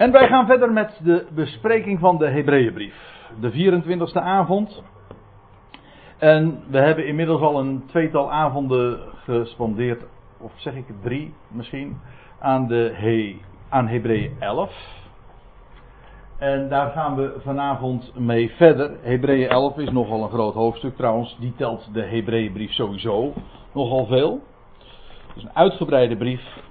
En 0.00 0.12
wij 0.12 0.28
gaan 0.28 0.46
verder 0.46 0.72
met 0.72 1.00
de 1.02 1.26
bespreking 1.34 1.98
van 1.98 2.18
de 2.18 2.26
Hebreeënbrief. 2.26 2.94
De 3.40 3.52
24e 3.52 4.12
avond. 4.12 4.82
En 6.18 6.62
we 6.68 6.78
hebben 6.78 7.06
inmiddels 7.06 7.40
al 7.40 7.58
een 7.60 7.82
tweetal 7.86 8.32
avonden 8.32 9.00
gespandeerd, 9.24 10.02
of 10.38 10.52
zeg 10.56 10.74
ik 10.74 10.84
drie 11.02 11.34
misschien, 11.48 12.00
aan, 12.38 12.66
de 12.66 12.90
He, 12.94 13.36
aan 13.68 13.88
Hebreeën 13.88 14.36
11. 14.38 14.72
En 16.38 16.68
daar 16.68 16.90
gaan 16.90 17.16
we 17.16 17.34
vanavond 17.44 18.18
mee 18.18 18.50
verder. 18.50 18.90
Hebreeën 19.02 19.48
11 19.48 19.78
is 19.78 19.90
nogal 19.90 20.22
een 20.22 20.30
groot 20.30 20.54
hoofdstuk 20.54 20.96
trouwens. 20.96 21.36
Die 21.40 21.54
telt 21.56 21.94
de 21.94 22.02
Hebreeënbrief 22.02 22.72
sowieso 22.72 23.32
nogal 23.72 24.06
veel. 24.06 24.40
Het 25.26 25.36
is 25.36 25.42
een 25.42 25.56
uitgebreide 25.56 26.16
brief. 26.16 26.68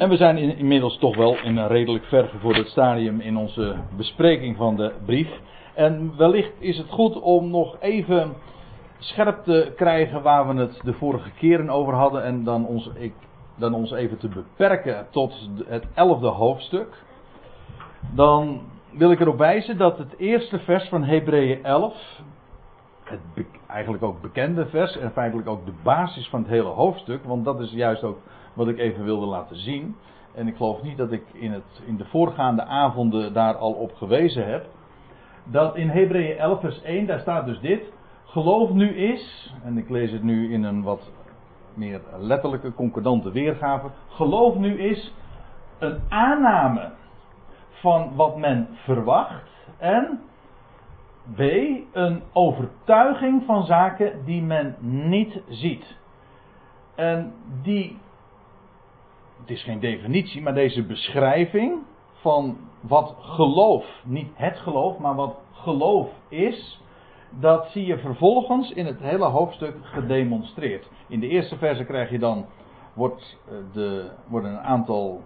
En 0.00 0.08
we 0.08 0.16
zijn 0.16 0.38
inmiddels 0.38 0.98
toch 0.98 1.16
wel 1.16 1.36
in 1.42 1.56
een 1.56 1.68
redelijk 1.68 2.04
vergevorderd 2.04 2.68
stadium 2.68 3.20
in 3.20 3.36
onze 3.36 3.76
bespreking 3.96 4.56
van 4.56 4.76
de 4.76 4.92
brief. 5.04 5.28
En 5.74 6.16
wellicht 6.16 6.52
is 6.58 6.78
het 6.78 6.88
goed 6.88 7.20
om 7.20 7.50
nog 7.50 7.76
even 7.80 8.32
scherp 8.98 9.44
te 9.44 9.72
krijgen 9.76 10.22
waar 10.22 10.48
we 10.48 10.60
het 10.60 10.80
de 10.84 10.92
vorige 10.92 11.30
keren 11.30 11.70
over 11.70 11.94
hadden. 11.94 12.24
En 12.24 12.44
dan 12.44 12.66
ons, 12.66 12.90
ik, 12.94 13.12
dan 13.56 13.74
ons 13.74 13.92
even 13.92 14.18
te 14.18 14.28
beperken 14.28 15.06
tot 15.10 15.48
het 15.66 15.84
elfde 15.94 16.28
hoofdstuk. 16.28 17.04
Dan 18.14 18.60
wil 18.92 19.10
ik 19.10 19.20
erop 19.20 19.38
wijzen 19.38 19.78
dat 19.78 19.98
het 19.98 20.18
eerste 20.18 20.58
vers 20.58 20.88
van 20.88 21.04
Hebreeën 21.04 21.64
11, 21.64 21.94
het 23.04 23.20
eigenlijk 23.66 24.02
ook 24.02 24.20
bekende 24.20 24.66
vers 24.66 24.98
en 24.98 25.12
feitelijk 25.12 25.48
ook 25.48 25.64
de 25.64 25.74
basis 25.82 26.28
van 26.28 26.40
het 26.40 26.48
hele 26.48 26.68
hoofdstuk, 26.68 27.24
want 27.24 27.44
dat 27.44 27.60
is 27.60 27.70
juist 27.70 28.02
ook 28.02 28.18
wat 28.52 28.68
ik 28.68 28.78
even 28.78 29.04
wilde 29.04 29.26
laten 29.26 29.56
zien. 29.56 29.96
En 30.34 30.46
ik 30.48 30.56
geloof 30.56 30.82
niet 30.82 30.96
dat 30.96 31.12
ik 31.12 31.24
in, 31.32 31.52
het, 31.52 31.82
in 31.86 31.96
de 31.96 32.04
voorgaande 32.04 32.64
avonden 32.64 33.32
daar 33.32 33.56
al 33.56 33.72
op 33.72 33.94
gewezen 33.94 34.46
heb. 34.50 34.66
Dat 35.44 35.76
in 35.76 35.88
Hebreeën 35.88 36.38
11 36.38 36.60
vers 36.60 36.82
1, 36.82 37.06
daar 37.06 37.20
staat 37.20 37.46
dus 37.46 37.60
dit. 37.60 37.92
Geloof 38.24 38.70
nu 38.70 38.88
is, 38.96 39.54
en 39.64 39.78
ik 39.78 39.90
lees 39.90 40.10
het 40.10 40.22
nu 40.22 40.52
in 40.52 40.64
een 40.64 40.82
wat 40.82 41.10
meer 41.74 42.00
letterlijke 42.18 42.74
concordante 42.74 43.32
weergave. 43.32 43.88
Geloof 44.08 44.56
nu 44.56 44.78
is 44.78 45.14
een 45.78 45.98
aanname 46.08 46.90
van 47.70 48.14
wat 48.14 48.36
men 48.36 48.68
verwacht. 48.72 49.48
En 49.78 50.20
B. 51.34 51.40
Een 51.92 52.22
overtuiging 52.32 53.42
van 53.46 53.64
zaken 53.64 54.24
die 54.24 54.42
men 54.42 54.76
niet 54.80 55.40
ziet. 55.48 55.96
En 56.94 57.32
die 57.62 57.98
het 59.40 59.50
is 59.50 59.62
geen 59.62 59.80
definitie, 59.80 60.42
maar 60.42 60.54
deze 60.54 60.82
beschrijving 60.82 61.78
van 62.12 62.58
wat 62.80 63.14
geloof, 63.20 63.84
niet 64.04 64.30
het 64.34 64.58
geloof, 64.58 64.98
maar 64.98 65.14
wat 65.14 65.36
geloof 65.52 66.08
is, 66.28 66.80
dat 67.30 67.66
zie 67.70 67.86
je 67.86 67.98
vervolgens 67.98 68.70
in 68.70 68.86
het 68.86 69.00
hele 69.00 69.24
hoofdstuk 69.24 69.76
gedemonstreerd. 69.82 70.90
In 71.08 71.20
de 71.20 71.28
eerste 71.28 71.56
verse 71.56 71.84
krijg 71.84 72.10
je 72.10 72.18
dan, 72.18 72.46
wordt 72.94 73.38
eh, 73.48 73.54
de, 73.72 74.10
worden 74.26 74.50
een 74.50 74.60
aantal 74.60 75.20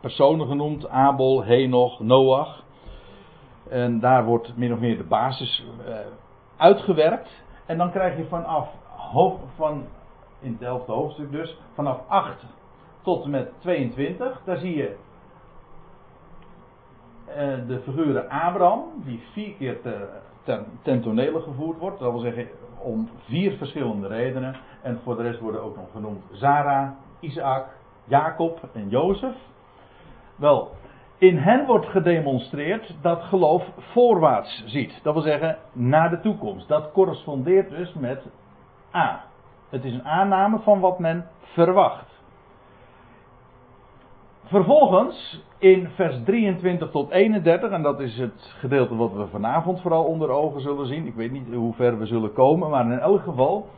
personen 0.00 0.46
genoemd, 0.46 0.88
Abel, 0.88 1.44
Henoch, 1.44 2.00
Noach. 2.00 2.64
En 3.68 4.00
daar 4.00 4.24
wordt 4.24 4.56
min 4.56 4.72
of 4.72 4.78
meer 4.78 4.96
de 4.96 5.04
basis 5.04 5.64
uh, 5.88 5.94
uitgewerkt. 6.56 7.42
En 7.66 7.78
dan 7.78 7.90
krijg 7.90 8.16
je 8.16 8.24
vanaf, 8.24 8.68
van, 9.56 9.84
in 10.40 10.52
het 10.52 10.62
elfde 10.62 10.92
hoofdstuk 10.92 11.30
dus, 11.30 11.58
vanaf 11.74 11.98
8 12.08 12.44
tot 13.02 13.24
en 13.24 13.30
met 13.30 13.50
22. 13.58 14.40
Daar 14.44 14.56
zie 14.56 14.76
je 14.76 14.96
uh, 17.28 17.34
de 17.66 17.80
figuren 17.84 18.28
Abraham, 18.28 18.84
die 19.04 19.22
vier 19.32 19.52
keer 19.54 19.80
te, 19.80 20.08
ten, 20.42 20.64
ten 20.82 21.00
tonele 21.00 21.40
gevoerd 21.40 21.78
wordt. 21.78 21.98
Dat 21.98 22.10
wil 22.10 22.20
zeggen 22.20 22.48
om 22.78 23.08
vier 23.24 23.52
verschillende 23.52 24.06
redenen. 24.06 24.56
En 24.82 25.00
voor 25.02 25.16
de 25.16 25.22
rest 25.22 25.40
worden 25.40 25.62
ook 25.62 25.76
nog 25.76 25.90
genoemd 25.92 26.22
Sarah, 26.32 26.90
Isaac, 27.20 27.66
Jacob 28.04 28.68
en 28.72 28.88
Jozef. 28.88 29.34
Wel, 30.36 30.70
in 31.18 31.36
hen 31.36 31.66
wordt 31.66 31.86
gedemonstreerd 31.86 32.96
dat 33.00 33.22
geloof 33.22 33.64
voorwaarts 33.76 34.64
ziet. 34.66 35.00
Dat 35.02 35.14
wil 35.14 35.22
zeggen 35.22 35.58
naar 35.72 36.10
de 36.10 36.20
toekomst. 36.20 36.68
Dat 36.68 36.92
correspondeert 36.92 37.70
dus 37.70 37.94
met 37.94 38.26
A. 38.94 39.24
Het 39.68 39.84
is 39.84 39.92
een 39.92 40.04
aanname 40.04 40.58
van 40.58 40.80
wat 40.80 40.98
men 40.98 41.26
verwacht. 41.40 42.11
Vervolgens 44.52 45.44
in 45.58 45.88
vers 45.88 46.16
23 46.24 46.90
tot 46.90 47.10
31, 47.10 47.70
en 47.70 47.82
dat 47.82 48.00
is 48.00 48.18
het 48.18 48.54
gedeelte 48.58 48.96
wat 48.96 49.12
we 49.12 49.26
vanavond 49.26 49.80
vooral 49.80 50.04
onder 50.04 50.30
ogen 50.30 50.60
zullen 50.60 50.86
zien. 50.86 51.06
Ik 51.06 51.14
weet 51.14 51.30
niet 51.30 51.54
hoe 51.54 51.74
ver 51.74 51.98
we 51.98 52.06
zullen 52.06 52.32
komen, 52.32 52.70
maar 52.70 52.84
in 52.84 52.98
elk 52.98 53.22
geval. 53.22 53.68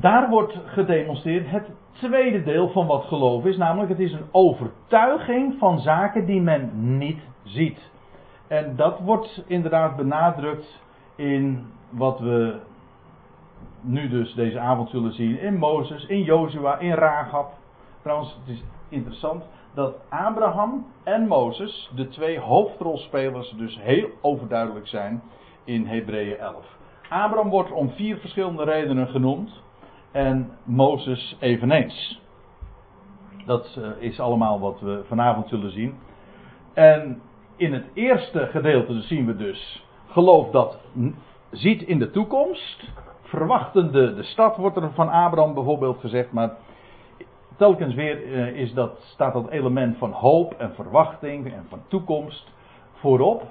Daar 0.00 0.28
wordt 0.28 0.58
gedemonstreerd 0.64 1.50
het 1.50 1.70
tweede 1.92 2.42
deel 2.42 2.68
van 2.68 2.86
wat 2.86 3.04
geloof 3.04 3.44
is, 3.44 3.56
namelijk 3.56 3.90
het 3.90 4.00
is 4.00 4.12
een 4.12 4.28
overtuiging 4.32 5.58
van 5.58 5.78
zaken 5.78 6.26
die 6.26 6.40
men 6.40 6.70
niet 6.98 7.20
ziet. 7.42 7.90
En 8.48 8.76
dat 8.76 9.00
wordt 9.00 9.44
inderdaad 9.46 9.96
benadrukt 9.96 10.80
in 11.16 11.66
wat 11.90 12.20
we 12.20 12.60
nu 13.80 14.08
dus 14.08 14.34
deze 14.34 14.58
avond 14.58 14.90
zullen 14.90 15.12
zien 15.12 15.40
in 15.40 15.56
Mozes, 15.56 16.06
in 16.06 16.22
Jozua, 16.22 16.78
in 16.78 16.92
Rahab. 16.92 17.62
Trouwens, 18.04 18.36
het 18.44 18.56
is 18.56 18.62
interessant 18.88 19.44
dat 19.74 19.96
Abraham 20.08 20.86
en 21.04 21.26
Mozes, 21.26 21.90
de 21.94 22.08
twee 22.08 22.38
hoofdrolspelers, 22.38 23.54
dus 23.56 23.78
heel 23.80 24.08
overduidelijk 24.20 24.86
zijn 24.88 25.22
in 25.64 25.86
Hebreeën 25.86 26.38
11. 26.38 26.64
Abraham 27.08 27.50
wordt 27.50 27.72
om 27.72 27.90
vier 27.90 28.16
verschillende 28.16 28.64
redenen 28.64 29.06
genoemd 29.06 29.62
en 30.12 30.50
Mozes 30.64 31.36
eveneens. 31.40 32.20
Dat 33.46 33.78
eh, 33.78 33.90
is 33.98 34.20
allemaal 34.20 34.60
wat 34.60 34.80
we 34.80 35.04
vanavond 35.06 35.48
zullen 35.48 35.72
zien. 35.72 35.94
En 36.72 37.22
in 37.56 37.72
het 37.72 37.86
eerste 37.94 38.46
gedeelte 38.46 39.00
zien 39.00 39.26
we 39.26 39.36
dus 39.36 39.84
geloof 40.08 40.50
dat 40.50 40.78
ziet 41.50 41.82
in 41.82 41.98
de 41.98 42.10
toekomst. 42.10 42.84
Verwachtende 43.22 44.14
de 44.14 44.22
stad 44.22 44.56
wordt 44.56 44.76
er 44.76 44.92
van 44.92 45.08
Abraham 45.08 45.54
bijvoorbeeld 45.54 46.00
gezegd, 46.00 46.32
maar 46.32 46.56
telkens 47.56 47.94
weer 47.94 48.26
uh, 48.26 48.46
is 48.46 48.72
dat, 48.72 49.00
staat 49.02 49.32
dat 49.32 49.48
element 49.48 49.98
van 49.98 50.10
hoop 50.10 50.54
en 50.58 50.74
verwachting 50.74 51.52
en 51.52 51.64
van 51.68 51.80
toekomst 51.88 52.52
voorop. 52.92 53.42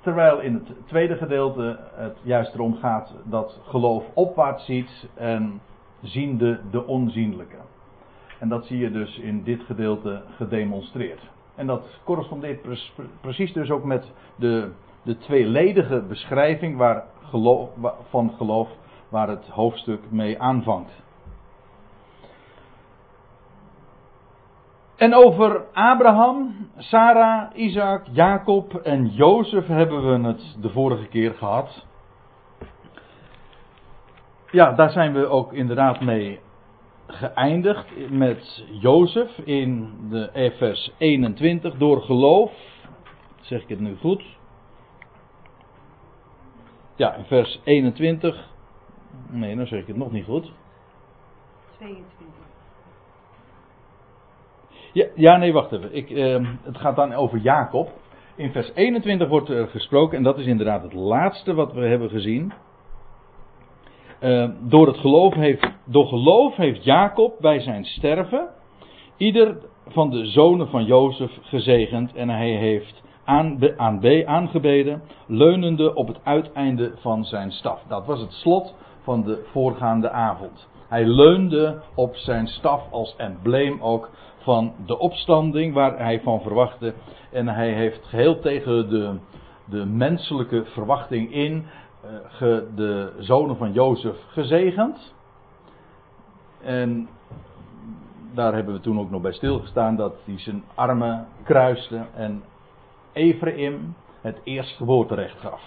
Terwijl 0.00 0.40
in 0.40 0.54
het 0.54 0.86
tweede 0.86 1.16
gedeelte 1.16 1.78
het 1.94 2.18
juist 2.22 2.54
erom 2.54 2.74
gaat 2.74 3.14
dat 3.24 3.60
geloof 3.64 4.04
opwaarts 4.14 4.64
ziet 4.64 5.08
en 5.14 5.60
ziende 6.02 6.60
de 6.70 6.86
onzienlijke. 6.86 7.56
En 8.38 8.48
dat 8.48 8.66
zie 8.66 8.78
je 8.78 8.90
dus 8.90 9.18
in 9.18 9.42
dit 9.42 9.62
gedeelte 9.62 10.22
gedemonstreerd. 10.36 11.20
En 11.54 11.66
dat 11.66 12.00
correspondeert 12.04 12.60
precies 13.20 13.52
dus 13.52 13.70
ook 13.70 13.84
met 13.84 14.12
de, 14.36 14.70
de 15.02 15.18
tweeledige 15.18 16.02
beschrijving 16.08 16.76
waar 16.76 17.04
geloof, 17.22 17.68
van 18.08 18.30
geloof 18.36 18.68
waar 19.08 19.28
het 19.28 19.48
hoofdstuk 19.48 20.00
mee 20.10 20.40
aanvangt. 20.40 20.92
En 25.00 25.14
over 25.14 25.64
Abraham, 25.72 26.68
Sarah, 26.76 27.56
Isaac, 27.56 28.06
Jacob 28.12 28.74
en 28.74 29.06
Jozef 29.06 29.66
hebben 29.66 30.06
we 30.06 30.28
het 30.28 30.56
de 30.60 30.70
vorige 30.70 31.06
keer 31.06 31.34
gehad. 31.34 31.86
Ja, 34.50 34.72
daar 34.72 34.90
zijn 34.90 35.12
we 35.12 35.26
ook 35.26 35.52
inderdaad 35.52 36.00
mee 36.00 36.40
geëindigd 37.06 38.10
met 38.10 38.64
Jozef 38.70 39.38
in 39.38 39.94
de 40.10 40.54
vers 40.58 40.92
21 40.98 41.74
door 41.74 42.02
geloof. 42.02 42.52
Zeg 43.40 43.62
ik 43.62 43.68
het 43.68 43.80
nu 43.80 43.96
goed? 43.96 44.24
Ja, 46.96 47.14
in 47.14 47.24
vers 47.24 47.60
21. 47.64 48.48
Nee, 49.28 49.56
dan 49.56 49.66
zeg 49.66 49.80
ik 49.80 49.86
het 49.86 49.96
nog 49.96 50.12
niet 50.12 50.24
goed. 50.24 50.52
22. 51.76 52.19
Ja, 54.92 55.06
ja 55.14 55.36
nee, 55.36 55.52
wacht 55.52 55.72
even. 55.72 55.94
Ik, 55.94 56.10
uh, 56.10 56.48
het 56.62 56.78
gaat 56.78 56.96
dan 56.96 57.12
over 57.12 57.38
Jacob. 57.38 57.90
In 58.36 58.52
vers 58.52 58.70
21 58.74 59.28
wordt 59.28 59.48
er 59.48 59.68
gesproken, 59.68 60.16
en 60.16 60.22
dat 60.22 60.38
is 60.38 60.46
inderdaad 60.46 60.82
het 60.82 60.92
laatste 60.92 61.54
wat 61.54 61.72
we 61.72 61.80
hebben 61.86 62.08
gezien. 62.08 62.52
Uh, 64.20 64.48
door, 64.60 64.86
het 64.86 64.98
geloof 64.98 65.34
heeft, 65.34 65.66
door 65.84 66.06
geloof 66.06 66.56
heeft 66.56 66.84
Jacob 66.84 67.34
bij 67.40 67.60
zijn 67.60 67.84
sterven 67.84 68.48
ieder 69.20 69.56
van 69.86 70.10
de 70.10 70.26
zonen 70.26 70.68
van 70.68 70.84
Jozef 70.84 71.30
gezegend 71.42 72.14
en 72.14 72.28
hij 72.28 72.50
heeft 72.50 73.02
aan, 73.24 73.58
aan 73.76 74.00
B 74.00 74.26
aangebeden, 74.26 75.02
leunende 75.26 75.94
op 75.94 76.06
het 76.06 76.20
uiteinde 76.24 76.92
van 76.96 77.24
zijn 77.24 77.50
staf. 77.50 77.82
Dat 77.88 78.06
was 78.06 78.20
het 78.20 78.32
slot 78.32 78.74
van 79.02 79.22
de 79.22 79.46
voorgaande 79.52 80.10
avond. 80.10 80.68
Hij 80.88 81.04
leunde 81.04 81.82
op 81.94 82.16
zijn 82.16 82.46
staf 82.46 82.82
als 82.90 83.14
embleem 83.16 83.80
ook 83.80 84.10
van 84.50 84.72
de 84.86 84.98
opstanding 84.98 85.74
waar 85.74 85.98
hij 85.98 86.20
van 86.20 86.40
verwachtte. 86.40 86.94
En 87.32 87.48
hij 87.48 87.72
heeft 87.72 88.04
geheel 88.04 88.40
tegen 88.40 88.88
de, 88.88 89.18
de 89.64 89.86
menselijke 89.86 90.64
verwachting 90.64 91.32
in 91.32 91.66
uh, 92.04 92.58
de 92.74 93.12
zonen 93.18 93.56
van 93.56 93.72
Jozef 93.72 94.16
gezegend. 94.28 95.14
En 96.62 97.08
daar 98.34 98.54
hebben 98.54 98.74
we 98.74 98.80
toen 98.80 98.98
ook 98.98 99.10
nog 99.10 99.22
bij 99.22 99.32
stilgestaan 99.32 99.96
dat 99.96 100.14
hij 100.24 100.38
zijn 100.38 100.64
armen 100.74 101.26
kruiste 101.44 102.00
en 102.14 102.42
Ephraim 103.12 103.94
het 104.20 104.40
eerstgeboorterecht 104.44 105.38
gaf. 105.40 105.62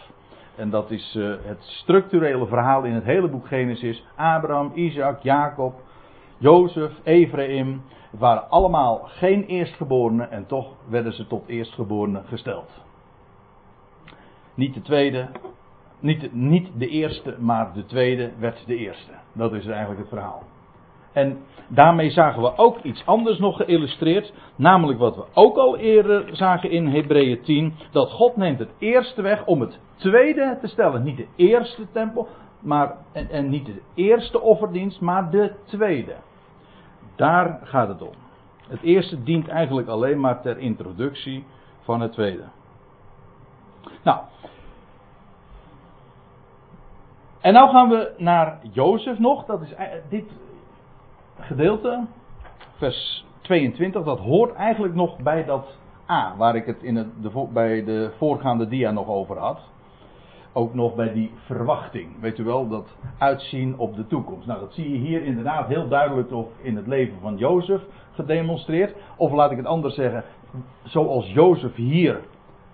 En 0.55 0.69
dat 0.69 0.91
is 0.91 1.15
uh, 1.15 1.35
het 1.41 1.61
structurele 1.61 2.45
verhaal 2.45 2.83
in 2.83 2.93
het 2.93 3.03
hele 3.03 3.27
boek 3.27 3.47
Genesis. 3.47 4.05
Abraham, 4.15 4.71
Isaac, 4.73 5.21
Jacob, 5.21 5.81
Jozef, 6.43 6.91
Ephraim. 7.03 7.81
Waren 8.11 8.49
allemaal 8.49 9.01
geen 9.03 9.43
eerstgeborenen 9.45 10.31
en 10.31 10.45
toch 10.45 10.67
werden 10.89 11.13
ze 11.13 11.27
tot 11.27 11.47
eerstgeborenen 11.47 12.23
gesteld. 12.25 12.69
Niet 14.55 14.73
de 14.73 14.81
tweede, 14.81 15.27
niet 15.99 16.21
de, 16.21 16.29
niet 16.31 16.69
de 16.77 16.87
eerste, 16.87 17.35
maar 17.39 17.73
de 17.73 17.85
tweede 17.85 18.31
werd 18.39 18.63
de 18.65 18.75
eerste. 18.75 19.11
Dat 19.33 19.53
is 19.53 19.65
eigenlijk 19.65 19.99
het 19.99 20.09
verhaal. 20.09 20.43
En 21.13 21.37
daarmee 21.67 22.09
zagen 22.09 22.41
we 22.41 22.57
ook 22.57 22.81
iets 22.81 23.05
anders 23.05 23.39
nog 23.39 23.57
geïllustreerd. 23.57 24.33
Namelijk 24.55 24.99
wat 24.99 25.15
we 25.15 25.25
ook 25.33 25.57
al 25.57 25.77
eerder 25.77 26.35
zagen 26.35 26.69
in 26.69 26.87
Hebreeën 26.87 27.41
10. 27.41 27.73
Dat 27.91 28.11
God 28.11 28.35
neemt 28.35 28.59
het 28.59 28.73
eerste 28.77 29.21
weg 29.21 29.45
om 29.45 29.61
het 29.61 29.79
tweede 29.95 30.57
te 30.61 30.67
stellen. 30.67 31.03
Niet 31.03 31.17
de 31.17 31.27
eerste 31.35 31.91
tempel, 31.91 32.27
maar, 32.59 32.95
en, 33.11 33.29
en 33.29 33.49
niet 33.49 33.65
de 33.65 33.81
eerste 33.95 34.41
offerdienst, 34.41 35.01
maar 35.01 35.31
de 35.31 35.53
tweede. 35.65 36.15
Daar 37.15 37.59
gaat 37.63 37.87
het 37.87 38.01
om. 38.01 38.13
Het 38.67 38.81
eerste 38.81 39.23
dient 39.23 39.47
eigenlijk 39.47 39.87
alleen 39.87 40.19
maar 40.19 40.41
ter 40.41 40.57
introductie 40.57 41.45
van 41.81 42.01
het 42.01 42.11
tweede. 42.11 42.43
Nou. 44.03 44.19
En 47.41 47.53
nou 47.53 47.69
gaan 47.69 47.89
we 47.89 48.13
naar 48.17 48.59
Jozef 48.71 49.19
nog. 49.19 49.45
Dat 49.45 49.61
is, 49.61 49.73
dit 50.09 50.25
gedeelte, 51.39 52.05
vers 52.77 53.25
22, 53.41 54.03
dat 54.03 54.19
hoort 54.19 54.53
eigenlijk 54.53 54.93
nog 54.93 55.17
bij 55.17 55.45
dat 55.45 55.77
A, 56.09 56.35
waar 56.37 56.55
ik 56.55 56.65
het 56.65 56.83
in 56.83 56.95
het, 56.95 57.07
de, 57.21 57.47
bij 57.53 57.83
de 57.83 58.11
voorgaande 58.17 58.67
dia 58.67 58.91
nog 58.91 59.07
over 59.07 59.37
had. 59.37 59.59
Ook 60.53 60.73
nog 60.73 60.95
bij 60.95 61.13
die 61.13 61.31
verwachting. 61.35 62.19
Weet 62.19 62.37
u 62.37 62.43
wel, 62.43 62.67
dat 62.67 62.97
uitzien 63.17 63.77
op 63.77 63.95
de 63.95 64.07
toekomst. 64.07 64.47
Nou, 64.47 64.59
dat 64.59 64.73
zie 64.73 64.91
je 64.91 64.97
hier 64.97 65.23
inderdaad 65.23 65.67
heel 65.67 65.87
duidelijk 65.87 66.27
toch 66.27 66.47
in 66.61 66.75
het 66.75 66.87
leven 66.87 67.19
van 67.21 67.37
Jozef 67.37 67.81
gedemonstreerd. 68.11 68.95
Of 69.17 69.31
laat 69.31 69.51
ik 69.51 69.57
het 69.57 69.65
anders 69.65 69.95
zeggen, 69.95 70.23
zoals 70.83 71.31
Jozef 71.31 71.75
hier 71.75 72.19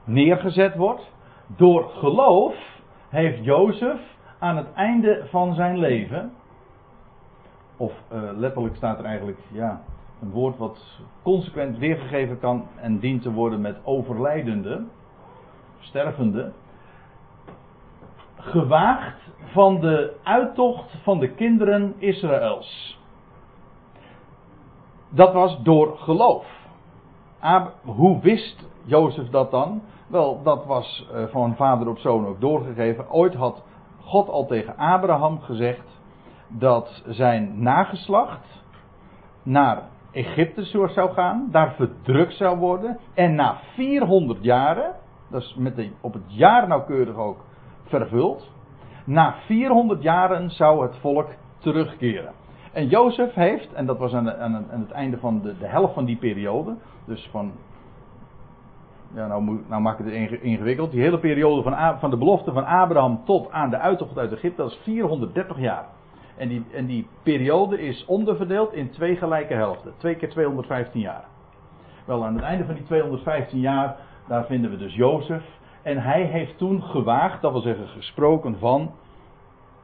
neergezet 0.03 0.75
wordt. 0.75 1.11
Door 1.57 1.89
geloof 1.89 2.55
heeft 3.09 3.43
Jozef 3.43 3.99
aan 4.39 4.57
het 4.57 4.73
einde 4.73 5.25
van 5.29 5.53
zijn 5.53 5.77
leven 5.77 6.31
of 7.79 7.93
uh, 8.13 8.29
letterlijk 8.35 8.75
staat 8.75 8.99
er 8.99 9.05
eigenlijk 9.05 9.37
ja, 9.51 9.81
een 10.21 10.29
woord 10.29 10.57
wat 10.57 11.01
consequent 11.23 11.77
weergegeven 11.77 12.39
kan 12.39 12.67
en 12.75 12.99
dient 12.99 13.21
te 13.21 13.31
worden 13.31 13.61
met 13.61 13.77
overlijdende, 13.83 14.83
stervende. 15.79 16.51
Gewaagd 18.39 19.31
van 19.43 19.79
de 19.79 20.15
uittocht 20.23 20.95
van 21.03 21.19
de 21.19 21.33
kinderen 21.33 21.93
Israëls. 21.97 22.99
Dat 25.09 25.33
was 25.33 25.59
door 25.63 25.97
geloof. 25.97 26.45
hoe 27.83 28.19
wist 28.19 28.67
Jozef 28.85 29.29
dat 29.29 29.51
dan? 29.51 29.81
Wel, 30.07 30.43
dat 30.43 30.65
was 30.65 31.07
uh, 31.13 31.23
van 31.23 31.55
vader 31.55 31.87
op 31.87 31.97
zoon 31.97 32.25
ook 32.25 32.41
doorgegeven. 32.41 33.11
Ooit 33.11 33.33
had 33.35 33.63
God 33.99 34.29
al 34.29 34.45
tegen 34.45 34.77
Abraham 34.77 35.39
gezegd 35.41 35.99
dat 36.47 37.03
zijn 37.07 37.61
nageslacht 37.63 38.63
naar 39.43 39.83
Egypte 40.11 40.63
zou 40.63 41.11
gaan, 41.13 41.47
daar 41.51 41.73
verdrukt 41.73 42.33
zou 42.33 42.57
worden 42.57 42.99
en 43.13 43.35
na 43.35 43.57
400 43.73 44.43
jaren, 44.43 44.95
dat 45.29 45.41
is 45.41 45.55
met 45.57 45.75
de, 45.75 45.91
op 46.01 46.13
het 46.13 46.23
jaar 46.27 46.67
nauwkeurig 46.67 47.15
ook 47.15 47.45
vervuld, 47.89 48.51
na 49.03 49.35
400 49.45 50.01
jaren 50.01 50.51
zou 50.51 50.83
het 50.83 50.97
volk 50.97 51.27
terugkeren. 51.57 52.33
En 52.71 52.87
Jozef 52.87 53.33
heeft, 53.33 53.73
en 53.73 53.85
dat 53.85 53.97
was 53.97 54.13
aan, 54.13 54.31
aan, 54.31 54.65
het 54.69 54.91
einde 54.91 55.17
van 55.17 55.41
de, 55.41 55.57
de, 55.57 55.67
helft 55.67 55.93
van 55.93 56.05
die 56.05 56.17
periode, 56.17 56.75
dus 57.05 57.27
van, 57.31 57.51
ja 59.13 59.27
nou, 59.27 59.61
nou 59.67 59.81
maak 59.81 59.99
ik 59.99 60.05
het 60.05 60.41
ingewikkeld, 60.41 60.91
die 60.91 61.01
hele 61.01 61.19
periode 61.19 61.63
van, 61.63 61.99
van 61.99 62.09
de 62.09 62.17
belofte 62.17 62.51
van 62.51 62.65
Abraham 62.65 63.21
tot 63.25 63.51
aan 63.51 63.69
de 63.69 63.77
uittocht 63.77 64.17
uit 64.17 64.31
Egypte, 64.31 64.61
dat 64.61 64.71
is 64.71 64.79
430 64.83 65.59
jaar. 65.59 65.85
En 66.37 66.47
die, 66.47 66.65
en 66.73 66.85
die 66.85 67.07
periode 67.23 67.81
is 67.81 68.05
onderverdeeld 68.05 68.73
in 68.73 68.89
twee 68.89 69.15
gelijke 69.15 69.53
helften. 69.53 69.93
Twee 69.97 70.15
keer 70.15 70.29
215 70.29 71.01
jaar. 71.01 71.23
Wel, 72.05 72.25
aan 72.25 72.33
het 72.33 72.43
einde 72.43 72.65
van 72.65 72.75
die 72.75 72.83
215 72.83 73.59
jaar, 73.59 73.95
daar 74.27 74.45
vinden 74.45 74.71
we 74.71 74.77
dus 74.77 74.95
Jozef. 74.95 75.43
En 75.81 75.97
hij 75.97 76.23
heeft 76.23 76.57
toen 76.57 76.83
gewaagd, 76.83 77.41
dat 77.41 77.51
wil 77.51 77.61
zeggen 77.61 77.87
gesproken 77.87 78.59
van, 78.59 78.91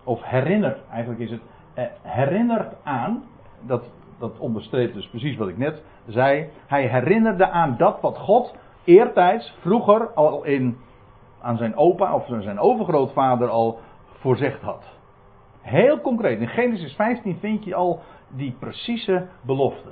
of 0.03 0.23
herinnerd, 0.23 0.77
eigenlijk 0.89 1.21
is 1.21 1.31
het, 1.31 1.41
eh, 1.73 1.85
herinnerd 2.01 2.73
aan, 2.83 3.23
dat, 3.61 3.89
dat 4.19 4.39
onderstreept 4.39 4.93
dus 4.93 5.07
precies 5.07 5.37
wat 5.37 5.47
ik 5.47 5.57
net 5.57 5.83
zei. 6.07 6.49
Hij 6.67 6.87
herinnerde 6.87 7.49
aan 7.49 7.75
dat 7.77 8.01
wat 8.01 8.17
God 8.17 8.55
eertijds, 8.83 9.55
vroeger 9.59 10.13
al 10.13 10.43
in, 10.43 10.77
aan 11.41 11.57
zijn 11.57 11.75
opa 11.75 12.13
of 12.13 12.25
zijn 12.25 12.59
overgrootvader 12.59 13.49
al 13.49 13.79
voorzegd 14.19 14.61
had. 14.61 14.83
Heel 15.61 16.01
concreet, 16.01 16.39
in 16.39 16.47
Genesis 16.47 16.93
15 16.93 17.37
vind 17.39 17.63
je 17.63 17.75
al 17.75 17.99
die 18.29 18.55
precieze 18.59 19.27
belofte. 19.41 19.89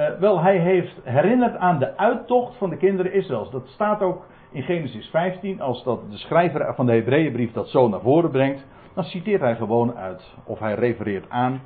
Uh, 0.00 0.18
wel, 0.18 0.40
hij 0.40 0.58
heeft 0.58 1.00
herinnerd 1.04 1.56
aan 1.56 1.78
de 1.78 1.96
uittocht 1.96 2.56
van 2.56 2.70
de 2.70 2.76
kinderen 2.76 3.12
Israëls. 3.12 3.50
Dat 3.50 3.66
staat 3.66 4.02
ook 4.02 4.26
in 4.50 4.62
Genesis 4.62 5.06
15, 5.06 5.60
als 5.60 5.84
dat 5.84 6.10
de 6.10 6.16
schrijver 6.16 6.74
van 6.74 6.86
de 6.86 6.92
Hebreeënbrief 6.92 7.52
dat 7.52 7.68
zo 7.68 7.88
naar 7.88 8.00
voren 8.00 8.30
brengt, 8.30 8.66
dan 8.94 9.04
citeert 9.04 9.40
hij 9.40 9.56
gewoon 9.56 9.96
uit, 9.96 10.34
of 10.44 10.58
hij 10.58 10.74
refereert 10.74 11.30
aan, 11.30 11.60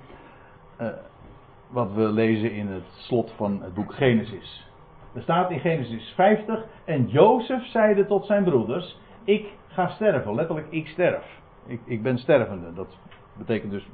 uh, 0.81 0.89
wat 1.69 1.93
we 1.93 2.03
lezen 2.03 2.53
in 2.53 2.67
het 2.67 2.85
slot 2.97 3.33
van 3.37 3.63
het 3.63 3.75
boek 3.75 3.95
Genesis. 3.95 4.71
Er 5.15 5.23
staat 5.23 5.51
in 5.51 5.61
Genesis 5.61 6.13
50, 6.17 6.65
en 6.85 7.07
Jozef 7.07 7.65
zeide 7.65 8.07
tot 8.07 8.27
zijn 8.27 8.45
broeders, 8.45 8.99
ik 9.25 9.47
ga 9.67 9.89
sterven, 9.89 10.35
letterlijk 10.35 10.67
ik 10.71 10.87
sterf. 10.87 11.25
Ik, 11.67 11.81
ik 11.85 12.03
ben 12.03 12.19
stervende. 12.19 12.75
Dat 12.75 12.99
betekent 13.39 13.71
dus 13.71 13.89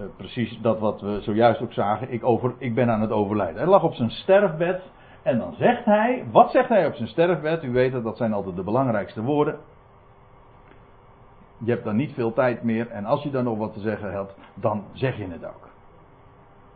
uh, 0.00 0.06
precies 0.16 0.58
dat 0.60 0.78
wat 0.78 1.00
we 1.00 1.20
zojuist 1.20 1.60
ook 1.60 1.72
zagen. 1.72 2.12
Ik, 2.12 2.24
over, 2.24 2.54
ik 2.58 2.74
ben 2.74 2.90
aan 2.90 3.00
het 3.00 3.10
overlijden. 3.10 3.56
Hij 3.56 3.66
lag 3.66 3.82
op 3.82 3.94
zijn 3.94 4.10
sterfbed. 4.10 4.82
En 5.22 5.38
dan 5.38 5.54
zegt 5.54 5.84
hij, 5.84 6.24
wat 6.30 6.50
zegt 6.50 6.68
hij 6.68 6.86
op 6.86 6.94
zijn 6.94 7.08
sterfbed? 7.08 7.62
U 7.62 7.72
weet 7.72 7.92
dat, 7.92 8.04
dat 8.04 8.16
zijn 8.16 8.32
altijd 8.32 8.56
de 8.56 8.62
belangrijkste 8.62 9.22
woorden. 9.22 9.58
Je 11.58 11.70
hebt 11.70 11.84
dan 11.84 11.96
niet 11.96 12.12
veel 12.12 12.32
tijd 12.32 12.62
meer. 12.62 12.90
En 12.90 13.04
als 13.04 13.22
je 13.22 13.30
dan 13.30 13.44
nog 13.44 13.58
wat 13.58 13.72
te 13.72 13.80
zeggen 13.80 14.12
hebt, 14.12 14.34
dan 14.54 14.84
zeg 14.92 15.16
je 15.16 15.26
het 15.28 15.44
ook. 15.44 15.68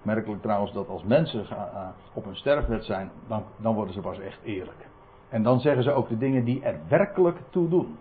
Merkelijk 0.03 0.43
trouwens 0.43 0.73
dat 0.73 0.89
als 0.89 1.03
mensen 1.03 1.47
uh, 1.53 1.89
op 2.13 2.25
hun 2.25 2.37
sterfbed 2.37 2.85
zijn, 2.85 3.11
dan, 3.29 3.43
dan 3.57 3.75
worden 3.75 3.95
ze 3.95 4.01
pas 4.01 4.21
echt 4.21 4.39
eerlijk. 4.45 4.89
En 5.29 5.43
dan 5.43 5.61
zeggen 5.61 5.83
ze 5.83 5.93
ook 5.93 6.09
de 6.09 6.19
dingen 6.19 6.45
die 6.45 6.63
er 6.63 6.79
werkelijk 6.89 7.39
toe 7.51 7.69
doen. 7.69 7.97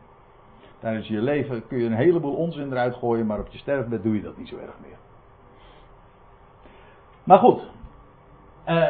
Tijdens 0.80 1.08
je 1.08 1.22
leven 1.22 1.68
kun 1.68 1.78
je 1.78 1.86
een 1.86 1.96
heleboel 1.96 2.36
onzin 2.36 2.72
eruit 2.72 2.96
gooien, 2.96 3.26
maar 3.26 3.40
op 3.40 3.48
je 3.48 3.58
sterfbed 3.58 4.04
doe 4.04 4.16
je 4.16 4.22
dat 4.22 4.38
niet 4.38 4.48
zo 4.48 4.58
erg 4.58 4.76
meer. 4.82 4.98
Maar 7.24 7.40
goed, 7.40 7.62
uh, 8.68 8.88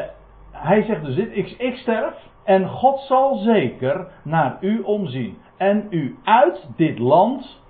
hij 0.52 0.84
zegt 0.84 1.06
dus 1.06 1.16
dit: 1.16 1.38
ik, 1.38 1.50
ik 1.50 1.76
sterf 1.76 2.30
en 2.44 2.70
God 2.70 3.00
zal 3.00 3.38
zeker 3.38 4.08
naar 4.24 4.58
u 4.62 4.82
omzien 4.82 5.38
en 5.58 5.88
u 5.90 6.18
uit 6.24 6.68
dit 6.76 7.00
land, 7.00 7.62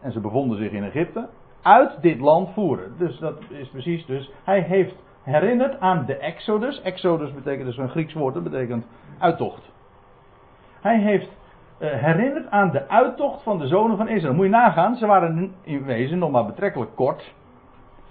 en 0.00 0.12
ze 0.12 0.20
bevonden 0.20 0.58
zich 0.58 0.72
in 0.72 0.84
Egypte, 0.84 1.28
uit 1.62 2.02
dit 2.02 2.20
land 2.20 2.50
voeren. 2.52 2.94
Dus 2.98 3.18
dat 3.18 3.40
is 3.48 3.68
precies 3.68 4.06
dus, 4.06 4.30
hij 4.44 4.60
heeft 4.60 4.94
herinnerd 5.22 5.80
aan 5.80 6.04
de 6.06 6.16
Exodus. 6.16 6.82
Exodus 6.82 7.34
betekent 7.34 7.66
dus 7.66 7.76
een 7.76 7.88
Grieks 7.88 8.12
woord, 8.12 8.34
dat 8.34 8.42
betekent 8.42 8.86
uittocht. 9.18 9.72
Hij 10.80 10.98
heeft 11.00 11.28
herinnert 11.86 12.50
aan 12.50 12.70
de 12.70 12.88
uittocht 12.88 13.42
van 13.42 13.58
de 13.58 13.66
zonen 13.66 13.96
van 13.96 14.08
Israël. 14.08 14.34
Moet 14.34 14.44
je 14.44 14.50
nagaan, 14.50 14.96
ze 14.96 15.06
waren 15.06 15.54
in 15.62 15.84
wezen 15.84 16.18
nog 16.18 16.30
maar 16.30 16.46
betrekkelijk 16.46 16.94
kort. 16.94 17.34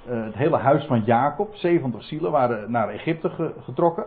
Uh, 0.10 0.24
het 0.24 0.36
hele 0.36 0.58
huis 0.58 0.86
van 0.86 1.03
Jacob, 1.06 1.56
70 1.56 2.03
zielen, 2.03 2.32
waren 2.32 2.72
naar 2.72 2.89
Egypte 2.89 3.30
ge 3.30 3.53
getrokken. 3.63 4.06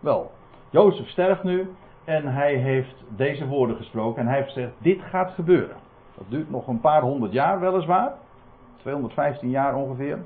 Wel, 0.00 0.30
Jozef 0.70 1.08
sterft 1.08 1.42
nu 1.42 1.70
en 2.04 2.26
hij 2.26 2.54
heeft 2.54 3.04
deze 3.08 3.46
woorden 3.46 3.76
gesproken 3.76 4.20
en 4.20 4.26
hij 4.28 4.36
heeft 4.36 4.52
gezegd: 4.52 4.72
Dit 4.78 5.02
gaat 5.02 5.30
gebeuren. 5.30 5.76
Dat 6.16 6.26
duurt 6.28 6.50
nog 6.50 6.66
een 6.66 6.80
paar 6.80 7.02
honderd 7.02 7.32
jaar, 7.32 7.60
weliswaar. 7.60 8.12
215 8.76 9.50
jaar 9.50 9.74
ongeveer. 9.74 10.18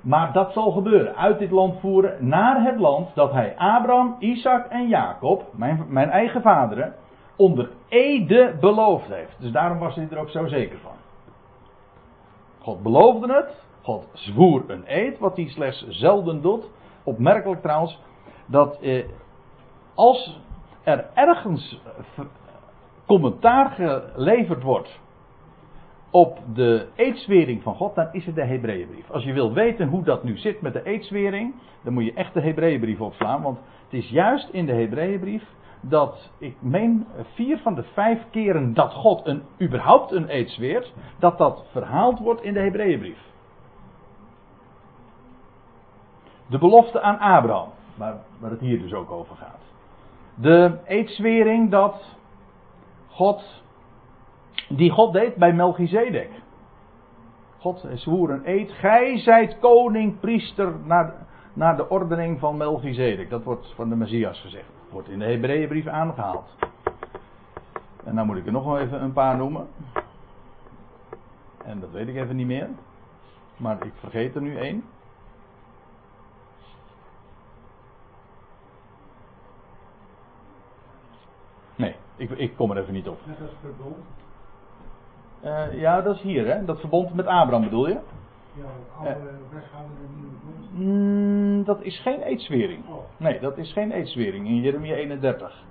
Maar 0.00 0.32
dat 0.32 0.52
zal 0.52 0.70
gebeuren. 0.70 1.16
Uit 1.16 1.38
dit 1.38 1.50
land 1.50 1.80
voeren 1.80 2.28
naar 2.28 2.62
het 2.64 2.78
land 2.78 3.14
dat 3.14 3.32
hij 3.32 3.56
Abraham, 3.56 4.16
Isaac 4.18 4.66
en 4.66 4.88
Jacob, 4.88 5.44
mijn, 5.52 5.84
mijn 5.88 6.10
eigen 6.10 6.42
vaderen, 6.42 6.94
onder 7.36 7.70
ede 7.88 8.56
beloofd 8.60 9.08
heeft. 9.08 9.40
Dus 9.40 9.52
daarom 9.52 9.78
was 9.78 9.94
hij 9.94 10.08
er 10.10 10.18
ook 10.18 10.30
zo 10.30 10.46
zeker 10.46 10.78
van. 10.78 10.92
God 12.58 12.82
beloofde 12.82 13.32
het. 13.32 13.68
God 13.82 14.08
zwoer 14.12 14.64
een 14.66 14.84
eed, 14.86 15.18
wat 15.18 15.36
hij 15.36 15.48
slechts 15.48 15.86
zelden 15.88 16.42
doet. 16.42 16.70
Opmerkelijk 17.04 17.62
trouwens, 17.62 17.98
dat 18.46 18.80
eh, 18.80 19.04
als 19.94 20.40
er 20.82 21.06
ergens 21.14 21.80
commentaar 23.06 23.70
geleverd 23.70 24.62
wordt 24.62 25.00
op 26.10 26.38
de 26.54 26.86
eedswering 26.94 27.62
van 27.62 27.74
God, 27.74 27.94
dan 27.94 28.08
is 28.12 28.26
het 28.26 28.34
de 28.34 28.44
Hebreeënbrief. 28.44 29.10
Als 29.10 29.24
je 29.24 29.32
wil 29.32 29.52
weten 29.52 29.88
hoe 29.88 30.04
dat 30.04 30.24
nu 30.24 30.36
zit 30.36 30.60
met 30.60 30.72
de 30.72 30.84
eedswering, 30.84 31.54
dan 31.82 31.92
moet 31.92 32.04
je 32.04 32.12
echt 32.12 32.34
de 32.34 32.40
Hebreeënbrief 32.40 33.00
opslaan. 33.00 33.42
Want 33.42 33.58
het 33.84 33.92
is 33.92 34.08
juist 34.08 34.48
in 34.48 34.66
de 34.66 34.72
Hebreeënbrief 34.72 35.44
dat, 35.80 36.30
ik 36.38 36.56
meen, 36.58 37.06
vier 37.34 37.58
van 37.58 37.74
de 37.74 37.82
vijf 37.82 38.24
keren 38.30 38.74
dat 38.74 38.92
God 38.92 39.26
een, 39.26 39.42
überhaupt 39.60 40.12
een 40.12 40.36
eed 40.36 40.92
dat 41.18 41.38
dat 41.38 41.64
verhaald 41.70 42.18
wordt 42.18 42.42
in 42.42 42.52
de 42.52 42.60
Hebreeënbrief. 42.60 43.18
De 46.46 46.58
belofte 46.58 47.00
aan 47.00 47.18
Abraham, 47.18 47.68
waar, 47.94 48.16
waar 48.38 48.50
het 48.50 48.60
hier 48.60 48.78
dus 48.78 48.92
ook 48.92 49.10
over 49.10 49.36
gaat. 49.36 49.60
De 50.34 50.78
eedswering 50.86 51.70
dat 51.70 52.16
God, 53.08 53.59
die 54.68 54.90
God 54.90 55.12
deed 55.12 55.34
bij 55.34 55.52
Melchizedek. 55.52 56.30
God 57.58 57.86
zwoer 57.94 58.30
een 58.30 58.48
eed. 58.48 58.72
Gij 58.72 59.18
zijt 59.18 59.58
koning, 59.58 60.20
priester, 60.20 60.74
naar, 60.84 61.14
naar 61.52 61.76
de 61.76 61.88
ordening 61.88 62.38
van 62.38 62.56
Melchizedek. 62.56 63.30
Dat 63.30 63.44
wordt 63.44 63.72
van 63.74 63.88
de 63.88 63.96
Messias 63.96 64.40
gezegd. 64.40 64.70
Wordt 64.90 65.08
in 65.08 65.18
de 65.18 65.24
Hebreeënbrief 65.24 65.86
aangehaald. 65.86 66.56
En 68.04 68.14
dan 68.14 68.26
moet 68.26 68.36
ik 68.36 68.46
er 68.46 68.52
nog 68.52 68.64
wel 68.64 68.78
even 68.78 69.02
een 69.02 69.12
paar 69.12 69.36
noemen. 69.36 69.68
En 71.64 71.80
dat 71.80 71.90
weet 71.90 72.08
ik 72.08 72.16
even 72.16 72.36
niet 72.36 72.46
meer. 72.46 72.68
Maar 73.56 73.86
ik 73.86 73.92
vergeet 73.94 74.34
er 74.34 74.42
nu 74.42 74.56
één. 74.56 74.84
Nee, 81.76 81.96
ik, 82.16 82.30
ik 82.30 82.56
kom 82.56 82.70
er 82.70 82.78
even 82.78 82.92
niet 82.92 83.08
op. 83.08 83.18
Net 83.26 83.40
als 83.40 83.50
verbond. 83.60 83.96
Uh, 85.44 85.80
ja, 85.80 86.00
dat 86.00 86.16
is 86.16 86.22
hier, 86.22 86.46
hè? 86.46 86.64
Dat 86.64 86.80
verbond 86.80 87.14
met 87.14 87.26
Abraham 87.26 87.64
bedoel 87.64 87.88
je? 87.88 87.98
Ja, 88.54 88.64
oude 88.98 89.30
weghouden 89.52 89.96
en 89.96 90.14
nieuwe 90.16 90.34
bond. 90.44 90.70
Mm, 90.72 91.64
dat 91.64 91.82
is 91.82 92.00
geen 92.00 92.22
eedswering. 92.22 92.88
Oh. 92.88 92.96
Nee, 93.16 93.40
dat 93.40 93.58
is 93.58 93.72
geen 93.72 93.92
eedswering 93.92 94.46
in 94.46 94.60
Jeremia 94.60 94.94
31. 94.94 95.64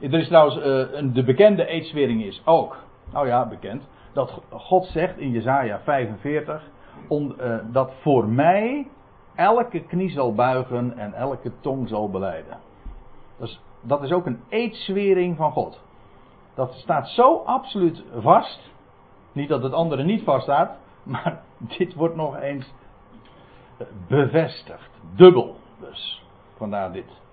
Er 0.00 0.14
is 0.14 0.26
trouwens, 0.26 0.56
uh, 0.56 0.98
een, 0.98 1.12
de 1.12 1.24
bekende 1.24 1.66
eedswering 1.66 2.24
is 2.24 2.42
ook, 2.44 2.76
nou 3.12 3.26
ja, 3.26 3.48
bekend, 3.48 3.88
dat 4.12 4.42
God 4.50 4.84
zegt 4.84 5.18
in 5.18 5.30
Jezaja 5.30 5.80
45, 5.80 6.62
on, 7.08 7.36
uh, 7.40 7.58
dat 7.72 7.92
voor 8.00 8.28
mij 8.28 8.88
elke 9.34 9.80
knie 9.80 10.10
zal 10.10 10.34
buigen 10.34 10.98
en 10.98 11.14
elke 11.14 11.52
tong 11.60 11.88
zal 11.88 12.10
beleiden. 12.10 12.58
Dat 13.38 13.48
is, 13.48 13.60
dat 13.80 14.02
is 14.02 14.12
ook 14.12 14.26
een 14.26 14.40
eedswering 14.48 15.36
van 15.36 15.52
God. 15.52 15.80
Dat 16.56 16.72
staat 16.72 17.08
zo 17.08 17.42
absoluut 17.44 18.04
vast. 18.16 18.70
Niet 19.32 19.48
dat 19.48 19.62
het 19.62 19.72
andere 19.72 20.04
niet 20.04 20.22
vaststaat, 20.22 20.78
maar 21.02 21.42
dit 21.78 21.94
wordt 21.94 22.16
nog 22.16 22.36
eens 22.36 22.72
bevestigd. 24.08 24.90
Dubbel 25.16 25.56
dus. 25.80 26.22
Vandaar 26.56 26.92
dit. 26.92 27.24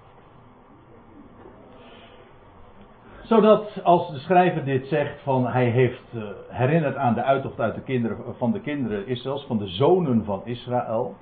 Zodat 3.24 3.84
als 3.84 4.12
de 4.12 4.20
schrijver 4.20 4.65
dit 4.65 4.88
zegt 4.88 5.22
van 5.22 5.48
hij 5.48 5.70
heeft 5.70 6.13
uh, 6.13 6.24
herinnerd 6.48 6.96
aan 6.96 7.13
de 7.13 7.24
uittocht 7.24 7.60
uit 7.60 7.75
de 7.75 7.82
kinderen, 7.82 8.36
van 8.38 8.51
de 8.51 8.60
kinderen 8.60 9.08
Israëls, 9.08 9.46
van 9.46 9.58
de 9.58 9.68
zonen 9.68 10.25
van 10.25 10.42
Israël. 10.46 11.15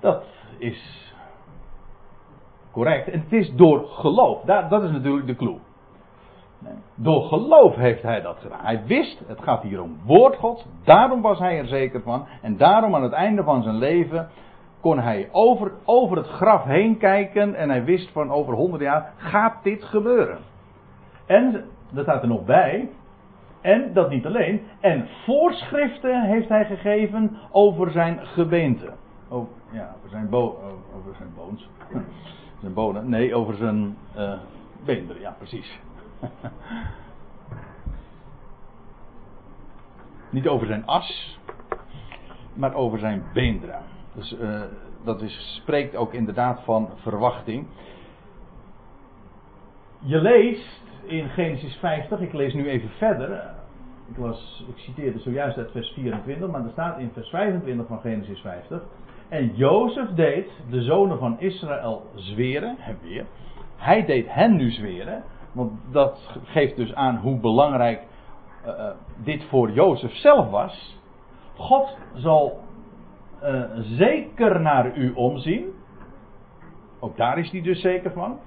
Dat 0.00 0.24
is 0.58 1.12
correct. 2.72 3.08
En 3.08 3.20
het 3.20 3.32
is 3.32 3.54
door 3.54 3.86
geloof. 3.86 4.42
Dat, 4.42 4.70
dat 4.70 4.82
is 4.82 4.90
natuurlijk 4.90 5.26
de 5.26 5.36
clue. 5.36 5.58
Door 6.94 7.22
geloof 7.22 7.74
heeft 7.74 8.02
hij 8.02 8.20
dat 8.20 8.36
gedaan. 8.40 8.64
Hij 8.64 8.82
wist, 8.86 9.22
het 9.26 9.42
gaat 9.42 9.62
hier 9.62 9.82
om 9.82 9.98
woord 10.04 10.36
God. 10.36 10.66
Daarom 10.84 11.22
was 11.22 11.38
hij 11.38 11.58
er 11.58 11.66
zeker 11.66 12.02
van. 12.02 12.26
En 12.42 12.56
daarom 12.56 12.94
aan 12.94 13.02
het 13.02 13.12
einde 13.12 13.42
van 13.42 13.62
zijn 13.62 13.76
leven 13.76 14.28
kon 14.80 14.98
hij 14.98 15.28
over, 15.32 15.72
over 15.84 16.16
het 16.16 16.26
graf 16.26 16.64
heen 16.64 16.98
kijken. 16.98 17.54
En 17.54 17.68
hij 17.68 17.84
wist 17.84 18.10
van 18.10 18.30
over 18.30 18.54
honderd 18.54 18.82
jaar 18.82 19.12
gaat 19.16 19.62
dit 19.62 19.84
gebeuren. 19.84 20.38
En, 21.26 21.64
dat 21.92 22.04
staat 22.04 22.22
er 22.22 22.28
nog 22.28 22.44
bij. 22.44 22.88
En 23.60 23.92
dat 23.92 24.10
niet 24.10 24.26
alleen. 24.26 24.60
En 24.80 25.08
voorschriften 25.24 26.22
heeft 26.22 26.48
hij 26.48 26.64
gegeven 26.64 27.36
over 27.50 27.90
zijn 27.90 28.26
gebeente. 28.26 28.92
Oh, 29.28 29.48
ja, 29.70 29.94
over 29.96 30.10
zijn, 30.10 30.28
bo 30.28 30.58
over 30.96 31.14
zijn 31.16 31.30
boons. 31.36 31.68
zijn 32.60 32.74
bonen. 32.74 33.08
Nee, 33.08 33.34
over 33.34 33.54
zijn 33.54 33.96
uh, 34.16 34.32
beenderen. 34.84 35.22
Ja, 35.22 35.34
precies. 35.38 35.78
Niet 40.30 40.48
over 40.48 40.66
zijn 40.66 40.86
as, 40.86 41.38
maar 42.54 42.74
over 42.74 42.98
zijn 42.98 43.22
beenderen. 43.32 43.82
Dus 44.14 44.32
uh, 44.32 44.60
dat 45.04 45.22
is, 45.22 45.58
spreekt 45.62 45.96
ook 45.96 46.12
inderdaad 46.12 46.60
van 46.64 46.90
verwachting. 46.94 47.66
Je 49.98 50.20
leest 50.20 50.82
in 51.04 51.28
Genesis 51.28 51.76
50, 51.76 52.20
ik 52.20 52.32
lees 52.32 52.54
nu 52.54 52.68
even 52.68 52.88
verder. 52.88 53.54
Ik, 54.08 54.16
ik 54.68 54.76
citeerde 54.76 55.18
zojuist 55.18 55.56
uit 55.56 55.70
vers 55.70 55.88
24, 55.88 56.50
maar 56.50 56.64
er 56.64 56.70
staat 56.70 56.98
in 56.98 57.10
vers 57.12 57.28
25 57.28 57.86
van 57.86 58.00
Genesis 58.00 58.40
50. 58.40 58.82
En 59.28 59.54
Jozef 59.54 60.08
deed 60.08 60.50
de 60.70 60.82
zonen 60.82 61.18
van 61.18 61.40
Israël 61.40 62.06
zweren, 62.14 62.76
en 62.78 62.98
weer. 63.02 63.24
Hij 63.76 64.04
deed 64.04 64.26
hen 64.28 64.56
nu 64.56 64.70
zweren, 64.70 65.22
want 65.56 65.72
dat 65.90 66.38
geeft 66.44 66.76
dus 66.76 66.94
aan 66.94 67.16
hoe 67.16 67.40
belangrijk 67.40 68.02
uh, 68.66 68.90
dit 69.24 69.44
voor 69.44 69.70
Jozef 69.70 70.12
zelf 70.12 70.50
was. 70.50 71.00
God 71.54 71.96
zal 72.14 72.60
uh, 73.42 73.62
zeker 73.76 74.60
naar 74.60 74.96
u 74.96 75.12
omzien. 75.12 75.64
Ook 77.00 77.16
daar 77.16 77.38
is 77.38 77.50
hij 77.50 77.62
dus 77.62 77.80
zeker 77.80 78.12
van. 78.12 78.38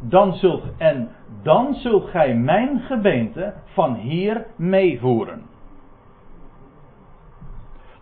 Dan 0.00 0.32
zult, 0.32 0.62
en 0.78 1.08
dan 1.42 1.74
zult 1.74 2.10
gij 2.10 2.34
mijn 2.34 2.80
gebeente 2.80 3.54
van 3.64 3.94
hier 3.94 4.46
meevoeren. 4.56 5.42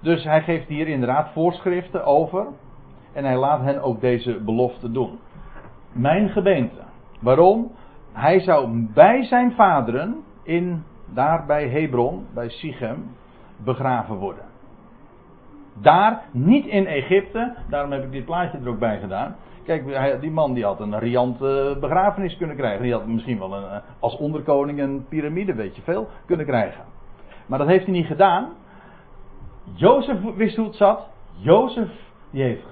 Dus 0.00 0.24
hij 0.24 0.42
geeft 0.42 0.68
hier 0.68 0.88
inderdaad 0.88 1.32
voorschriften 1.32 2.04
over. 2.04 2.46
En 3.12 3.24
hij 3.24 3.36
laat 3.36 3.60
hen 3.60 3.82
ook 3.82 4.00
deze 4.00 4.40
belofte 4.44 4.90
doen. 4.90 5.18
Mijn 5.92 6.28
gebeente. 6.28 6.82
Waarom? 7.20 7.72
Hij 8.14 8.40
zou 8.40 8.88
bij 8.94 9.24
zijn 9.24 9.52
vaderen 9.52 10.22
in, 10.42 10.84
daar 11.06 11.46
bij 11.46 11.68
Hebron, 11.68 12.26
bij 12.34 12.48
Sichem, 12.48 13.10
begraven 13.56 14.16
worden. 14.16 14.44
Daar, 15.74 16.22
niet 16.30 16.66
in 16.66 16.86
Egypte, 16.86 17.54
daarom 17.68 17.92
heb 17.92 18.04
ik 18.04 18.12
dit 18.12 18.24
plaatje 18.24 18.58
er 18.58 18.68
ook 18.68 18.78
bij 18.78 19.00
gedaan. 19.00 19.36
Kijk, 19.64 20.20
die 20.20 20.30
man 20.30 20.54
die 20.54 20.64
had 20.64 20.80
een 20.80 20.98
riante 20.98 21.76
begrafenis 21.80 22.36
kunnen 22.36 22.56
krijgen. 22.56 22.82
Die 22.82 22.92
had 22.92 23.06
misschien 23.06 23.38
wel 23.38 23.54
een, 23.54 23.82
als 23.98 24.16
onderkoning 24.16 24.80
een 24.80 25.06
piramide, 25.08 25.54
weet 25.54 25.76
je 25.76 25.82
veel, 25.82 26.08
kunnen 26.26 26.46
krijgen. 26.46 26.84
Maar 27.46 27.58
dat 27.58 27.68
heeft 27.68 27.84
hij 27.84 27.94
niet 27.94 28.06
gedaan. 28.06 28.48
Jozef 29.72 30.18
wist 30.36 30.56
hoe 30.56 30.66
het 30.66 30.76
zat. 30.76 31.08
Jozef 31.32 31.90
die 32.30 32.42
heeft, 32.42 32.66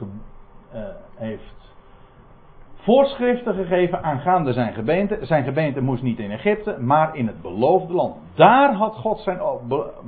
uh, 0.74 0.80
heeft 1.14 1.71
voorschriften 2.82 3.54
gegeven 3.54 4.02
aangaande 4.02 4.52
zijn 4.52 4.72
gemeente. 4.72 5.18
Zijn 5.20 5.44
gemeente 5.44 5.80
moest 5.80 6.02
niet 6.02 6.18
in 6.18 6.30
Egypte, 6.30 6.76
maar 6.80 7.16
in 7.16 7.26
het 7.26 7.42
beloofde 7.42 7.92
land. 7.92 8.16
Daar 8.34 8.74
had 8.74 8.96
God 8.96 9.18
zijn 9.18 9.38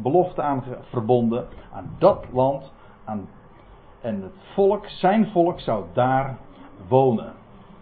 belofte 0.02 0.42
aan 0.42 0.64
verbonden. 0.90 1.46
Aan 1.72 1.96
dat 1.98 2.24
land. 2.32 2.72
Aan, 3.04 3.28
en 4.00 4.22
het 4.22 4.34
volk, 4.54 4.86
zijn 4.88 5.26
volk, 5.26 5.60
zou 5.60 5.84
daar 5.92 6.38
wonen. 6.88 7.32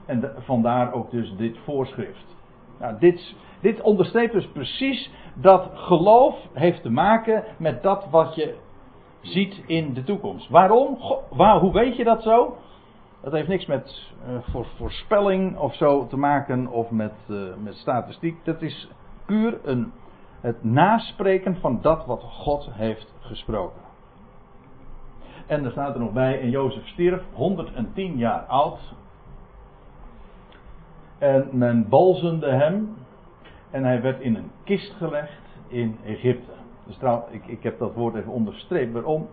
En 0.07 0.33
vandaar 0.39 0.93
ook 0.93 1.11
dus 1.11 1.37
dit 1.37 1.59
voorschrift. 1.65 2.37
Nou, 2.79 2.99
dit, 2.99 3.35
dit 3.61 3.81
onderstreept 3.81 4.33
dus 4.33 4.49
precies 4.49 5.11
dat 5.35 5.71
geloof 5.75 6.35
heeft 6.53 6.83
te 6.83 6.91
maken 6.91 7.45
met 7.59 7.83
dat 7.83 8.07
wat 8.11 8.35
je 8.35 8.57
ziet 9.21 9.63
in 9.67 9.95
de 9.95 10.05
toekomst. 10.05 10.49
Waarom? 10.49 10.99
waar, 11.31 11.59
hoe 11.59 11.73
weet 11.73 11.97
je 11.97 12.05
dat 12.05 12.23
zo? 12.23 12.57
Dat 13.23 13.33
heeft 13.33 13.49
niks 13.49 13.67
met 13.67 14.13
voor, 14.41 14.67
voorspelling 14.77 15.57
of 15.57 15.75
zo 15.75 16.07
te 16.07 16.17
maken 16.17 16.67
of 16.67 16.91
met, 16.91 17.15
uh, 17.29 17.55
met 17.63 17.75
statistiek. 17.75 18.45
Dat 18.45 18.63
is 18.63 18.89
puur 19.27 19.59
een, 19.65 19.93
het 20.41 20.65
naspreken 20.65 21.57
van 21.57 21.79
dat 21.83 22.07
wat 22.07 22.23
God 22.23 22.69
heeft 22.73 23.15
gesproken. 23.21 23.81
En 25.47 25.65
er 25.65 25.71
staat 25.71 25.95
er 25.95 26.01
nog 26.01 26.13
bij, 26.13 26.41
en 26.41 26.51
Jozef 26.51 26.87
stierf, 26.87 27.23
110 27.33 28.17
jaar 28.17 28.41
oud. 28.41 28.95
En 31.19 31.49
men 31.53 31.89
balzende 31.89 32.51
hem. 32.51 32.97
En 33.71 33.85
hij 33.85 34.03
werd 34.03 34.21
in 34.21 34.37
een 34.37 34.51
kist 34.65 34.93
gelegd 34.93 35.43
in 35.69 35.99
Egypte. 36.05 36.53
Dus 36.87 36.97
trouw, 36.97 37.27
ik, 37.31 37.47
ik 37.47 37.63
heb 37.63 37.79
dat 37.79 37.95
woord 37.95 38.15
even 38.15 38.33
onderstreept. 38.33 38.93
Waarom? 38.93 39.29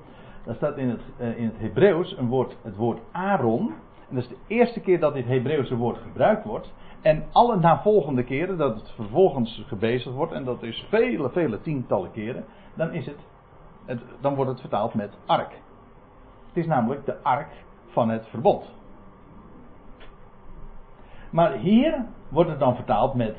Daar 0.49 0.57
staat 0.57 0.77
in 0.77 0.89
het, 0.89 1.01
uh, 1.19 1.37
in 1.37 1.45
het 1.45 1.57
Hebreeuws 1.57 2.17
een 2.17 2.27
woord, 2.27 2.57
het 2.61 2.75
woord 2.75 2.99
Aaron. 3.11 3.73
En 4.09 4.15
dat 4.15 4.23
is 4.23 4.29
de 4.29 4.37
eerste 4.47 4.79
keer 4.79 4.99
dat 4.99 5.13
dit 5.13 5.25
Hebreeuwse 5.25 5.75
woord 5.75 5.97
gebruikt 5.97 6.43
wordt. 6.45 6.73
En 7.01 7.23
alle 7.31 7.59
navolgende 7.59 8.23
keren 8.23 8.57
dat 8.57 8.75
het 8.75 8.91
vervolgens 8.91 9.63
gebezigd 9.67 10.15
wordt, 10.15 10.31
en 10.31 10.43
dat 10.43 10.63
is 10.63 10.85
vele, 10.89 11.29
vele 11.29 11.61
tientallen 11.61 12.11
keren, 12.11 12.45
dan, 12.73 12.91
is 12.91 13.05
het, 13.05 14.01
dan 14.21 14.35
wordt 14.35 14.51
het 14.51 14.59
vertaald 14.59 14.93
met 14.93 15.17
ark. 15.25 15.51
Het 16.47 16.57
is 16.57 16.65
namelijk 16.65 17.05
de 17.05 17.23
ark 17.23 17.51
van 17.87 18.09
het 18.09 18.27
verbond. 18.27 18.75
Maar 21.29 21.53
hier 21.53 22.05
wordt 22.29 22.49
het 22.49 22.59
dan 22.59 22.75
vertaald 22.75 23.13
met, 23.13 23.37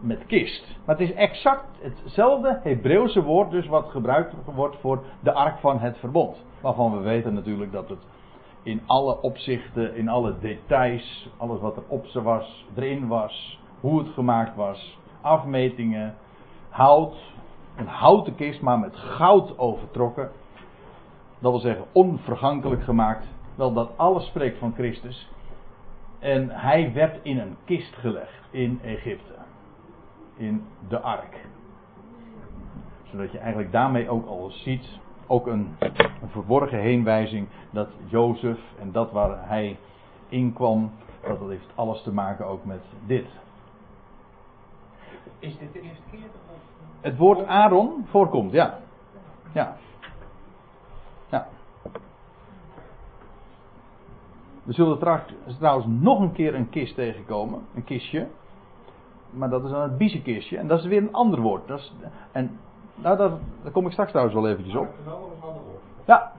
met 0.00 0.26
kist. 0.26 0.76
Maar 0.84 0.98
het 0.98 1.08
is 1.08 1.14
exact 1.14 1.64
hetzelfde 1.80 2.60
Hebreeuwse 2.62 3.22
woord 3.22 3.50
dus 3.50 3.66
wat 3.66 3.88
gebruikt 3.88 4.34
wordt 4.54 4.76
voor 4.80 5.04
de 5.20 5.32
ark 5.32 5.58
van 5.58 5.78
het 5.78 5.98
verbond. 5.98 6.36
Waarvan 6.60 6.92
we 6.92 6.98
weten 6.98 7.34
natuurlijk 7.34 7.72
dat 7.72 7.88
het 7.88 8.06
in 8.62 8.82
alle 8.86 9.20
opzichten, 9.20 9.96
in 9.96 10.08
alle 10.08 10.38
details, 10.38 11.30
alles 11.36 11.60
wat 11.60 11.76
er 11.76 11.82
op 11.88 12.06
ze 12.06 12.22
was, 12.22 12.66
erin 12.74 13.06
was, 13.06 13.60
hoe 13.80 13.98
het 13.98 14.08
gemaakt 14.08 14.56
was, 14.56 14.98
afmetingen, 15.20 16.14
hout, 16.68 17.34
een 17.76 17.86
houten 17.86 18.34
kist, 18.34 18.60
maar 18.60 18.78
met 18.78 18.96
goud 18.96 19.58
overtrokken. 19.58 20.30
Dat 21.38 21.50
wil 21.50 21.60
zeggen 21.60 21.84
onvergankelijk 21.92 22.82
gemaakt. 22.82 23.26
Wel, 23.54 23.72
dat 23.72 23.90
alles 23.96 24.26
spreekt 24.26 24.58
van 24.58 24.72
Christus. 24.74 25.28
En 26.18 26.50
hij 26.50 26.92
werd 26.92 27.18
in 27.22 27.38
een 27.38 27.56
kist 27.64 27.94
gelegd 27.94 28.48
in 28.50 28.80
Egypte. 28.82 29.39
In 30.40 30.64
de 30.88 31.00
ark. 31.00 31.46
Zodat 33.10 33.32
je 33.32 33.38
eigenlijk 33.38 33.72
daarmee 33.72 34.08
ook 34.08 34.26
al 34.26 34.50
ziet 34.50 34.98
ook 35.26 35.46
een, 35.46 35.76
een 36.22 36.28
verborgen 36.28 36.78
heenwijzing 36.78 37.48
dat 37.70 37.88
Jozef 38.06 38.58
en 38.78 38.92
dat 38.92 39.12
waar 39.12 39.48
hij 39.48 39.78
in 40.28 40.52
kwam, 40.52 40.90
dat 41.20 41.38
dat 41.38 41.48
heeft 41.48 41.72
alles 41.74 42.02
te 42.02 42.12
maken 42.12 42.46
ook 42.46 42.64
met 42.64 42.80
dit. 43.06 43.26
Is 45.38 45.58
dit 45.58 45.72
de 45.72 45.80
eerste 45.80 46.02
keer? 46.10 46.20
Of... 46.20 46.60
Het 47.00 47.16
woord 47.16 47.46
Aaron 47.46 48.06
voorkomt, 48.08 48.52
ja. 48.52 48.78
Ja. 49.52 49.76
Ja. 51.28 51.48
We 54.62 54.72
zullen 54.72 54.98
trouwens 55.58 55.86
nog 55.86 56.20
een 56.20 56.32
keer 56.32 56.54
een 56.54 56.68
kist 56.68 56.94
tegenkomen, 56.94 57.62
een 57.74 57.84
kistje. 57.84 58.28
Maar 59.30 59.50
dat 59.50 59.64
is 59.64 59.70
dan 59.70 59.82
het 59.82 59.98
biezenkistje. 59.98 60.58
En 60.58 60.66
dat 60.66 60.78
is 60.78 60.86
weer 60.86 61.02
een 61.02 61.12
ander 61.12 61.40
woord. 61.40 61.68
Dat 61.68 61.78
is, 61.78 61.92
en 62.32 62.58
nou, 62.94 63.16
daar, 63.16 63.30
daar, 63.62 63.72
kom 63.72 63.86
ik 63.86 63.92
straks 63.92 64.10
trouwens 64.10 64.36
wel 64.36 64.48
eventjes 64.48 64.76
op. 64.76 64.88
Ja. 66.06 66.32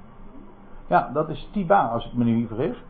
Ja, 0.88 1.10
dat 1.14 1.30
is 1.30 1.50
Tiba, 1.52 1.88
als 1.88 2.06
ik 2.06 2.14
me 2.14 2.24
niet 2.24 2.48
vergis. 2.48 2.84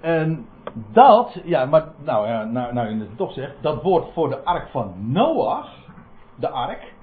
En 0.00 0.46
dat, 0.92 1.40
ja, 1.44 1.64
maar 1.64 1.84
nou 1.98 2.26
ja, 2.28 2.44
nou, 2.44 2.72
nou 2.72 2.88
je 2.88 3.00
het 3.00 3.16
toch 3.16 3.32
zegt, 3.32 3.54
dat 3.60 3.82
woord 3.82 4.12
voor 4.12 4.28
de 4.28 4.44
ark 4.44 4.68
van 4.68 4.94
Noach, 4.96 5.68
de 6.34 6.48
ark, 6.48 6.94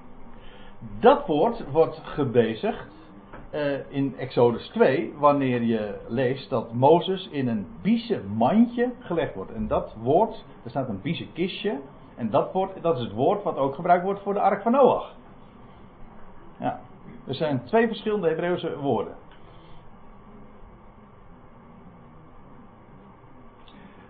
dat 1.00 1.26
woord 1.26 1.70
wordt 1.70 2.00
gebezigd 2.04 2.99
uh, 3.54 3.72
in 3.88 4.14
Exodus 4.18 4.68
2, 4.68 5.14
wanneer 5.18 5.62
je 5.62 5.94
leest 6.08 6.50
dat 6.50 6.72
Mozes 6.72 7.28
in 7.28 7.48
een 7.48 7.66
biezen 7.82 8.26
mandje 8.26 8.92
gelegd 9.00 9.34
wordt. 9.34 9.52
En 9.52 9.66
dat 9.68 9.94
woord, 10.02 10.44
er 10.64 10.70
staat 10.70 10.88
een 10.88 11.00
biezen 11.02 11.32
kistje, 11.32 11.80
en 12.16 12.30
dat, 12.30 12.52
woord, 12.52 12.82
dat 12.82 12.96
is 12.96 13.02
het 13.02 13.12
woord 13.12 13.42
wat 13.42 13.56
ook 13.56 13.74
gebruikt 13.74 14.04
wordt 14.04 14.20
voor 14.20 14.34
de 14.34 14.40
ark 14.40 14.62
van 14.62 14.72
Noach. 14.72 15.14
Ja. 16.58 16.80
Er 17.26 17.34
zijn 17.34 17.64
twee 17.64 17.86
verschillende 17.86 18.28
Hebreeuwse 18.28 18.78
woorden. 18.78 19.14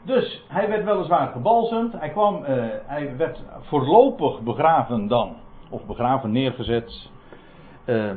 Dus 0.03 0.45
hij 0.49 0.69
werd 0.69 0.85
weliswaar 0.85 1.29
gebalsemd. 1.29 1.93
Hij, 1.93 2.11
kwam, 2.11 2.43
uh, 2.43 2.49
hij 2.87 3.17
werd 3.17 3.43
voorlopig 3.61 4.41
begraven 4.41 5.07
dan. 5.07 5.37
Of 5.71 5.85
begraven 5.87 6.33
neergezet. 6.33 7.11
Uh, 7.87 8.13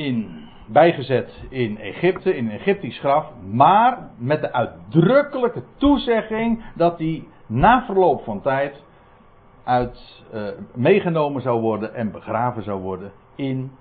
in, 0.00 0.48
bijgezet 0.66 1.42
in 1.48 1.78
Egypte, 1.78 2.36
in 2.36 2.46
een 2.46 2.52
Egyptisch 2.52 2.98
graf. 2.98 3.26
Maar 3.50 4.10
met 4.16 4.40
de 4.40 4.52
uitdrukkelijke 4.52 5.62
toezegging 5.76 6.64
dat 6.74 6.98
hij 6.98 7.24
na 7.46 7.84
verloop 7.84 8.24
van 8.24 8.40
tijd 8.40 8.82
uit, 9.64 10.24
uh, 10.34 10.48
meegenomen 10.74 11.42
zou 11.42 11.60
worden 11.60 11.94
en 11.94 12.10
begraven 12.10 12.62
zou 12.62 12.80
worden 12.80 13.12
in 13.34 13.72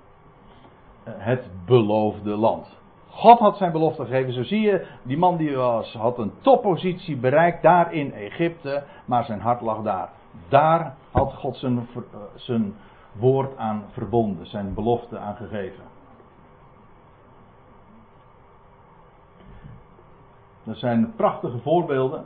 uh, 1.07 1.13
het 1.17 1.47
beloofde 1.65 2.35
land. 2.35 2.77
God 3.07 3.39
had 3.39 3.57
zijn 3.57 3.71
belofte 3.71 4.05
gegeven. 4.05 4.33
Zo 4.33 4.43
zie 4.43 4.61
je, 4.61 4.85
die 5.03 5.17
man 5.17 5.37
die 5.37 5.55
was, 5.55 5.93
had 5.93 6.17
een 6.17 6.31
toppositie 6.41 7.17
bereikt 7.17 7.61
daar 7.61 7.93
in 7.93 8.13
Egypte, 8.13 8.83
maar 9.05 9.23
zijn 9.23 9.39
hart 9.39 9.61
lag 9.61 9.81
daar. 9.81 10.09
Daar 10.49 10.95
had 11.11 11.33
God 11.33 11.57
zijn, 11.57 11.87
uh, 11.95 12.01
zijn 12.35 12.73
woord 13.11 13.57
aan 13.57 13.83
verbonden, 13.91 14.47
zijn 14.47 14.73
belofte 14.73 15.17
aan 15.17 15.35
gegeven. 15.35 15.88
Dat 20.69 20.77
zijn 20.77 21.13
prachtige 21.15 21.57
voorbeelden 21.57 22.25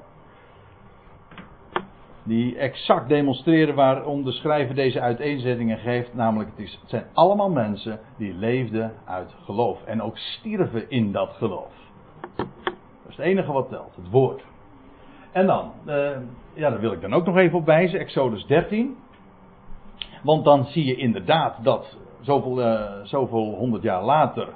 die 2.24 2.58
exact 2.58 3.10
demonstreren 3.10 3.76
waarom 3.76 4.24
de 4.24 4.32
schrijver 4.32 4.76
deze 4.76 5.02
uiteenzettingen 5.02 5.78
geeft. 5.78 6.14
Namelijk, 6.14 6.50
het, 6.50 6.60
is, 6.60 6.80
zijn 6.86 7.06
allemaal 7.14 7.50
mensen 7.50 8.00
die 8.18 8.34
leefden 8.34 8.94
uit 9.06 9.36
geloof. 9.44 9.84
En 9.84 10.02
ook 10.02 10.18
stierven 10.18 10.90
in 10.90 11.12
dat 11.12 11.34
geloof. 11.38 11.72
Dat 12.36 12.46
is 13.08 13.16
het 13.16 13.26
enige 13.26 13.52
wat 13.52 13.70
telt, 13.70 13.96
het 13.96 14.10
woord. 14.10 14.44
En 15.32 15.46
dan, 15.46 15.72
uh, 15.86 16.10
ja, 16.54 16.70
daar 16.70 16.80
wil 16.80 16.92
ik 16.92 17.02
dan 17.02 17.14
ook 17.14 17.26
nog 17.26 17.38
even 17.38 17.58
op 17.58 17.66
wijzen, 17.66 18.00
Exodus 18.00 18.46
13. 18.46 18.98
Want 20.24 20.44
dan 20.44 20.66
zie 20.66 20.86
je 20.86 20.96
inderdaad 20.96 21.64
dat 21.64 21.98
zoveel, 22.22 22.60
uh, 22.62 22.92
zoveel 23.04 23.56
honderd 23.58 23.84
jaar 23.84 24.04
later 24.04 24.48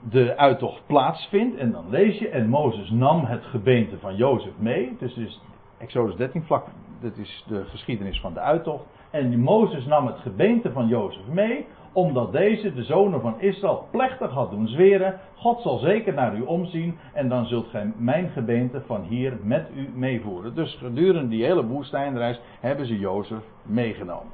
de 0.00 0.36
uittocht 0.36 0.86
plaatsvindt. 0.86 1.56
En 1.56 1.72
dan 1.72 1.84
lees 1.90 2.18
je, 2.18 2.28
en 2.28 2.48
Mozes 2.48 2.90
nam 2.90 3.24
het 3.24 3.44
gebeente 3.44 3.98
van 3.98 4.16
Jozef 4.16 4.52
mee. 4.58 4.96
Dus 4.98 5.40
Exodus 5.78 6.16
13 6.16 6.42
vlak, 6.42 6.66
dat 7.00 7.16
is 7.16 7.44
de 7.48 7.64
geschiedenis 7.64 8.20
van 8.20 8.34
de 8.34 8.40
uittocht. 8.40 8.84
En 9.10 9.40
Mozes 9.40 9.86
nam 9.86 10.06
het 10.06 10.18
gebeente 10.18 10.72
van 10.72 10.86
Jozef 10.86 11.26
mee, 11.26 11.66
omdat 11.92 12.32
deze, 12.32 12.74
de 12.74 12.82
zonen 12.82 13.20
van 13.20 13.40
Israël, 13.40 13.86
plechtig 13.90 14.30
had 14.30 14.50
doen 14.50 14.68
zweren. 14.68 15.20
God 15.34 15.60
zal 15.60 15.78
zeker 15.78 16.14
naar 16.14 16.36
u 16.36 16.40
omzien 16.40 16.98
en 17.12 17.28
dan 17.28 17.46
zult 17.46 17.68
gij 17.68 17.92
mijn 17.96 18.28
gebeente 18.28 18.82
van 18.86 19.02
hier 19.02 19.36
met 19.42 19.68
u 19.74 19.90
meevoeren. 19.94 20.54
Dus 20.54 20.74
gedurende 20.74 21.28
die 21.28 21.44
hele 21.44 21.66
woestijnreis 21.66 22.40
hebben 22.60 22.86
ze 22.86 22.98
Jozef 22.98 23.42
meegenomen. 23.62 24.32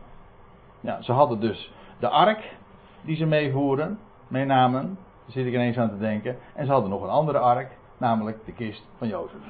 Ja, 0.80 1.02
ze 1.02 1.12
hadden 1.12 1.40
dus 1.40 1.72
de 1.98 2.08
ark 2.08 2.56
die 3.04 3.16
ze 3.16 3.26
meevoeren, 3.26 3.98
meenamen. 4.28 4.98
Zit 5.26 5.46
ik 5.46 5.52
ineens 5.52 5.76
aan 5.76 5.90
te 5.90 5.98
denken. 5.98 6.36
En 6.54 6.66
ze 6.66 6.72
hadden 6.72 6.90
nog 6.90 7.02
een 7.02 7.08
andere 7.08 7.38
ark, 7.38 7.76
namelijk 7.96 8.44
de 8.44 8.52
kist 8.52 8.86
van 8.98 9.08
Jozef. 9.08 9.40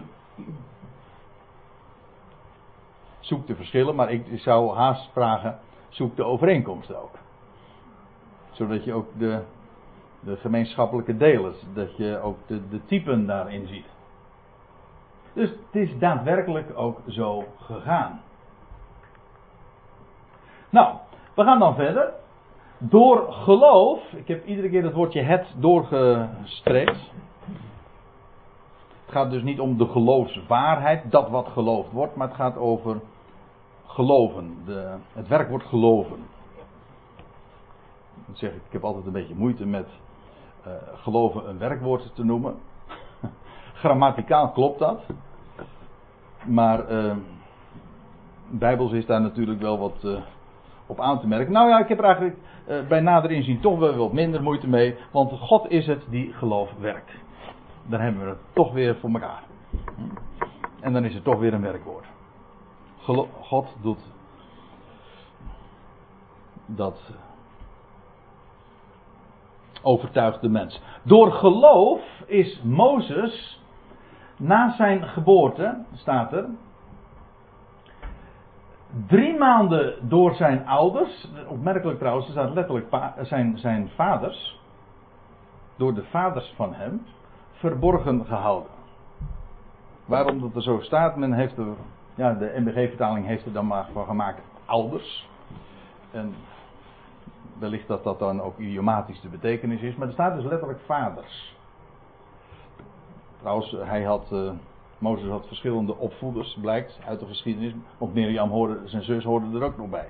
Zoek 3.21 3.47
de 3.47 3.57
verschillen, 3.57 3.95
maar 3.95 4.11
ik 4.11 4.27
zou 4.35 4.77
haast 4.77 5.11
vragen: 5.13 5.59
zoek 5.89 6.17
de 6.17 6.25
overeenkomsten 6.25 7.03
ook. 7.03 7.19
Zodat 8.51 8.85
je 8.85 8.93
ook 8.93 9.07
de, 9.19 9.43
de 10.21 10.37
gemeenschappelijke 10.37 11.17
delen, 11.17 11.55
dat 11.75 11.97
je 11.97 12.21
ook 12.23 12.39
de, 12.47 12.69
de 12.69 12.85
typen 12.85 13.27
daarin 13.27 13.67
ziet. 13.67 13.87
Dus 15.33 15.51
het 15.51 15.83
is 15.83 15.99
daadwerkelijk 15.99 16.79
ook 16.79 17.01
zo 17.09 17.45
gegaan. 17.61 18.21
Nou, 20.71 20.97
we 21.35 21.43
gaan 21.43 21.59
dan 21.59 21.75
verder. 21.75 22.13
Door 22.89 23.33
geloof, 23.33 24.13
ik 24.13 24.29
heb 24.29 24.47
iedere 24.47 24.69
keer 24.69 24.83
het 24.83 24.93
woordje 24.93 25.23
het 25.23 25.47
doorgestreept. 25.57 27.11
Het 29.05 29.21
gaat 29.21 29.31
dus 29.31 29.43
niet 29.43 29.61
om 29.61 29.79
de 29.79 29.87
geloofswaarheid, 29.87 31.11
dat 31.11 31.31
wat 31.31 31.49
geloofd 31.49 31.93
wordt, 31.93 32.17
maar 32.17 32.27
het 32.27 32.37
gaat 32.37 32.57
over 32.57 33.01
geloven. 33.87 34.57
De, 34.65 34.97
het 35.13 35.29
werkwoord 35.29 35.63
geloven. 35.63 36.17
Ik 38.29 38.37
zeg, 38.37 38.53
ik 38.53 38.61
heb 38.71 38.85
altijd 38.85 39.07
een 39.07 39.13
beetje 39.13 39.35
moeite 39.35 39.67
met 39.67 39.89
uh, 40.67 40.73
geloven 40.95 41.49
een 41.49 41.59
werkwoord 41.59 42.15
te 42.15 42.25
noemen. 42.25 42.55
Grammaticaal 43.83 44.51
klopt 44.51 44.79
dat. 44.79 45.03
Maar 46.45 46.93
uh, 46.93 47.17
bijbels 48.51 48.93
is 48.93 49.07
daar 49.07 49.21
natuurlijk 49.21 49.61
wel 49.61 49.79
wat 49.79 50.03
uh, 50.05 50.21
op 50.87 51.01
aan 51.01 51.21
te 51.21 51.27
merken. 51.27 51.53
Nou 51.53 51.69
ja, 51.69 51.79
ik 51.79 51.89
heb 51.89 51.99
er 51.99 52.05
eigenlijk 52.05 52.37
uh, 52.69 52.87
bij 52.89 53.01
nader 53.01 53.31
inzien 53.31 53.61
toch 53.61 53.79
wel 53.79 53.97
wat 53.97 54.13
minder 54.13 54.43
moeite 54.43 54.69
mee. 54.69 54.97
Want 55.11 55.33
God 55.33 55.71
is 55.71 55.87
het 55.87 56.07
die 56.11 56.33
geloof 56.33 56.73
werkt. 56.79 57.11
Dan 57.87 58.01
hebben 58.01 58.23
we 58.23 58.29
het 58.29 58.39
toch 58.53 58.73
weer 58.73 58.97
voor 58.97 59.11
elkaar. 59.11 59.43
En 60.81 60.93
dan 60.93 61.05
is 61.05 61.15
het 61.15 61.25
toch 61.25 61.39
weer 61.39 61.55
een 61.55 61.63
werkwoord. 61.63 62.07
God 63.41 63.77
doet 63.81 64.11
dat 66.67 67.13
overtuigt 69.83 70.41
de 70.41 70.49
mens. 70.49 70.83
Door 71.03 71.33
geloof 71.33 72.01
is 72.27 72.61
Mozes 72.63 73.61
na 74.37 74.75
zijn 74.77 75.03
geboorte, 75.09 75.85
staat 75.95 76.33
er, 76.33 76.49
drie 79.07 79.39
maanden 79.39 80.09
door 80.09 80.35
zijn 80.35 80.67
ouders, 80.67 81.29
opmerkelijk 81.49 81.99
trouwens, 81.99 82.31
staat 82.31 82.53
letterlijk 82.53 82.87
zijn, 83.23 83.59
zijn 83.59 83.91
vaders, 83.95 84.61
door 85.77 85.95
de 85.95 86.05
vaders 86.05 86.53
van 86.57 86.75
hem, 86.75 87.07
verborgen 87.53 88.25
gehouden. 88.27 88.71
Waarom 90.05 90.41
dat 90.41 90.55
er 90.55 90.63
zo 90.63 90.81
staat, 90.81 91.17
men 91.17 91.33
heeft 91.33 91.57
er, 91.57 91.67
ja, 92.15 92.33
de 92.35 92.53
MBG-vertaling 92.57 93.27
heeft 93.27 93.47
er 93.47 93.53
dan 93.53 93.67
maar 93.67 93.89
van 93.93 94.05
gemaakt 94.05 94.43
ouders. 94.65 95.29
En 96.11 96.35
wellicht 97.59 97.89
dat 97.89 98.05
dat 98.05 98.19
dan 98.19 98.41
ook 98.41 98.59
idiomatisch 98.59 99.21
de 99.21 99.29
betekenis 99.29 99.81
is, 99.81 99.95
maar 99.95 100.07
er 100.07 100.13
staat 100.13 100.35
dus 100.35 100.45
letterlijk 100.45 100.81
vaders. 100.87 101.57
Trouwens, 103.39 103.77
hij 103.79 104.03
had, 104.03 104.29
uh, 104.33 104.51
Mozes 105.03 105.29
had 105.29 105.47
verschillende 105.47 105.97
opvoeders, 105.97 106.59
blijkt 106.61 107.01
uit 107.07 107.21
de 107.21 107.27
geschiedenis. 107.27 107.73
Want 107.99 108.15
Mirjam 108.15 108.51
hoorde, 108.51 108.81
zijn 108.85 109.03
zus 109.03 109.25
hoorde 109.25 109.59
er 109.59 109.65
ook 109.65 109.77
nog 109.77 109.89
bij. 109.89 110.09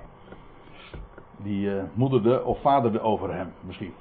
Die 1.37 1.67
uh, 1.67 1.83
moederde 1.93 2.43
of 2.43 2.61
vaderde 2.61 3.01
over 3.01 3.33
hem, 3.33 3.53
misschien. 3.61 3.93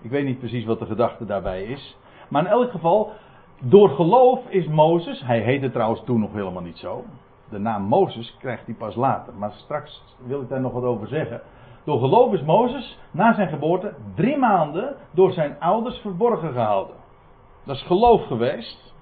Ik 0.00 0.10
weet 0.10 0.24
niet 0.24 0.38
precies 0.38 0.64
wat 0.64 0.78
de 0.78 0.86
gedachte 0.86 1.24
daarbij 1.24 1.62
is. 1.62 1.96
Maar 2.28 2.42
in 2.42 2.50
elk 2.50 2.70
geval, 2.70 3.12
door 3.60 3.88
geloof 3.88 4.48
is 4.48 4.66
Mozes, 4.66 5.20
hij 5.20 5.40
heette 5.40 5.70
trouwens 5.70 6.02
toen 6.04 6.20
nog 6.20 6.32
helemaal 6.32 6.62
niet 6.62 6.78
zo. 6.78 7.04
De 7.48 7.58
naam 7.58 7.82
Mozes 7.82 8.36
krijgt 8.38 8.66
hij 8.66 8.74
pas 8.74 8.94
later. 8.94 9.34
Maar 9.34 9.52
straks 9.52 10.04
wil 10.26 10.40
ik 10.40 10.48
daar 10.48 10.60
nog 10.60 10.72
wat 10.72 10.84
over 10.84 11.08
zeggen. 11.08 11.40
Door 11.84 11.98
geloof 11.98 12.32
is 12.32 12.42
Mozes 12.42 12.98
na 13.10 13.34
zijn 13.34 13.48
geboorte 13.48 13.94
drie 14.14 14.36
maanden 14.36 14.96
door 15.10 15.32
zijn 15.32 15.56
ouders 15.60 15.98
verborgen 15.98 16.52
gehouden. 16.52 16.96
Dat 17.64 17.76
is 17.76 17.82
geloof 17.82 18.26
geweest. 18.26 18.93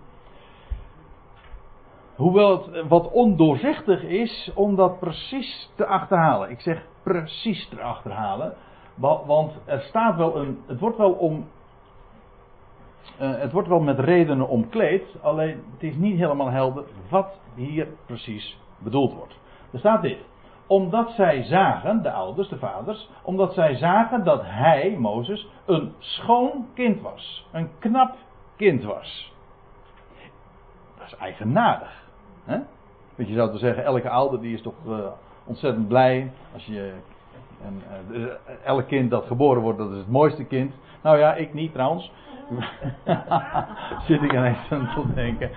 Hoewel 2.17 2.51
het 2.51 2.89
wat 2.89 3.11
ondoorzichtig 3.11 4.03
is 4.03 4.51
om 4.55 4.77
dat 4.77 4.99
precies 4.99 5.71
te 5.77 5.87
achterhalen. 5.87 6.51
Ik 6.51 6.61
zeg 6.61 6.87
precies 7.03 7.69
te 7.69 7.81
achterhalen. 7.81 8.55
Want 9.27 9.53
er 9.65 9.81
staat 9.81 10.17
wel 10.17 10.37
een. 10.37 10.59
Het 10.67 10.81
wordt 10.81 10.97
wel 10.97 11.13
om. 11.13 11.49
Uh, 13.21 13.39
het 13.39 13.53
wordt 13.53 13.69
wel 13.69 13.81
met 13.81 13.99
redenen 13.99 14.49
omkleed. 14.49 15.17
Alleen 15.23 15.63
het 15.73 15.83
is 15.83 15.97
niet 15.97 16.19
helemaal 16.19 16.51
helder 16.51 16.85
wat 17.11 17.41
hier 17.55 17.89
precies 18.07 18.59
bedoeld 18.79 19.15
wordt. 19.15 19.41
Er 19.73 19.79
staat 19.79 20.03
dit 20.03 20.19
omdat 20.67 21.11
zij 21.11 21.43
zagen, 21.43 22.03
de 22.03 22.13
ouders, 22.13 22.49
de 22.49 22.59
vaders, 22.59 23.11
omdat 23.23 23.55
zij 23.55 23.75
zagen 23.75 24.25
dat 24.25 24.41
hij, 24.45 24.97
Mozes, 24.99 25.49
een 25.67 25.95
schoon 25.99 26.67
kind 26.75 27.01
was. 27.01 27.47
Een 27.53 27.71
knap 27.79 28.17
kind 28.57 28.83
was. 28.83 29.33
Dat 30.99 31.07
is 31.07 31.17
eigenaardig. 31.17 32.02
Hè? 32.45 32.59
Want 33.15 33.29
je 33.29 33.35
zou 33.35 33.51
te 33.51 33.59
zeggen, 33.59 33.85
elke 33.85 34.09
ouder 34.09 34.41
die 34.41 34.55
is 34.55 34.63
toch 34.63 34.75
uh, 34.87 34.99
ontzettend 35.45 35.89
blij 35.89 36.31
als 36.53 36.65
je. 36.65 36.93
En, 37.65 37.83
uh, 38.11 38.27
elk 38.65 38.87
kind 38.87 39.11
dat 39.11 39.27
geboren 39.27 39.63
wordt, 39.63 39.79
dat 39.79 39.91
is 39.91 39.97
het 39.97 40.11
mooiste 40.11 40.45
kind. 40.45 40.73
Nou 41.03 41.19
ja, 41.19 41.35
ik 41.35 41.55
niet 41.55 41.73
trouwens. 41.73 42.13
Zit 44.07 44.23
ik 44.23 44.33
ineens 44.33 44.71
aan 44.71 44.91
te 44.95 45.15
denken. 45.15 45.51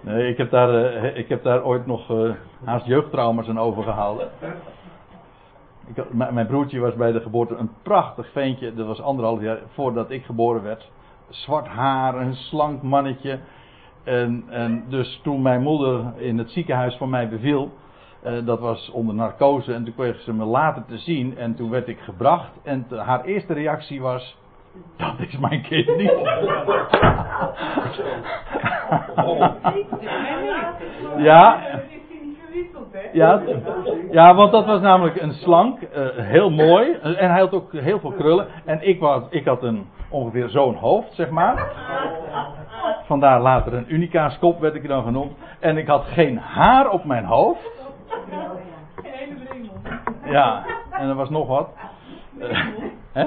Nee, 0.00 0.28
ik 0.28 0.36
heb 0.36 0.50
daar, 0.50 1.04
ik 1.04 1.28
heb 1.28 1.42
daar 1.42 1.64
ooit 1.64 1.86
nog 1.86 2.12
haast 2.64 2.86
jeugdtrauma's 2.86 3.48
aan 3.48 3.58
overgehouden. 3.58 4.28
Ik, 5.86 6.12
mijn 6.12 6.46
broertje 6.46 6.80
was 6.80 6.94
bij 6.94 7.12
de 7.12 7.20
geboorte 7.20 7.54
een 7.54 7.70
prachtig 7.82 8.32
ventje. 8.32 8.74
Dat 8.74 8.86
was 8.86 9.00
anderhalf 9.00 9.40
jaar 9.40 9.58
voordat 9.72 10.10
ik 10.10 10.24
geboren 10.24 10.62
werd. 10.62 10.90
Zwart 11.28 11.66
haar, 11.66 12.14
een 12.14 12.34
slank 12.34 12.82
mannetje. 12.82 13.38
En, 14.04 14.44
en 14.48 14.84
dus 14.88 15.20
toen 15.22 15.42
mijn 15.42 15.62
moeder 15.62 16.12
in 16.16 16.38
het 16.38 16.50
ziekenhuis 16.50 16.96
van 16.96 17.10
mij 17.10 17.28
beviel. 17.28 17.72
Uh, 18.26 18.46
dat 18.46 18.60
was 18.60 18.90
onder 18.90 19.14
narcose. 19.14 19.74
En 19.74 19.84
toen 19.84 19.94
kreeg 19.94 20.20
ze 20.20 20.32
me 20.32 20.44
later 20.44 20.84
te 20.84 20.98
zien. 20.98 21.36
En 21.36 21.54
toen 21.54 21.70
werd 21.70 21.88
ik 21.88 21.98
gebracht. 21.98 22.50
En 22.62 22.86
haar 22.90 23.24
eerste 23.24 23.52
reactie 23.52 24.00
was. 24.00 24.36
Dat 24.96 25.14
is 25.18 25.38
mijn 25.38 25.62
kind 25.62 25.96
niet. 25.96 26.10
ja. 31.28 31.60
Ja, 33.12 33.42
ja, 34.10 34.34
want 34.34 34.52
dat 34.52 34.66
was 34.66 34.80
namelijk 34.80 35.20
een 35.20 35.32
slank, 35.32 35.80
uh, 35.80 35.88
heel 36.16 36.50
mooi. 36.50 36.92
En 36.92 37.30
hij 37.30 37.40
had 37.40 37.52
ook 37.52 37.72
heel 37.72 38.00
veel 38.00 38.12
krullen. 38.12 38.46
En 38.64 38.88
ik, 38.88 39.00
was, 39.00 39.22
ik 39.30 39.44
had 39.44 39.62
een, 39.62 39.86
ongeveer 40.14 40.48
zo'n 40.48 40.74
hoofd, 40.74 41.14
zeg 41.14 41.30
maar. 41.30 41.72
Vandaar 43.06 43.40
later 43.40 43.74
een 43.74 43.94
unica's 43.94 44.38
kop 44.38 44.60
werd 44.60 44.74
ik 44.74 44.88
dan 44.88 45.04
genoemd. 45.04 45.32
En 45.60 45.76
ik 45.76 45.86
had 45.86 46.04
geen 46.04 46.38
haar 46.38 46.90
op 46.90 47.04
mijn 47.04 47.24
hoofd. 47.24 47.70
Ja, 50.24 50.64
en 50.90 51.08
er 51.08 51.14
was 51.14 51.30
nog 51.30 51.46
wat. 51.46 51.68
Hè? 53.12 53.22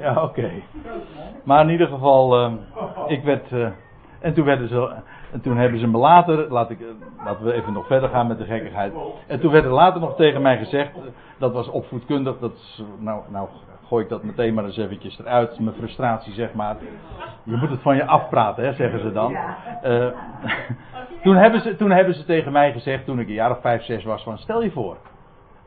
Ja, 0.00 0.10
oké. 0.10 0.20
Okay. 0.20 0.62
Maar 1.44 1.64
in 1.64 1.70
ieder 1.70 1.86
geval, 1.86 2.44
uh, 2.44 2.52
ik 3.06 3.22
werd. 3.22 3.50
Uh, 3.50 3.68
en 4.20 4.34
toen 4.34 4.44
werden 4.44 4.68
ze. 4.68 4.94
En 5.32 5.40
toen 5.40 5.56
hebben 5.56 5.80
ze 5.80 5.86
me 5.86 5.98
later. 5.98 6.52
Laat 6.52 6.70
ik, 6.70 6.78
laten 7.24 7.44
we 7.44 7.52
even 7.52 7.72
nog 7.72 7.86
verder 7.86 8.08
gaan 8.08 8.26
met 8.26 8.38
de 8.38 8.44
gekkigheid. 8.44 8.92
En 9.26 9.40
toen 9.40 9.52
werd 9.52 9.64
er 9.64 9.70
later 9.70 10.00
nog 10.00 10.16
tegen 10.16 10.42
mij 10.42 10.58
gezegd. 10.58 10.90
Dat 11.38 11.52
was 11.52 11.68
opvoedkundig. 11.68 12.38
Dat 12.38 12.52
is, 12.52 12.82
nou, 12.98 13.22
nou 13.28 13.48
gooi 13.92 14.04
ik 14.04 14.10
dat 14.10 14.22
meteen 14.22 14.54
maar 14.54 14.64
eens 14.64 14.76
eventjes 14.76 15.18
eruit. 15.18 15.58
Mijn 15.58 15.76
frustratie, 15.76 16.32
zeg 16.32 16.52
maar. 16.52 16.76
Je 17.42 17.56
moet 17.56 17.70
het 17.70 17.82
van 17.82 17.96
je 17.96 18.06
afpraten, 18.06 18.64
hè, 18.64 18.72
zeggen 18.72 19.00
ze 19.00 19.12
dan. 19.12 19.32
Uh, 19.84 20.06
toen, 21.24 21.36
hebben 21.36 21.60
ze, 21.60 21.76
toen 21.76 21.90
hebben 21.90 22.14
ze 22.14 22.24
tegen 22.24 22.52
mij 22.52 22.72
gezegd. 22.72 23.04
Toen 23.04 23.18
ik 23.18 23.28
een 23.28 23.34
jaar 23.34 23.50
of 23.50 23.60
vijf, 23.60 23.82
zes 23.82 24.04
was. 24.04 24.22
Van 24.22 24.38
stel 24.38 24.62
je 24.62 24.70
voor. 24.70 24.96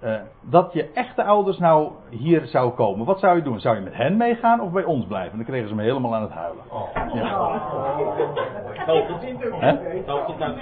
Uh, 0.04 0.16
dat 0.42 0.74
je 0.74 0.92
echte 0.94 1.24
ouders 1.24 1.58
nou 1.58 1.92
hier 2.10 2.46
zou 2.46 2.72
komen. 2.72 3.06
Wat 3.06 3.20
zou 3.20 3.36
je 3.36 3.42
doen? 3.44 3.60
Zou 3.60 3.76
je 3.76 3.82
met 3.82 3.96
hen 3.96 4.18
meegaan 4.18 4.62
of 4.62 4.72
bij 4.72 4.84
ons 4.84 5.06
blijven? 5.06 5.38
Dan 5.38 5.46
kregen 5.46 5.68
ze 5.68 5.76
me 5.76 5.84
helemaal 5.84 6.16
aan 6.16 6.22
het 6.22 6.32
huilen. 6.32 6.64
Oh. 6.70 6.96
Ja, 7.14 7.62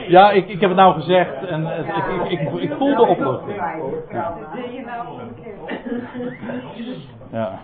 ja 0.07 0.31
ik, 0.31 0.47
ik 0.47 0.59
heb 0.59 0.69
het 0.69 0.79
nou 0.79 0.93
gezegd 0.93 1.45
en 1.45 1.61
uh, 1.61 1.79
ik, 1.79 1.95
ik, 1.95 2.39
ik, 2.39 2.61
ik 2.61 2.73
voel 2.77 2.95
de 2.95 3.07
opluchting. 3.07 3.57
Ja. 4.11 4.33
Ja. 7.31 7.59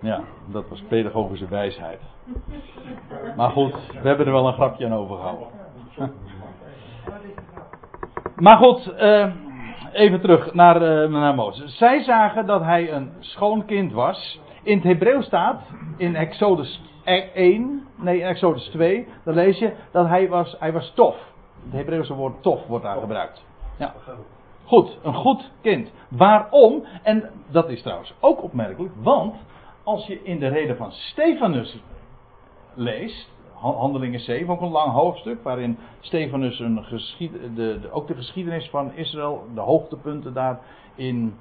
Ja, 0.00 0.20
dat 0.46 0.68
was 0.68 0.82
pedagogische 0.88 1.48
wijsheid. 1.48 2.00
Maar 3.36 3.50
goed, 3.50 3.74
we 4.02 4.08
hebben 4.08 4.26
er 4.26 4.32
wel 4.32 4.46
een 4.46 4.52
grapje 4.52 4.86
aan 4.86 4.94
overgehouden. 4.94 5.46
Maar 8.36 8.56
goed, 8.56 8.94
uh, 8.98 9.32
even 9.92 10.20
terug 10.20 10.54
naar, 10.54 10.82
uh, 10.82 11.10
naar 11.10 11.34
Mozes. 11.34 11.76
Zij 11.76 12.02
zagen 12.02 12.46
dat 12.46 12.62
hij 12.62 12.92
een 12.92 13.12
schoon 13.18 13.64
kind 13.64 13.92
was. 13.92 14.40
In 14.62 14.76
het 14.76 14.86
Hebreeuws 14.86 15.24
staat, 15.24 15.62
in 15.96 16.14
Exodus 16.14 16.80
1, 17.04 17.86
nee, 17.96 18.18
in 18.18 18.26
Exodus 18.26 18.64
2, 18.68 19.06
dan 19.24 19.34
lees 19.34 19.58
je 19.58 19.72
dat 19.90 20.06
hij 20.06 20.28
was, 20.28 20.56
hij 20.58 20.72
was 20.72 20.92
tof. 20.94 21.16
Het 21.64 21.72
Hebreeuwse 21.72 22.14
woord 22.14 22.42
tof 22.42 22.66
wordt 22.66 22.84
daar 22.84 23.00
gebruikt. 23.00 23.44
Ja. 23.78 23.94
Goed, 24.64 24.98
een 25.02 25.14
goed 25.14 25.50
kind. 25.60 25.92
Waarom? 26.08 26.84
En 27.02 27.30
dat 27.50 27.68
is 27.68 27.82
trouwens 27.82 28.14
ook 28.20 28.42
opmerkelijk, 28.42 28.92
want 29.02 29.36
als 29.84 30.06
je 30.06 30.22
in 30.22 30.38
de 30.38 30.48
reden 30.48 30.76
van 30.76 30.92
Stefanus 30.92 31.78
leest, 32.74 33.32
Handelingen 33.52 34.20
7, 34.20 34.48
ook 34.48 34.60
een 34.60 34.70
lang 34.70 34.92
hoofdstuk, 34.92 35.42
waarin 35.42 35.78
Stefanus 36.00 36.58
een 36.58 36.84
de, 37.18 37.52
de, 37.54 37.90
ook 37.90 38.06
de 38.06 38.14
geschiedenis 38.14 38.68
van 38.68 38.92
Israël, 38.92 39.44
de 39.54 39.60
hoogtepunten 39.60 40.34
daarin 40.34 41.34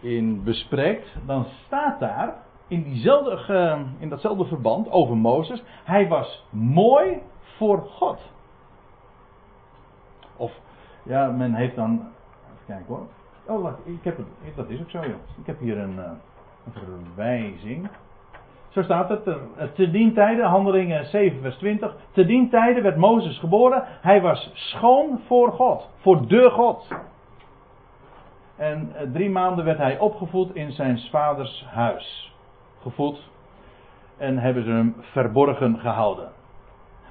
in 0.00 0.44
bespreekt, 0.44 1.08
dan 1.26 1.46
staat 1.66 2.00
daar 2.00 2.34
in, 2.68 2.82
diezelfde, 2.82 3.84
in 3.98 4.08
datzelfde 4.08 4.44
verband 4.44 4.90
over 4.90 5.16
Mozes, 5.16 5.62
hij 5.84 6.08
was 6.08 6.44
mooi 6.50 7.22
voor 7.56 7.78
God. 7.78 8.18
Of, 10.36 10.60
ja, 11.02 11.26
men 11.30 11.54
heeft 11.54 11.76
dan, 11.76 11.92
even 11.92 12.66
kijken 12.66 12.86
hoor. 12.86 13.06
Oh, 13.46 13.62
wacht, 13.62 13.78
ik 13.84 14.04
heb 14.04 14.16
het, 14.16 14.56
dat 14.56 14.68
is 14.68 14.80
ook 14.80 14.90
zo 14.90 14.98
joh. 14.98 15.14
Ik 15.40 15.46
heb 15.46 15.58
hier 15.60 15.78
een, 15.78 15.98
eh, 15.98 16.10
een 16.66 16.72
verwijzing. 16.72 17.88
Zo 18.68 18.82
staat 18.82 19.08
het. 19.08 19.26
eh, 19.26 19.34
Te 19.74 19.90
dien 19.90 20.14
tijde, 20.14 20.42
handelingen 20.42 21.04
7 21.06 21.40
vers 21.40 21.56
20. 21.56 21.96
Te 22.12 22.24
dien 22.26 22.50
tijde 22.50 22.80
werd 22.80 22.96
Mozes 22.96 23.38
geboren. 23.38 23.84
Hij 24.00 24.20
was 24.20 24.50
schoon 24.54 25.20
voor 25.26 25.52
God. 25.52 25.88
Voor 26.00 26.26
de 26.26 26.50
God. 26.50 26.88
En 28.56 28.92
eh, 28.94 29.06
drie 29.12 29.30
maanden 29.30 29.64
werd 29.64 29.78
hij 29.78 29.98
opgevoed 29.98 30.54
in 30.54 30.72
zijn 30.72 30.98
vaders 31.10 31.66
huis. 31.70 32.34
Gevoed. 32.82 33.28
En 34.16 34.38
hebben 34.38 34.64
ze 34.64 34.70
hem 34.70 34.94
verborgen 35.00 35.78
gehouden. 35.78 36.28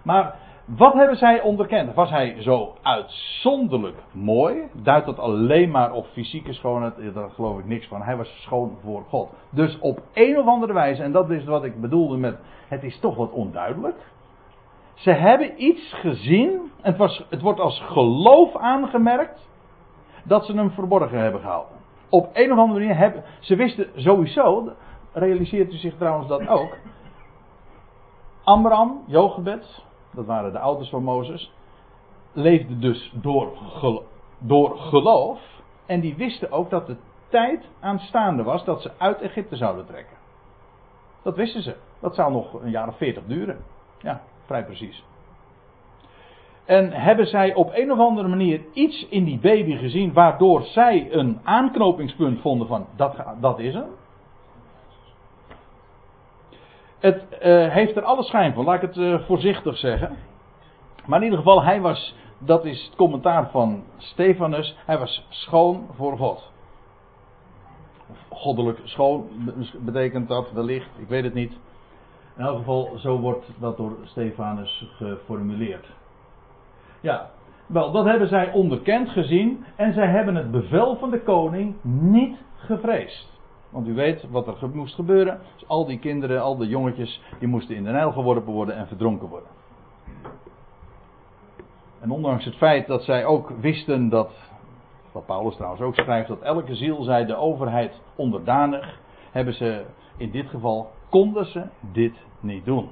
Maar 0.04 0.36
wat 0.77 0.93
hebben 0.93 1.17
zij 1.17 1.41
onderkend? 1.41 1.93
Was 1.93 2.10
hij 2.10 2.36
zo 2.41 2.75
uitzonderlijk 2.82 3.97
mooi? 4.12 4.69
Duidt 4.73 5.05
dat 5.05 5.19
alleen 5.19 5.71
maar 5.71 5.91
op 5.91 6.05
fysieke 6.05 6.53
schoonheid? 6.53 7.13
Daar 7.13 7.29
geloof 7.29 7.60
ik 7.60 7.65
niks 7.65 7.88
van. 7.88 8.01
Hij 8.01 8.17
was 8.17 8.41
schoon 8.41 8.77
voor 8.84 9.03
God. 9.08 9.29
Dus 9.49 9.79
op 9.79 10.01
een 10.13 10.38
of 10.38 10.45
andere 10.45 10.73
wijze, 10.73 11.03
en 11.03 11.12
dat 11.12 11.29
is 11.29 11.43
wat 11.43 11.63
ik 11.63 11.82
bedoelde 11.82 12.17
met 12.17 12.38
het 12.67 12.84
is 12.84 12.99
toch 12.99 13.15
wat 13.15 13.32
onduidelijk. 13.32 13.97
Ze 14.93 15.12
hebben 15.12 15.63
iets 15.63 15.93
gezien, 15.93 16.71
het, 16.82 16.97
was, 16.97 17.25
het 17.29 17.41
wordt 17.41 17.60
als 17.60 17.82
geloof 17.82 18.55
aangemerkt, 18.55 19.47
dat 20.23 20.45
ze 20.45 20.53
hem 20.53 20.71
verborgen 20.71 21.19
hebben 21.19 21.41
gehouden. 21.41 21.77
Op 22.10 22.29
een 22.34 22.51
of 22.51 22.58
andere 22.58 22.79
manier 22.79 22.97
hebben 22.97 23.23
ze 23.39 23.55
wisten 23.55 23.88
sowieso, 23.95 24.71
realiseert 25.13 25.73
u 25.73 25.77
zich 25.77 25.95
trouwens 25.97 26.27
dat 26.27 26.47
ook. 26.47 26.77
Amram, 28.43 29.03
Jochebed, 29.08 29.84
dat 30.12 30.26
waren 30.26 30.52
de 30.52 30.60
ouders 30.60 30.89
van 30.89 31.04
Mozes, 31.04 31.52
leefden 32.32 32.82
dus 32.82 33.12
door, 33.13 33.52
door 34.38 34.78
geloof. 34.78 35.39
En 35.86 36.00
die 36.00 36.15
wisten 36.15 36.52
ook 36.52 36.69
dat 36.69 36.88
de 36.88 36.98
tijd 37.30 37.65
aanstaande 37.80 38.43
was 38.43 38.65
dat 38.65 38.82
ze 38.82 38.91
uit 38.98 39.22
Egypte 39.22 39.56
zouden 39.56 39.86
trekken. 39.86 40.17
Dat 41.22 41.36
wisten 41.36 41.62
ze. 41.62 41.76
Dat 42.00 42.15
zou 42.15 42.32
nog 42.32 42.54
een 42.54 42.69
jaar 42.69 42.88
of 42.88 42.98
veertig 42.98 43.24
duren. 43.26 43.58
Ja, 44.02 44.22
vrij 44.45 44.65
precies. 44.65 45.04
En 46.65 46.91
hebben 46.91 47.28
zij 47.28 47.54
op 47.54 47.72
een 47.74 47.91
of 47.91 48.00
andere 48.00 48.28
manier 48.28 48.62
iets 48.74 49.08
in 49.10 49.24
die 49.24 49.39
baby 49.39 49.78
gezien 49.78 50.13
waardoor 50.13 50.62
zij 50.62 51.08
een 51.12 51.39
aanknopingspunt 51.43 52.41
vonden 52.41 52.67
van 52.67 52.88
dat, 52.95 53.15
dat 53.39 53.60
is 53.60 53.74
hem? 53.74 53.89
Het 56.99 57.29
eh, 57.29 57.67
heeft 57.67 57.95
er 57.95 58.03
alle 58.03 58.23
schijn 58.23 58.53
van, 58.53 58.65
laat 58.65 58.75
ik 58.75 58.81
het 58.81 58.97
eh, 58.97 59.19
voorzichtig 59.25 59.77
zeggen. 59.77 60.17
Maar 61.05 61.17
in 61.17 61.23
ieder 61.23 61.39
geval, 61.39 61.63
hij 61.63 61.81
was, 61.81 62.15
dat 62.38 62.65
is 62.65 62.85
het 62.85 62.95
commentaar 62.95 63.49
van 63.49 63.83
Stefanus, 63.97 64.77
hij 64.85 64.97
was 64.97 65.25
schoon 65.29 65.88
voor 65.95 66.17
God. 66.17 66.51
Goddelijk 68.29 68.79
schoon 68.83 69.27
betekent 69.79 70.27
dat 70.27 70.51
wellicht, 70.51 70.89
ik 70.97 71.07
weet 71.07 71.23
het 71.23 71.33
niet. 71.33 71.57
In 72.38 72.43
elk 72.43 72.57
geval, 72.57 72.97
zo 72.97 73.19
wordt 73.19 73.45
dat 73.59 73.77
door 73.77 73.97
Stefanus 74.03 74.85
geformuleerd. 74.95 75.88
Ja, 77.01 77.29
wel, 77.65 77.91
dat 77.91 78.05
hebben 78.05 78.27
zij 78.27 78.51
onderkend 78.51 79.09
gezien 79.09 79.65
en 79.75 79.93
zij 79.93 80.07
hebben 80.07 80.35
het 80.35 80.51
bevel 80.51 80.95
van 80.95 81.09
de 81.09 81.21
koning 81.21 81.75
niet 81.81 82.38
gevreesd. 82.55 83.38
Want 83.69 83.88
u 83.88 83.93
weet 83.93 84.29
wat 84.29 84.47
er 84.47 84.69
moest 84.73 84.95
gebeuren. 84.95 85.39
Dus 85.53 85.67
al 85.67 85.86
die 85.86 85.99
kinderen, 85.99 86.41
al 86.41 86.58
die 86.58 86.67
jongetjes, 86.67 87.21
die 87.39 87.47
moesten 87.47 87.75
in 87.75 87.84
de 87.84 87.91
Nijl 87.91 88.12
geworpen 88.12 88.53
worden 88.53 88.75
en 88.75 88.88
verdronken 88.88 89.27
worden. 89.27 89.49
En 91.99 92.12
ondanks 92.12 92.45
het 92.45 92.55
feit 92.55 92.88
dat 92.88 93.03
zij 93.03 93.25
ook 93.25 93.49
wisten 93.49 94.10
dat, 94.10 94.32
wat 95.12 95.25
Paulus 95.25 95.55
trouwens 95.55 95.82
ook 95.82 95.95
schrijft, 95.95 96.27
dat 96.27 96.41
elke 96.41 96.75
ziel 96.75 97.03
zij 97.03 97.25
de 97.25 97.36
overheid 97.36 98.01
onderdanig, 98.15 98.99
hebben 99.32 99.53
ze 99.53 99.86
in 100.17 100.32
dit 100.32 100.47
geval, 100.47 100.89
konden 101.10 101.45
ze 101.45 101.63
dit 101.79 102.13
niet 102.39 102.65
doen. 102.65 102.89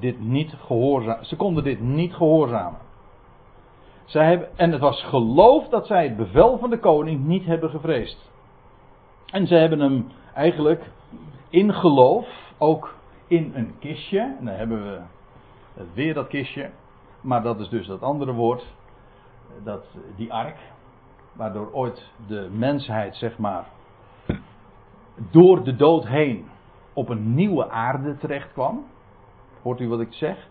Dit 0.00 0.20
niet 0.20 0.52
gehoorzaam, 0.52 1.24
ze 1.24 1.36
konden 1.36 1.64
dit 1.64 1.80
niet 1.80 2.14
gehoorzamen. 2.14 2.78
Zij 4.04 4.26
hebben, 4.26 4.58
en 4.58 4.72
het 4.72 4.80
was 4.80 5.02
geloof 5.02 5.68
dat 5.68 5.86
zij 5.86 6.04
het 6.04 6.16
bevel 6.16 6.58
van 6.58 6.70
de 6.70 6.78
koning 6.78 7.24
niet 7.24 7.44
hebben 7.44 7.70
gevreesd. 7.70 8.30
En 9.26 9.46
ze 9.46 9.54
hebben 9.54 9.80
hem 9.80 10.06
eigenlijk 10.34 10.90
in 11.48 11.74
geloof, 11.74 12.26
ook 12.58 12.94
in 13.26 13.52
een 13.54 13.78
kistje. 13.78 14.20
En 14.20 14.44
dan 14.44 14.54
hebben 14.54 14.84
we 14.84 15.00
weer 15.94 16.14
dat 16.14 16.28
kistje. 16.28 16.70
Maar 17.20 17.42
dat 17.42 17.60
is 17.60 17.68
dus 17.68 17.86
dat 17.86 18.02
andere 18.02 18.32
woord. 18.32 18.74
Dat, 19.64 19.84
die 20.16 20.32
ark. 20.32 20.56
Waardoor 21.32 21.72
ooit 21.72 22.12
de 22.26 22.48
mensheid, 22.52 23.16
zeg 23.16 23.38
maar, 23.38 23.66
door 25.30 25.64
de 25.64 25.76
dood 25.76 26.06
heen 26.06 26.46
op 26.92 27.08
een 27.08 27.34
nieuwe 27.34 27.70
aarde 27.70 28.16
terecht 28.16 28.52
kwam. 28.52 28.84
Hoort 29.62 29.80
u 29.80 29.88
wat 29.88 30.00
ik 30.00 30.12
zeg? 30.12 30.48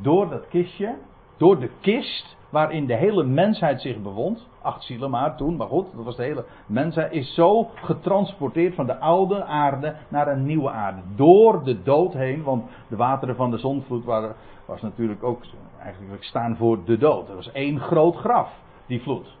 Door 0.00 0.28
dat 0.28 0.48
kistje, 0.48 0.96
door 1.36 1.60
de 1.60 1.70
kist 1.80 2.36
waarin 2.54 2.86
de 2.86 2.94
hele 2.94 3.24
mensheid 3.24 3.80
zich 3.80 4.02
bevond. 4.02 4.48
Acht 4.62 4.84
zielen 4.84 5.10
maar 5.10 5.36
toen, 5.36 5.56
maar 5.56 5.66
goed, 5.66 5.86
dat 5.94 6.04
was 6.04 6.16
de 6.16 6.22
hele 6.22 6.44
mensheid. 6.66 7.12
Is 7.12 7.34
zo 7.34 7.70
getransporteerd 7.74 8.74
van 8.74 8.86
de 8.86 8.98
oude 8.98 9.44
aarde 9.44 9.94
naar 10.08 10.28
een 10.28 10.46
nieuwe 10.46 10.70
aarde. 10.70 11.00
Door 11.16 11.64
de 11.64 11.82
dood 11.82 12.12
heen, 12.12 12.42
want 12.42 12.64
de 12.88 12.96
wateren 12.96 13.36
van 13.36 13.50
de 13.50 13.58
zondvloed 13.58 14.04
waren, 14.04 14.34
was 14.66 14.82
natuurlijk 14.82 15.22
ook 15.22 15.42
eigenlijk 15.82 16.24
staan 16.24 16.56
voor 16.56 16.84
de 16.84 16.98
dood. 16.98 17.28
Er 17.28 17.34
was 17.34 17.52
één 17.52 17.80
groot 17.80 18.16
graf, 18.16 18.50
die 18.86 19.02
vloed. 19.02 19.36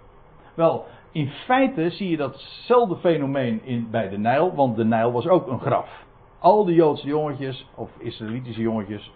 Wel, 0.54 0.84
in 1.12 1.28
feite 1.28 1.90
zie 1.90 2.10
je 2.10 2.16
datzelfde 2.16 2.96
fenomeen 2.96 3.64
in, 3.64 3.88
bij 3.90 4.08
de 4.08 4.18
Nijl, 4.18 4.54
want 4.54 4.76
de 4.76 4.84
Nijl 4.84 5.12
was 5.12 5.26
ook 5.26 5.46
een 5.46 5.60
graf. 5.60 6.04
Al 6.38 6.64
die 6.64 6.74
Joodse 6.74 7.06
jongetjes, 7.06 7.66
of 7.74 7.90
Israëlitische 7.98 8.60
jongetjes, 8.60 9.12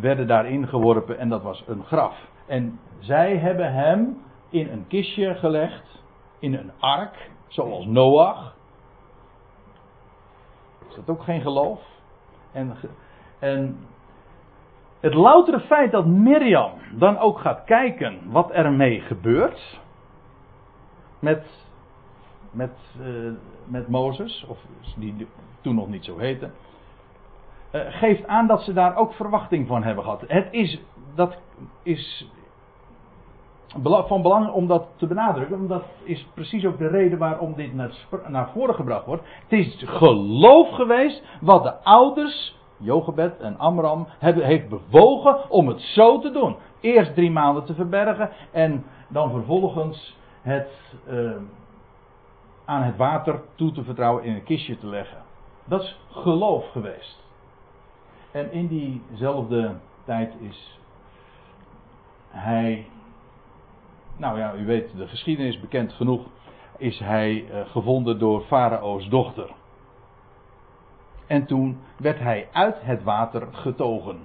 werden 0.00 0.26
daarin 0.26 0.68
geworpen 0.68 1.18
en 1.18 1.28
dat 1.28 1.42
was 1.42 1.64
een 1.66 1.84
graf. 1.84 2.16
En 2.46 2.80
zij 2.98 3.36
hebben 3.36 3.72
hem 3.72 4.22
in 4.48 4.68
een 4.68 4.86
kistje 4.86 5.34
gelegd, 5.34 6.02
in 6.38 6.54
een 6.54 6.70
ark, 6.78 7.30
zoals 7.46 7.86
Noach. 7.86 8.56
Is 10.88 10.94
dat 10.94 11.10
ook 11.10 11.22
geen 11.22 11.40
geloof? 11.40 11.80
En, 12.52 12.76
en 13.38 13.86
het 15.00 15.14
loutere 15.14 15.60
feit 15.60 15.90
dat 15.92 16.06
Mirjam 16.06 16.72
dan 16.92 17.18
ook 17.18 17.38
gaat 17.38 17.64
kijken 17.64 18.18
wat 18.30 18.50
ermee 18.50 19.00
gebeurt. 19.00 19.80
Met, 21.18 21.46
met, 22.50 22.72
eh, 23.00 23.32
met 23.64 23.88
Mozes, 23.88 24.44
of 24.48 24.58
die 24.96 25.26
toen 25.60 25.74
nog 25.74 25.88
niet 25.88 26.04
zo 26.04 26.18
heette. 26.18 26.50
Eh, 27.72 27.80
geeft 27.88 28.26
aan 28.26 28.46
dat 28.46 28.62
ze 28.62 28.72
daar 28.72 28.96
ook 28.96 29.12
verwachting 29.14 29.66
van 29.66 29.82
hebben 29.82 30.04
gehad. 30.04 30.24
Het 30.26 30.48
is, 30.50 30.80
dat 31.14 31.36
is 31.82 32.30
van 33.82 34.22
belang 34.22 34.50
om 34.50 34.66
dat 34.66 34.88
te 34.96 35.06
benadrukken, 35.06 35.56
want 35.56 35.68
dat 35.68 35.84
is 36.04 36.26
precies 36.34 36.64
ook 36.64 36.78
de 36.78 36.88
reden 36.88 37.18
waarom 37.18 37.54
dit 37.54 37.74
naar 38.28 38.50
voren 38.52 38.74
gebracht 38.74 39.06
wordt. 39.06 39.22
Het 39.48 39.58
is 39.58 39.82
geloof 39.86 40.70
geweest 40.70 41.22
wat 41.40 41.62
de 41.62 41.74
ouders, 41.74 42.56
Jochebed 42.76 43.40
en 43.40 43.58
Amram, 43.58 44.06
hebben, 44.18 44.44
heeft 44.44 44.68
bewogen 44.68 45.50
om 45.50 45.68
het 45.68 45.80
zo 45.80 46.18
te 46.18 46.30
doen. 46.30 46.56
Eerst 46.80 47.14
drie 47.14 47.30
maanden 47.30 47.64
te 47.64 47.74
verbergen 47.74 48.30
en 48.50 48.84
dan 49.08 49.30
vervolgens 49.30 50.16
het 50.42 50.70
eh, 51.06 51.30
aan 52.64 52.82
het 52.82 52.96
water 52.96 53.42
toe 53.54 53.72
te 53.72 53.84
vertrouwen 53.84 54.24
in 54.24 54.34
een 54.34 54.44
kistje 54.44 54.78
te 54.78 54.86
leggen. 54.86 55.18
Dat 55.64 55.82
is 55.82 56.00
geloof 56.10 56.70
geweest. 56.70 57.21
En 58.32 58.52
in 58.52 58.66
diezelfde 58.66 59.74
tijd 60.04 60.34
is 60.40 60.78
hij, 62.28 62.86
nou 64.16 64.38
ja, 64.38 64.54
u 64.54 64.66
weet, 64.66 64.96
de 64.96 65.08
geschiedenis 65.08 65.60
bekend 65.60 65.92
genoeg, 65.92 66.26
is 66.78 66.98
hij 66.98 67.50
eh, 67.50 67.70
gevonden 67.70 68.18
door 68.18 68.40
Farao's 68.40 69.08
dochter. 69.08 69.50
En 71.26 71.46
toen 71.46 71.78
werd 71.96 72.18
hij 72.18 72.48
uit 72.52 72.76
het 72.80 73.02
water 73.02 73.48
getogen. 73.50 74.18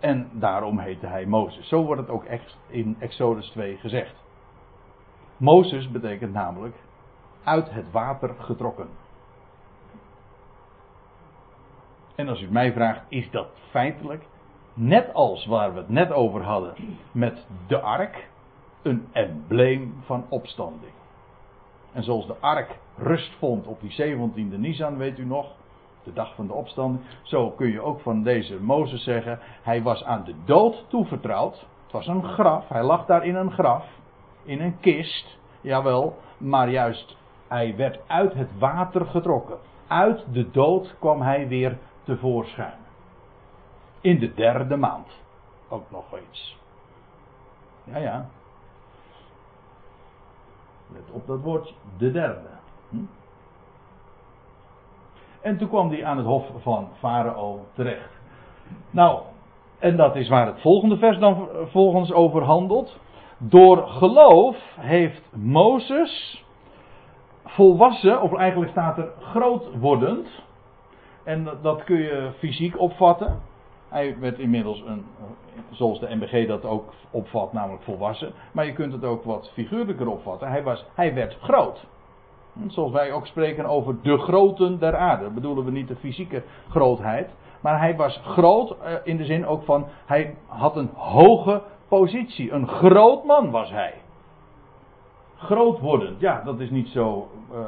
En 0.00 0.30
daarom 0.32 0.78
heette 0.78 1.06
hij 1.06 1.26
Mozes. 1.26 1.68
Zo 1.68 1.84
wordt 1.84 2.00
het 2.00 2.10
ook 2.10 2.24
echt 2.24 2.56
in 2.66 2.96
Exodus 2.98 3.48
2 3.48 3.76
gezegd. 3.76 4.14
Mozes 5.36 5.90
betekent 5.90 6.32
namelijk 6.32 6.76
uit 7.44 7.70
het 7.70 7.90
water 7.90 8.34
getrokken. 8.38 8.88
En 12.18 12.28
als 12.28 12.42
u 12.42 12.50
mij 12.50 12.72
vraagt, 12.72 13.02
is 13.08 13.30
dat 13.30 13.48
feitelijk, 13.70 14.26
net 14.74 15.14
als 15.14 15.46
waar 15.46 15.72
we 15.72 15.78
het 15.78 15.88
net 15.88 16.12
over 16.12 16.42
hadden 16.42 16.74
met 17.12 17.46
de 17.66 17.80
ark, 17.80 18.28
een 18.82 19.08
embleem 19.12 19.94
van 20.04 20.24
opstanding. 20.28 20.92
En 21.92 22.02
zoals 22.02 22.26
de 22.26 22.36
ark 22.40 22.78
rust 22.96 23.34
vond 23.38 23.66
op 23.66 23.80
die 23.80 24.16
17e 24.16 24.58
Nisan, 24.58 24.96
weet 24.96 25.18
u 25.18 25.24
nog, 25.24 25.46
de 26.04 26.12
dag 26.12 26.34
van 26.34 26.46
de 26.46 26.52
opstanding, 26.52 27.04
zo 27.22 27.50
kun 27.50 27.70
je 27.70 27.80
ook 27.80 28.00
van 28.00 28.22
deze 28.22 28.62
Mozes 28.62 29.02
zeggen, 29.02 29.38
hij 29.62 29.82
was 29.82 30.04
aan 30.04 30.24
de 30.24 30.34
dood 30.44 30.84
toevertrouwd. 30.88 31.66
Het 31.82 31.92
was 31.92 32.06
een 32.06 32.24
graf, 32.24 32.68
hij 32.68 32.82
lag 32.82 33.06
daar 33.06 33.24
in 33.24 33.34
een 33.34 33.52
graf, 33.52 33.86
in 34.44 34.60
een 34.60 34.80
kist, 34.80 35.38
jawel, 35.60 36.16
maar 36.38 36.70
juist 36.70 37.16
hij 37.48 37.76
werd 37.76 38.00
uit 38.06 38.34
het 38.34 38.58
water 38.58 39.06
getrokken. 39.06 39.58
Uit 39.86 40.24
de 40.32 40.50
dood 40.50 40.96
kwam 40.98 41.22
hij 41.22 41.48
weer 41.48 41.78
tevoorschijn. 42.08 42.78
In 44.00 44.18
de 44.18 44.34
derde 44.34 44.76
maand. 44.76 45.06
Ook 45.68 45.90
nog 45.90 46.04
eens. 46.12 46.58
Ja, 47.84 47.98
ja. 47.98 48.28
Let 50.92 51.10
op 51.10 51.26
dat 51.26 51.40
woord, 51.40 51.74
de 51.98 52.10
derde. 52.10 52.48
Hm? 52.88 52.96
En 55.40 55.58
toen 55.58 55.68
kwam 55.68 55.88
hij 55.88 56.04
aan 56.04 56.16
het 56.16 56.26
hof 56.26 56.46
van 56.58 56.88
Farao 56.98 57.64
terecht. 57.72 58.20
Nou, 58.90 59.22
en 59.78 59.96
dat 59.96 60.16
is 60.16 60.28
waar 60.28 60.46
het 60.46 60.60
volgende 60.60 60.96
vers 60.96 61.18
dan 61.18 61.48
volgens 61.64 62.12
over 62.12 62.42
handelt. 62.42 62.98
Door 63.38 63.86
geloof 63.86 64.56
heeft 64.80 65.36
Mozes 65.36 66.44
volwassen, 67.44 68.22
of 68.22 68.34
eigenlijk 68.34 68.70
staat 68.70 68.98
er 68.98 69.12
groot 69.20 69.78
wordend. 69.78 70.46
En 71.28 71.48
dat 71.62 71.84
kun 71.84 71.96
je 71.96 72.30
fysiek 72.38 72.78
opvatten. 72.78 73.40
Hij 73.88 74.18
werd 74.18 74.38
inmiddels 74.38 74.82
een, 74.86 75.04
zoals 75.70 76.00
de 76.00 76.14
MBG 76.14 76.46
dat 76.46 76.64
ook 76.64 76.92
opvat, 77.10 77.52
namelijk 77.52 77.82
volwassen. 77.82 78.32
Maar 78.52 78.66
je 78.66 78.72
kunt 78.72 78.92
het 78.92 79.04
ook 79.04 79.24
wat 79.24 79.50
figuurlijker 79.52 80.08
opvatten. 80.08 80.48
Hij, 80.48 80.62
was, 80.62 80.86
hij 80.94 81.14
werd 81.14 81.36
groot. 81.40 81.86
Zoals 82.66 82.92
wij 82.92 83.12
ook 83.12 83.26
spreken 83.26 83.66
over 83.66 84.02
de 84.02 84.18
groten 84.18 84.78
der 84.78 84.96
aarde. 84.96 85.30
bedoelen 85.30 85.64
we 85.64 85.70
niet 85.70 85.88
de 85.88 85.96
fysieke 85.96 86.42
grootheid. 86.68 87.30
Maar 87.60 87.78
hij 87.78 87.96
was 87.96 88.20
groot 88.24 88.70
eh, 88.70 88.92
in 89.04 89.16
de 89.16 89.24
zin 89.24 89.46
ook 89.46 89.64
van, 89.64 89.86
hij 90.06 90.34
had 90.46 90.76
een 90.76 90.90
hoge 90.94 91.62
positie. 91.88 92.52
Een 92.52 92.68
groot 92.68 93.24
man 93.24 93.50
was 93.50 93.70
hij. 93.70 93.94
Groot 95.36 95.78
wordend, 95.78 96.20
ja, 96.20 96.42
dat 96.44 96.60
is 96.60 96.70
niet 96.70 96.88
zo 96.88 97.28
uh, 97.52 97.58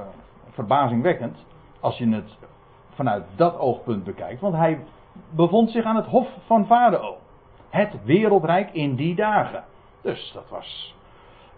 verbazingwekkend. 0.51 1.45
Als 1.81 1.99
je 1.99 2.09
het 2.09 2.39
vanuit 2.91 3.25
dat 3.37 3.59
oogpunt 3.59 4.05
bekijkt. 4.05 4.41
Want 4.41 4.55
hij 4.55 4.85
bevond 5.31 5.71
zich 5.71 5.85
aan 5.85 5.97
het 5.97 6.07
hof 6.07 6.29
van 6.47 6.67
Farao. 6.67 7.17
Het 7.69 8.05
wereldrijk 8.05 8.73
in 8.73 8.95
die 8.95 9.15
dagen. 9.15 9.65
Dus 10.03 10.33
dat 10.33 10.49
was 10.49 10.97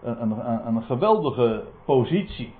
een, 0.03 0.21
een, 0.21 0.67
een 0.67 0.83
geweldige 0.83 1.63
positie. 1.85 2.55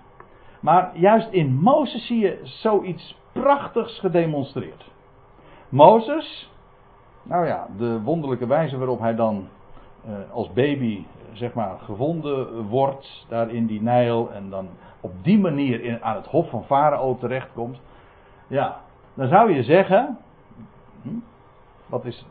Maar 0.59 0.97
juist 0.97 1.27
in 1.31 1.53
Mozes 1.53 2.07
zie 2.07 2.19
je 2.19 2.39
zoiets 2.43 3.17
prachtigs 3.31 3.99
gedemonstreerd. 3.99 4.91
Mozes, 5.69 6.51
nou 7.23 7.45
ja, 7.45 7.67
de 7.77 8.01
wonderlijke 8.01 8.47
wijze 8.47 8.77
waarop 8.77 8.99
hij 8.99 9.15
dan 9.15 9.47
eh, 10.05 10.11
als 10.31 10.53
baby 10.53 11.05
zeg 11.31 11.53
maar 11.53 11.79
gevonden 11.79 12.63
wordt 12.67 13.25
daar 13.29 13.49
in 13.49 13.65
die 13.65 13.81
Nijl 13.81 14.31
en 14.31 14.49
dan 14.49 14.67
op 15.01 15.11
die 15.21 15.39
manier 15.39 15.81
in, 15.81 16.03
aan 16.03 16.15
het 16.15 16.27
hof 16.27 16.49
van 16.49 16.63
Farao 16.63 17.17
terechtkomt. 17.17 17.79
Ja, 18.47 18.81
dan 19.13 19.27
zou 19.27 19.53
je 19.53 19.63
zeggen, 19.63 20.17
hm, 21.01 21.09
wat 21.85 22.05
is, 22.05 22.25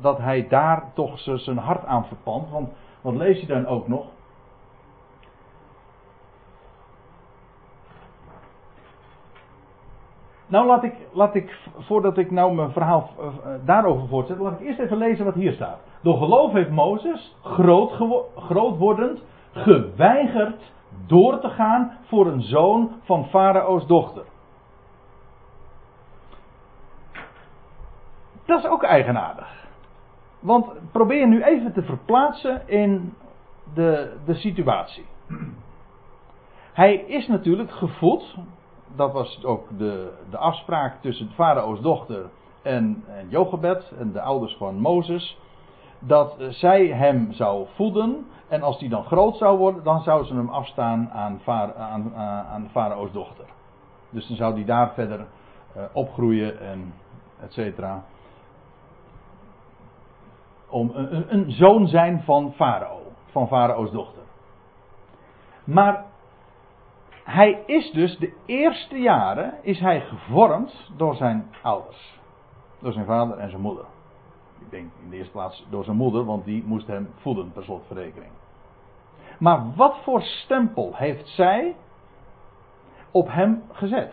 dat 0.00 0.18
hij 0.18 0.48
daar 0.48 0.84
toch 0.94 1.18
zijn 1.18 1.58
hart 1.58 1.84
aan 1.84 2.06
verpand. 2.06 2.50
Want 2.50 2.68
wat 3.00 3.14
lees 3.14 3.40
je 3.40 3.46
dan 3.46 3.66
ook 3.66 3.88
nog? 3.88 4.06
Nou, 10.46 10.66
laat 10.66 10.84
ik, 10.84 10.94
laat 11.12 11.34
ik, 11.34 11.58
voordat 11.78 12.18
ik 12.18 12.30
nou 12.30 12.54
mijn 12.54 12.70
verhaal 12.70 13.10
uh, 13.18 13.26
daarover 13.64 14.08
voortzet, 14.08 14.38
laat 14.38 14.60
ik 14.60 14.66
eerst 14.66 14.78
even 14.78 14.96
lezen 14.96 15.24
wat 15.24 15.34
hier 15.34 15.52
staat. 15.52 15.78
Door 16.02 16.16
geloof 16.16 16.52
heeft 16.52 16.70
Mozes, 16.70 17.36
groot, 17.42 17.92
groot 18.36 18.76
wordend, 18.78 19.22
geweigerd 19.52 20.72
door 21.06 21.40
te 21.40 21.48
gaan 21.48 21.92
voor 22.02 22.26
een 22.26 22.42
zoon 22.42 22.90
van 23.02 23.26
Farao's 23.26 23.86
dochter. 23.86 24.24
Dat 28.52 28.64
is 28.64 28.70
ook 28.70 28.82
eigenaardig. 28.82 29.66
Want 30.40 30.66
probeer 30.90 31.28
nu 31.28 31.42
even 31.42 31.72
te 31.72 31.82
verplaatsen 31.82 32.68
in 32.68 33.14
de, 33.74 34.16
de 34.24 34.34
situatie. 34.34 35.06
Hij 36.72 36.94
is 36.94 37.28
natuurlijk 37.28 37.70
gevoed 37.70 38.36
dat 38.96 39.12
was 39.12 39.44
ook 39.44 39.78
de, 39.78 40.12
de 40.30 40.36
afspraak 40.36 41.00
tussen 41.00 41.30
farao's 41.30 41.80
dochter 41.80 42.30
en, 42.62 43.04
en 43.08 43.28
Jochebed 43.28 43.92
en 43.98 44.12
de 44.12 44.20
ouders 44.20 44.56
van 44.56 44.80
Mozes. 44.80 45.38
Dat 45.98 46.36
zij 46.48 46.86
hem 46.86 47.32
zou 47.32 47.66
voeden. 47.74 48.26
En 48.48 48.62
als 48.62 48.78
die 48.78 48.88
dan 48.88 49.04
groot 49.04 49.36
zou 49.36 49.58
worden, 49.58 49.84
dan 49.84 50.02
zou 50.02 50.24
ze 50.24 50.34
hem 50.34 50.48
afstaan 50.48 51.10
aan, 51.12 51.40
aan, 51.46 52.14
aan 52.52 52.62
de 52.62 52.68
farao's 52.68 53.12
dochter. 53.12 53.44
Dus 54.10 54.26
dan 54.26 54.36
zou 54.36 54.54
die 54.54 54.64
daar 54.64 54.92
verder 54.94 55.18
uh, 55.76 55.82
opgroeien 55.92 56.60
en 56.60 56.94
et 57.40 57.52
cetera. 57.52 58.02
Om 60.72 60.90
een, 60.94 61.34
een 61.34 61.50
zoon 61.50 61.86
zijn 61.86 62.22
van 62.22 62.52
farao, 62.52 63.00
van 63.30 63.48
farao's 63.48 63.90
dochter. 63.90 64.22
Maar 65.64 66.04
hij 67.24 67.62
is 67.66 67.90
dus 67.90 68.18
de 68.18 68.32
eerste 68.46 68.96
jaren 68.96 69.54
is 69.62 69.80
hij 69.80 70.00
gevormd 70.00 70.90
door 70.96 71.14
zijn 71.14 71.50
ouders. 71.62 72.20
Door 72.80 72.92
zijn 72.92 73.06
vader 73.06 73.38
en 73.38 73.50
zijn 73.50 73.62
moeder. 73.62 73.84
Ik 74.60 74.70
denk 74.70 74.90
in 75.02 75.10
de 75.10 75.16
eerste 75.16 75.32
plaats 75.32 75.66
door 75.70 75.84
zijn 75.84 75.96
moeder, 75.96 76.24
want 76.24 76.44
die 76.44 76.64
moest 76.64 76.86
hem 76.86 77.10
voeden 77.14 77.52
per 77.52 77.64
slotverrekening. 77.64 78.32
Maar 79.38 79.74
wat 79.76 79.96
voor 80.02 80.22
stempel 80.22 80.96
heeft 80.96 81.28
zij 81.28 81.76
op 83.10 83.28
hem 83.28 83.62
gezet? 83.72 84.12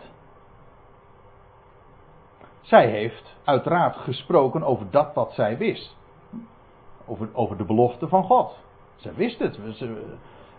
Zij 2.60 2.86
heeft 2.86 3.36
uiteraard 3.44 3.96
gesproken 3.96 4.62
over 4.62 4.90
dat 4.90 5.14
wat 5.14 5.32
zij 5.32 5.58
wist. 5.58 5.96
Over, 7.06 7.28
over 7.32 7.56
de 7.56 7.64
belofte 7.64 8.08
van 8.08 8.24
God. 8.24 8.58
Zij 8.96 9.14
wist 9.14 9.38
het. 9.38 9.58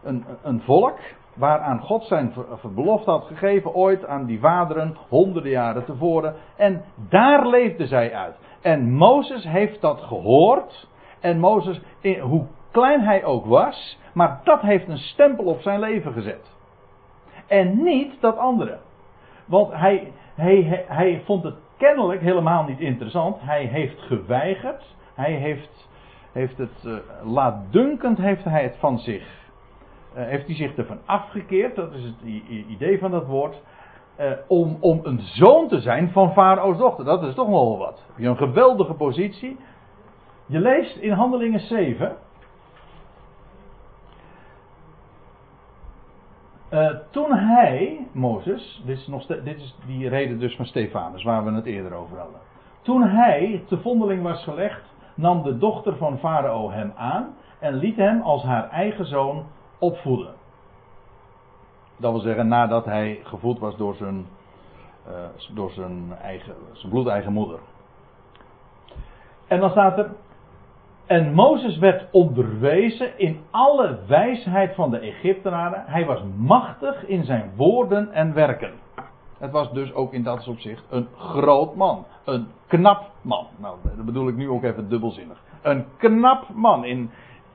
Een, 0.03 0.25
een 0.41 0.61
volk 0.61 0.97
waaraan 1.33 1.79
God 1.79 2.03
zijn 2.03 2.33
belofte 2.75 3.09
had 3.09 3.25
gegeven 3.25 3.73
ooit 3.73 4.05
aan 4.05 4.25
die 4.25 4.39
vaderen 4.39 4.97
honderden 5.09 5.51
jaren 5.51 5.85
tevoren. 5.85 6.35
En 6.55 6.83
daar 7.09 7.47
leefde 7.47 7.87
zij 7.87 8.13
uit. 8.13 8.35
En 8.61 8.91
Mozes 8.91 9.43
heeft 9.43 9.81
dat 9.81 10.01
gehoord. 10.01 10.89
En 11.19 11.39
Mozes, 11.39 11.81
hoe 12.21 12.45
klein 12.71 13.01
hij 13.01 13.23
ook 13.23 13.45
was, 13.45 13.99
maar 14.13 14.41
dat 14.43 14.61
heeft 14.61 14.87
een 14.87 14.97
stempel 14.97 15.45
op 15.45 15.61
zijn 15.61 15.79
leven 15.79 16.13
gezet. 16.13 16.59
En 17.47 17.83
niet 17.83 18.21
dat 18.21 18.37
andere. 18.37 18.79
Want 19.45 19.73
hij, 19.73 20.11
hij, 20.35 20.85
hij 20.87 21.21
vond 21.25 21.43
het 21.43 21.55
kennelijk 21.77 22.21
helemaal 22.21 22.63
niet 22.63 22.79
interessant. 22.79 23.37
Hij 23.39 23.65
heeft 23.65 23.99
geweigerd. 23.99 24.95
Hij 25.15 25.33
heeft, 25.33 25.89
heeft 26.31 26.57
het, 26.57 26.83
uh, 26.85 26.93
laatdunkend 27.23 28.17
heeft 28.17 28.43
hij 28.43 28.63
het 28.63 28.77
van 28.79 28.99
zich 28.99 29.39
uh, 30.17 30.23
heeft 30.23 30.45
hij 30.45 30.55
zich 30.55 30.75
ervan 30.75 30.99
afgekeerd, 31.05 31.75
dat 31.75 31.93
is 31.93 32.03
het 32.03 32.15
idee 32.67 32.99
van 32.99 33.11
dat 33.11 33.25
woord, 33.25 33.61
uh, 34.19 34.31
om, 34.47 34.77
om 34.79 34.99
een 35.03 35.19
zoon 35.19 35.67
te 35.67 35.79
zijn 35.79 36.11
van 36.11 36.31
Farao's 36.31 36.77
dochter. 36.77 37.05
Dat 37.05 37.23
is 37.23 37.35
toch 37.35 37.49
wel 37.49 37.77
wat. 37.77 38.03
Heb 38.07 38.17
je 38.17 38.27
een 38.27 38.37
geweldige 38.37 38.93
positie. 38.93 39.57
Je 40.45 40.59
leest 40.59 40.97
in 40.97 41.11
Handelingen 41.11 41.59
7. 41.59 42.15
Uh, 46.71 46.87
eh, 46.87 46.95
toen 47.09 47.33
hij, 47.33 48.07
Mozes, 48.11 48.83
dit 48.85 48.97
is, 48.97 49.07
nog 49.07 49.25
dit 49.25 49.55
is 49.55 49.75
die 49.85 50.09
reden 50.09 50.39
dus 50.39 50.55
van 50.55 50.65
Stefanus, 50.65 51.23
waar 51.23 51.45
we 51.45 51.51
het 51.51 51.65
eerder 51.65 51.93
over 51.93 52.17
hadden. 52.17 52.39
Toen 52.81 53.03
hij 53.03 53.63
te 53.67 53.77
vondeling 53.77 54.23
was 54.23 54.43
gelegd, 54.43 54.90
nam 55.15 55.43
de 55.43 55.57
dochter 55.57 55.97
van 55.97 56.17
Farao 56.17 56.71
hem 56.71 56.93
aan 56.95 57.35
en 57.59 57.73
liet 57.73 57.95
hem 57.95 58.21
als 58.21 58.43
haar 58.43 58.69
eigen 58.69 59.05
zoon 59.05 59.45
opvoeden. 59.79 60.33
Dat 61.97 62.11
wil 62.11 62.21
zeggen 62.21 62.47
nadat 62.47 62.85
hij 62.85 63.19
gevoed 63.23 63.59
was 63.59 63.77
door 63.77 63.95
zijn, 63.95 64.25
uh, 65.07 65.13
door 65.55 65.71
zijn, 65.71 66.13
eigen, 66.21 66.55
zijn 66.71 66.91
bloedeigen 66.91 67.33
moeder. 67.33 67.59
En 69.47 69.59
dan 69.59 69.69
staat 69.69 69.97
er. 69.97 70.11
En 71.05 71.33
Mozes 71.33 71.77
werd 71.77 72.07
onderwezen 72.11 73.19
in 73.19 73.39
alle 73.49 73.99
wijsheid 74.07 74.75
van 74.75 74.89
de 74.89 74.99
Egyptenaren. 74.99 75.83
Hij 75.85 76.05
was 76.05 76.21
machtig 76.37 77.05
in 77.05 77.23
zijn 77.23 77.51
woorden 77.55 78.11
en 78.11 78.33
werken. 78.33 78.71
Het 79.41 79.51
was 79.51 79.71
dus 79.71 79.93
ook 79.93 80.13
in 80.13 80.23
dat 80.23 80.47
opzicht 80.47 80.83
een 80.89 81.07
groot 81.17 81.75
man. 81.75 82.05
Een 82.25 82.47
knap 82.67 83.09
man. 83.21 83.47
Nou, 83.57 83.77
dat 83.83 84.05
bedoel 84.05 84.27
ik 84.27 84.35
nu 84.35 84.49
ook 84.49 84.63
even 84.63 84.89
dubbelzinnig. 84.89 85.41
Een 85.61 85.85
knap 85.97 86.49
man 86.53 86.85
in 86.85 87.09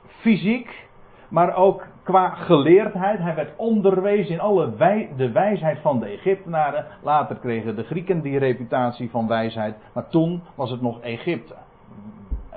fysiek, 0.06 0.88
maar 1.28 1.54
ook 1.54 1.86
qua 2.02 2.28
geleerdheid. 2.28 3.18
Hij 3.18 3.34
werd 3.34 3.56
onderwezen 3.56 4.34
in 4.34 4.40
alle 4.40 4.76
wij, 4.76 5.10
de 5.16 5.32
wijsheid 5.32 5.78
van 5.78 6.00
de 6.00 6.06
Egyptenaren. 6.06 6.86
Later 7.02 7.36
kregen 7.36 7.76
de 7.76 7.84
Grieken 7.84 8.20
die 8.20 8.38
reputatie 8.38 9.10
van 9.10 9.26
wijsheid. 9.28 9.76
Maar 9.92 10.08
toen 10.08 10.42
was 10.54 10.70
het 10.70 10.80
nog 10.80 11.00
Egypte. 11.00 11.54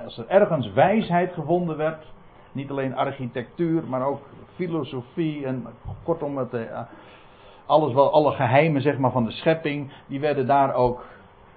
Als 0.03 0.17
er 0.17 0.27
ergens 0.27 0.73
wijsheid 0.73 1.33
gevonden 1.33 1.77
werd, 1.77 2.05
niet 2.51 2.69
alleen 2.69 2.95
architectuur, 2.95 3.83
maar 3.87 4.05
ook 4.05 4.21
filosofie 4.55 5.45
en 5.45 5.65
kortom 6.03 6.37
het, 6.37 6.53
eh, 6.53 6.79
alles 7.69 7.93
wat, 7.93 8.11
alle 8.11 8.31
geheimen 8.31 8.81
zeg 8.81 8.97
maar, 8.97 9.11
van 9.11 9.25
de 9.25 9.31
schepping, 9.31 9.91
die 10.07 10.19
werden 10.19 10.47
daar 10.47 10.73
ook 10.73 11.05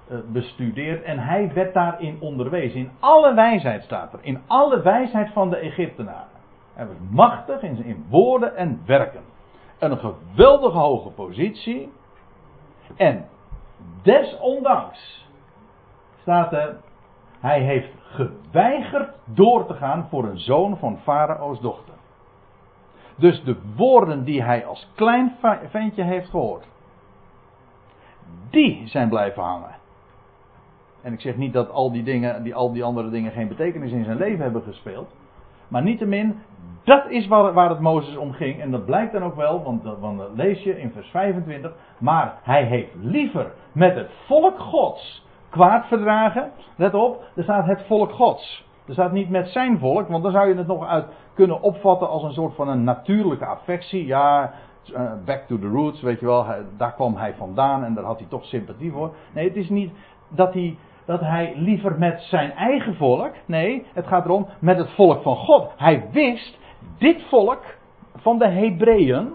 eh, 0.08 0.16
bestudeerd. 0.32 1.02
En 1.02 1.18
hij 1.18 1.52
werd 1.54 1.74
daarin 1.74 2.16
onderwezen. 2.20 2.80
In 2.80 2.90
alle 3.00 3.34
wijsheid 3.34 3.82
staat 3.82 4.12
er. 4.12 4.18
In 4.22 4.40
alle 4.46 4.82
wijsheid 4.82 5.30
van 5.32 5.50
de 5.50 5.56
Egyptenaren. 5.56 6.40
Hij 6.74 6.86
was 6.86 6.96
machtig 7.10 7.62
in, 7.62 7.84
in 7.84 8.04
woorden 8.08 8.56
en 8.56 8.82
werken. 8.86 9.22
Een 9.78 9.98
geweldige 9.98 10.78
hoge 10.78 11.10
positie. 11.10 11.92
En 12.96 13.28
desondanks 14.02 15.28
staat 16.20 16.52
er. 16.52 16.76
Hij 17.40 17.60
heeft 17.60 17.90
geweigerd 18.02 19.14
door 19.24 19.66
te 19.66 19.74
gaan 19.74 20.06
voor 20.10 20.24
een 20.24 20.38
zoon 20.38 20.76
van 20.76 20.98
Farao's 20.98 21.60
dochter. 21.60 21.91
Dus 23.22 23.42
de 23.44 23.56
woorden 23.76 24.24
die 24.24 24.42
hij 24.42 24.66
als 24.66 24.88
klein 24.94 25.36
ventje 25.70 26.02
heeft 26.02 26.30
gehoord, 26.30 26.64
die 28.50 28.88
zijn 28.88 29.08
blijven 29.08 29.42
hangen. 29.42 29.74
En 31.02 31.12
ik 31.12 31.20
zeg 31.20 31.36
niet 31.36 31.52
dat 31.52 31.70
al 31.70 31.92
die 31.92 32.02
dingen, 32.02 32.42
die, 32.42 32.54
al 32.54 32.72
die 32.72 32.84
andere 32.84 33.10
dingen 33.10 33.32
geen 33.32 33.48
betekenis 33.48 33.92
in 33.92 34.04
zijn 34.04 34.16
leven 34.16 34.42
hebben 34.42 34.62
gespeeld. 34.62 35.14
Maar 35.68 35.82
niettemin, 35.82 36.38
dat 36.84 37.10
is 37.10 37.26
waar, 37.26 37.52
waar 37.52 37.68
het 37.68 37.80
Mozes 37.80 38.16
om 38.16 38.32
ging. 38.32 38.60
En 38.60 38.70
dat 38.70 38.84
blijkt 38.84 39.12
dan 39.12 39.24
ook 39.24 39.36
wel, 39.36 39.62
want, 39.62 39.82
want 39.82 40.18
dat 40.18 40.30
lees 40.34 40.62
je 40.62 40.80
in 40.80 40.90
vers 40.90 41.08
25. 41.08 41.72
Maar 41.98 42.38
hij 42.42 42.64
heeft 42.64 42.94
liever 42.94 43.52
met 43.72 43.94
het 43.94 44.10
volk 44.26 44.58
Gods 44.58 45.26
kwaad 45.50 45.86
verdragen. 45.86 46.52
Let 46.76 46.94
op, 46.94 47.24
er 47.34 47.42
staat 47.42 47.66
het 47.66 47.82
volk 47.86 48.12
Gods. 48.12 48.70
Er 48.87 48.93
staat 48.93 49.12
niet 49.12 49.30
met 49.30 49.49
zijn 49.49 49.78
volk, 49.78 50.09
want 50.09 50.22
dan 50.22 50.33
zou 50.33 50.49
je 50.49 50.55
het 50.55 50.66
nog 50.66 50.87
uit 50.87 51.07
kunnen 51.35 51.62
opvatten 51.62 52.09
als 52.09 52.22
een 52.22 52.33
soort 52.33 52.55
van 52.55 52.68
een 52.68 52.85
natuurlijke 52.85 53.47
affectie. 53.47 54.07
Ja, 54.07 54.53
eh, 54.95 55.12
back 55.24 55.43
to 55.47 55.59
the 55.59 55.68
roots, 55.68 56.03
weet 56.03 56.20
je 56.20 56.26
wel, 56.26 56.47
daar 56.76 56.95
kwam 56.95 57.16
hij 57.16 57.35
vandaan 57.35 57.85
en 57.85 57.95
daar 57.95 58.05
had 58.05 58.18
hij 58.18 58.28
toch 58.28 58.45
sympathie 58.45 58.93
voor. 58.93 59.14
Nee, 59.35 59.49
het 59.49 59.57
is 59.57 59.68
niet 59.68 59.93
dat 60.28 60.53
hij, 60.53 60.78
dat 61.05 61.20
hij 61.20 61.53
liever 61.57 61.99
met 61.99 62.20
zijn 62.20 62.53
eigen 62.53 62.95
volk, 62.95 63.33
nee, 63.47 63.87
het 63.93 64.07
gaat 64.07 64.24
erom 64.24 64.49
met 64.59 64.78
het 64.78 64.91
volk 64.91 65.22
van 65.22 65.37
God. 65.37 65.72
Hij 65.76 66.09
wist, 66.12 66.59
dit 66.99 67.22
volk 67.28 67.62
van 68.16 68.39
de 68.39 68.49
Hebreeën, 68.49 69.33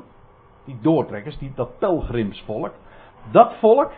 die 0.65 0.77
doortrekkers, 0.81 1.37
die, 1.37 1.51
dat 1.55 1.77
pelgrimsvolk, 1.77 2.73
dat 3.31 3.53
volk, 3.59 3.91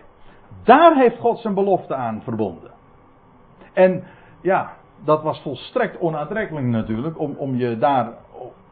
daar 0.64 0.95
heeft 0.95 1.20
God 1.20 1.39
zijn 1.39 1.54
belofte 1.54 1.95
aan 1.95 2.22
verbonden. 2.24 2.72
En 3.74 4.04
ja, 4.41 4.74
dat 5.04 5.24
was 5.24 5.41
volstrekt 5.41 6.00
onaantrekkelijk 6.00 6.66
natuurlijk, 6.66 7.20
om, 7.20 7.36
om 7.38 7.56
je 7.56 7.78
daar 7.78 8.14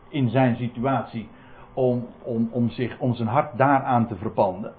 in 0.10 0.30
zijn 0.30 0.56
situatie, 0.56 1.30
om, 1.74 2.08
om, 2.24 2.50
om, 2.52 2.70
zich, 2.70 3.00
om 3.00 3.14
zijn 3.14 3.28
hart 3.28 3.58
daaraan 3.58 4.08
te 4.08 4.16
verpanden. 4.16 4.74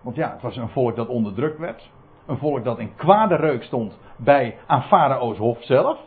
Want 0.00 0.16
ja, 0.16 0.32
het 0.32 0.42
was 0.42 0.56
een 0.56 0.68
volk 0.68 0.96
dat 0.96 1.08
onderdrukt 1.08 1.58
werd. 1.58 1.90
Een 2.26 2.38
volk 2.38 2.64
dat 2.64 2.78
in 2.78 2.94
kwade 2.94 3.34
reuk 3.34 3.62
stond 3.62 3.98
bij, 4.16 4.58
aan 4.66 4.82
Farao's 4.82 5.38
hof 5.38 5.64
zelf. 5.64 5.98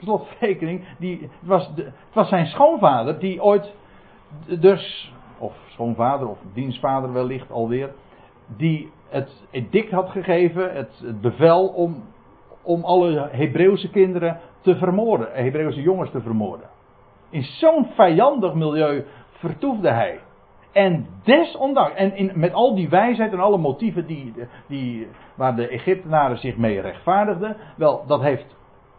Slotverrekening, 0.00 0.84
die, 0.98 1.20
het, 1.20 1.30
was 1.40 1.70
het 1.74 1.92
was 2.12 2.28
zijn 2.28 2.46
schoonvader 2.46 3.18
die 3.18 3.42
ooit, 3.42 3.74
dus, 4.60 5.12
of 5.38 5.54
schoonvader 5.68 6.28
of 6.28 6.38
dienstvader 6.52 7.12
wellicht 7.12 7.50
alweer, 7.50 7.92
die 8.56 8.92
het 9.08 9.46
edict 9.50 9.90
had 9.90 10.10
gegeven, 10.10 10.74
het 10.74 11.20
bevel 11.20 11.66
om 11.66 12.02
om 12.64 12.84
alle 12.84 13.28
Hebreeuwse 13.30 13.90
kinderen 13.90 14.40
te 14.60 14.76
vermoorden, 14.76 15.28
Hebreeuwse 15.32 15.82
jongens 15.82 16.10
te 16.10 16.20
vermoorden. 16.20 16.66
In 17.30 17.42
zo'n 17.42 17.86
vijandig 17.94 18.54
milieu 18.54 19.04
vertoefde 19.30 19.90
hij. 19.90 20.20
En 20.72 21.06
desondanks, 21.24 21.94
en 21.94 22.16
in, 22.16 22.32
met 22.34 22.52
al 22.52 22.74
die 22.74 22.88
wijsheid 22.88 23.32
en 23.32 23.40
alle 23.40 23.58
motieven 23.58 24.06
die, 24.06 24.34
die, 24.66 25.08
waar 25.34 25.56
de 25.56 25.68
Egyptenaren 25.68 26.38
zich 26.38 26.56
mee 26.56 26.80
rechtvaardigden, 26.80 27.56
wel, 27.76 28.04
dat 28.06 28.20
heeft 28.20 28.56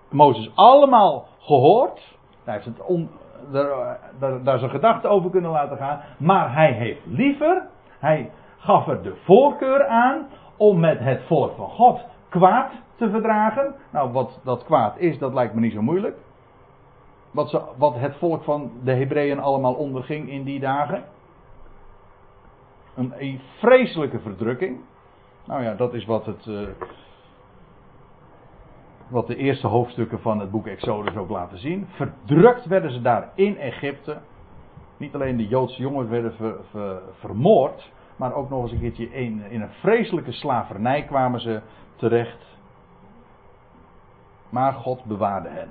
Mozes 0.10 0.52
allemaal 0.56 1.28
gehoord. 1.40 2.18
Hij 2.44 2.54
heeft 2.54 2.66
het 2.66 2.82
on, 2.86 3.10
daar, 3.52 4.00
daar, 4.44 4.60
zijn 4.60 4.72
gedachten 4.72 5.10
over 5.10 5.30
kunnen 5.30 5.52
laten 5.52 5.78
gaan. 5.78 6.02
Maar 6.18 6.54
hij 6.54 6.72
heeft 6.72 7.06
liever, 7.06 7.68
hij 8.00 8.32
gaf 8.58 8.88
er 8.88 9.04
de 9.04 9.16
voorkeur 9.24 9.88
aan 9.88 10.28
om 10.58 10.80
met 10.80 11.00
het 11.00 11.22
volk 11.28 11.56
van 11.56 11.70
God 11.70 12.06
kwaad 12.30 12.72
te 12.96 13.10
verdragen. 13.10 13.76
Nou, 13.92 14.12
wat 14.12 14.40
dat 14.44 14.64
kwaad 14.64 14.98
is, 14.98 15.18
dat 15.18 15.34
lijkt 15.34 15.54
me 15.54 15.60
niet 15.60 15.74
zo 15.74 15.82
moeilijk. 15.82 16.18
Wat, 17.32 17.50
ze, 17.50 17.62
wat 17.78 17.96
het 17.96 18.16
volk 18.16 18.44
van 18.44 18.72
de 18.84 18.92
Hebreeën 18.92 19.40
allemaal 19.40 19.74
onderging 19.74 20.30
in 20.30 20.44
die 20.44 20.60
dagen. 20.60 21.04
Een, 22.96 23.40
vreselijke 23.58 24.20
verdrukking. 24.20 24.80
Nou 25.46 25.64
ja, 25.64 25.74
dat 25.74 25.94
is 25.94 26.06
wat 26.06 26.26
het. 26.26 26.46
Uh, 26.46 26.68
wat 29.08 29.28
de 29.28 29.36
eerste 29.36 29.68
hoofdstukken 29.68 30.20
van 30.20 30.40
het 30.40 30.52
boek 30.52 30.68
Exodus 30.68 31.16
ook 31.16 31.30
laten 31.30 31.58
zien. 31.58 31.88
Verdrukt 31.90 32.66
werden 32.66 32.92
ze 32.92 33.02
daar 33.02 33.32
in 33.36 33.58
Egypte. 33.58 34.18
Niet 34.98 35.14
alleen 35.16 35.38
de 35.38 35.48
Joodse 35.48 35.82
jongens 35.82 36.10
werden 36.10 36.34
vermoord. 37.20 37.92
Maar 38.16 38.34
ook 38.34 38.50
nog 38.50 38.62
eens 38.62 38.72
een 38.72 38.80
keertje 38.80 39.12
in 39.12 39.44
een 39.52 39.70
vreselijke 39.70 40.32
slavernij 40.32 41.04
kwamen 41.04 41.40
ze 41.40 41.62
terecht. 41.96 42.55
Maar 44.56 44.74
God 44.74 45.06
bewaarde 45.06 45.50
hen. 45.50 45.70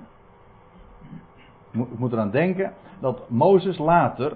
Ik 1.71 1.99
moet 1.99 2.13
eraan 2.13 2.31
denken 2.31 2.73
dat 3.01 3.31
Mozes 3.31 3.79
later, 3.79 4.31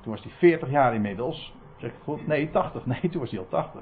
toen 0.00 0.12
was 0.12 0.22
hij 0.22 0.32
40 0.32 0.70
jaar 0.70 0.94
inmiddels, 0.94 1.54
zeg 1.76 1.90
ik 1.90 1.96
goed? 2.04 2.26
Nee, 2.26 2.50
80. 2.50 2.86
Nee, 2.86 3.08
toen 3.10 3.20
was 3.20 3.30
hij 3.30 3.38
al 3.38 3.48
80. 3.48 3.80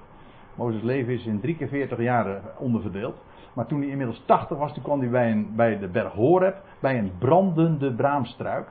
Mozes 0.55 0.83
leven 0.83 1.13
is 1.13 1.27
in 1.27 1.41
drie 1.41 1.57
keer 1.57 1.69
40 1.69 1.99
jaren 1.99 2.43
onderverdeeld. 2.59 3.17
Maar 3.53 3.67
toen 3.67 3.81
hij 3.81 3.89
inmiddels 3.89 4.23
80 4.27 4.59
was, 4.59 4.73
toen 4.73 4.83
kwam 4.83 5.01
hij 5.01 5.09
bij, 5.09 5.31
een, 5.31 5.53
bij 5.57 5.79
de 5.79 5.89
berg 5.89 6.13
Horeb, 6.13 6.57
bij 6.81 6.99
een 6.99 7.13
brandende 7.19 7.93
braamstruik. 7.93 8.69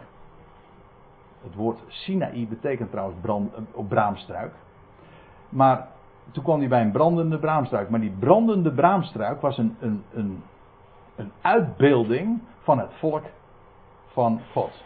Het 1.44 1.56
woord 1.56 1.80
Sinaï 1.88 2.48
betekent 2.48 2.92
trouwens 2.92 3.20
brand, 3.22 3.52
uh, 3.54 3.88
braamstruik. 3.88 4.54
Maar 5.50 5.88
toen 6.32 6.44
kwam 6.44 6.60
hij 6.60 6.68
bij 6.68 6.82
een 6.82 6.92
brandende 6.92 7.38
braamstruik. 7.38 7.90
Maar 7.90 8.00
die 8.00 8.16
brandende 8.20 8.72
braamstruik 8.72 9.42
was 9.42 9.58
een, 9.58 9.76
een, 9.80 10.04
een, 10.14 10.44
een 11.16 11.32
uitbeelding 11.42 12.42
van 12.60 12.80
het 12.80 12.94
volk 12.94 13.24
van 14.06 14.42
God. 14.52 14.84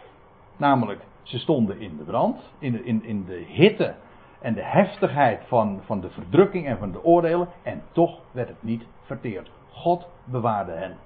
Namelijk, 0.56 1.00
ze 1.22 1.38
stonden 1.38 1.80
in 1.80 1.96
de 1.96 2.04
brand, 2.04 2.52
in 2.58 2.72
de, 2.72 2.84
in, 2.84 3.04
in 3.04 3.24
de 3.24 3.44
hitte 3.48 3.94
en 4.40 4.54
de 4.54 4.64
heftigheid 4.64 5.44
van, 5.46 5.80
van 5.84 6.00
de 6.00 6.10
verdrukking 6.10 6.66
en 6.66 6.78
van 6.78 6.92
de 6.92 7.04
oordelen. 7.04 7.48
En 7.62 7.82
toch 7.92 8.20
werd 8.30 8.48
het 8.48 8.62
niet 8.62 8.86
verteerd. 9.02 9.50
God 9.70 10.08
bewaarde 10.24 10.72
hen. 10.72 10.96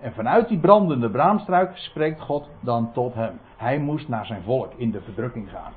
En 0.00 0.12
vanuit 0.12 0.48
die 0.48 0.58
brandende 0.58 1.10
braamstruik 1.10 1.76
spreekt 1.76 2.20
God 2.20 2.50
dan 2.60 2.92
tot 2.92 3.14
hem. 3.14 3.40
Hij 3.56 3.78
moest 3.78 4.08
naar 4.08 4.26
zijn 4.26 4.42
volk 4.42 4.72
in 4.76 4.90
de 4.90 5.00
verdrukking 5.00 5.50
gaan. 5.50 5.72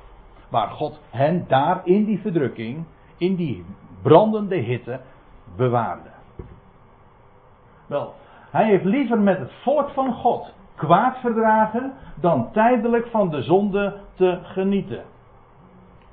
Waar 0.48 0.68
God 0.68 1.00
hen 1.10 1.44
daar 1.48 1.80
in 1.84 2.04
die 2.04 2.20
verdrukking, 2.20 2.84
in 3.16 3.34
die 3.34 3.64
brandende 4.02 4.56
hitte 4.56 5.00
bewaarde. 5.56 6.10
Wel, 7.86 8.14
hij 8.52 8.64
heeft 8.64 8.84
liever 8.84 9.20
met 9.20 9.38
het 9.38 9.52
volk 9.62 9.90
van 9.90 10.12
God 10.12 10.52
kwaad 10.74 11.16
verdragen 11.16 11.92
dan 12.14 12.52
tijdelijk 12.52 13.06
van 13.06 13.30
de 13.30 13.42
zonde 13.42 13.96
te 14.14 14.38
genieten. 14.42 15.02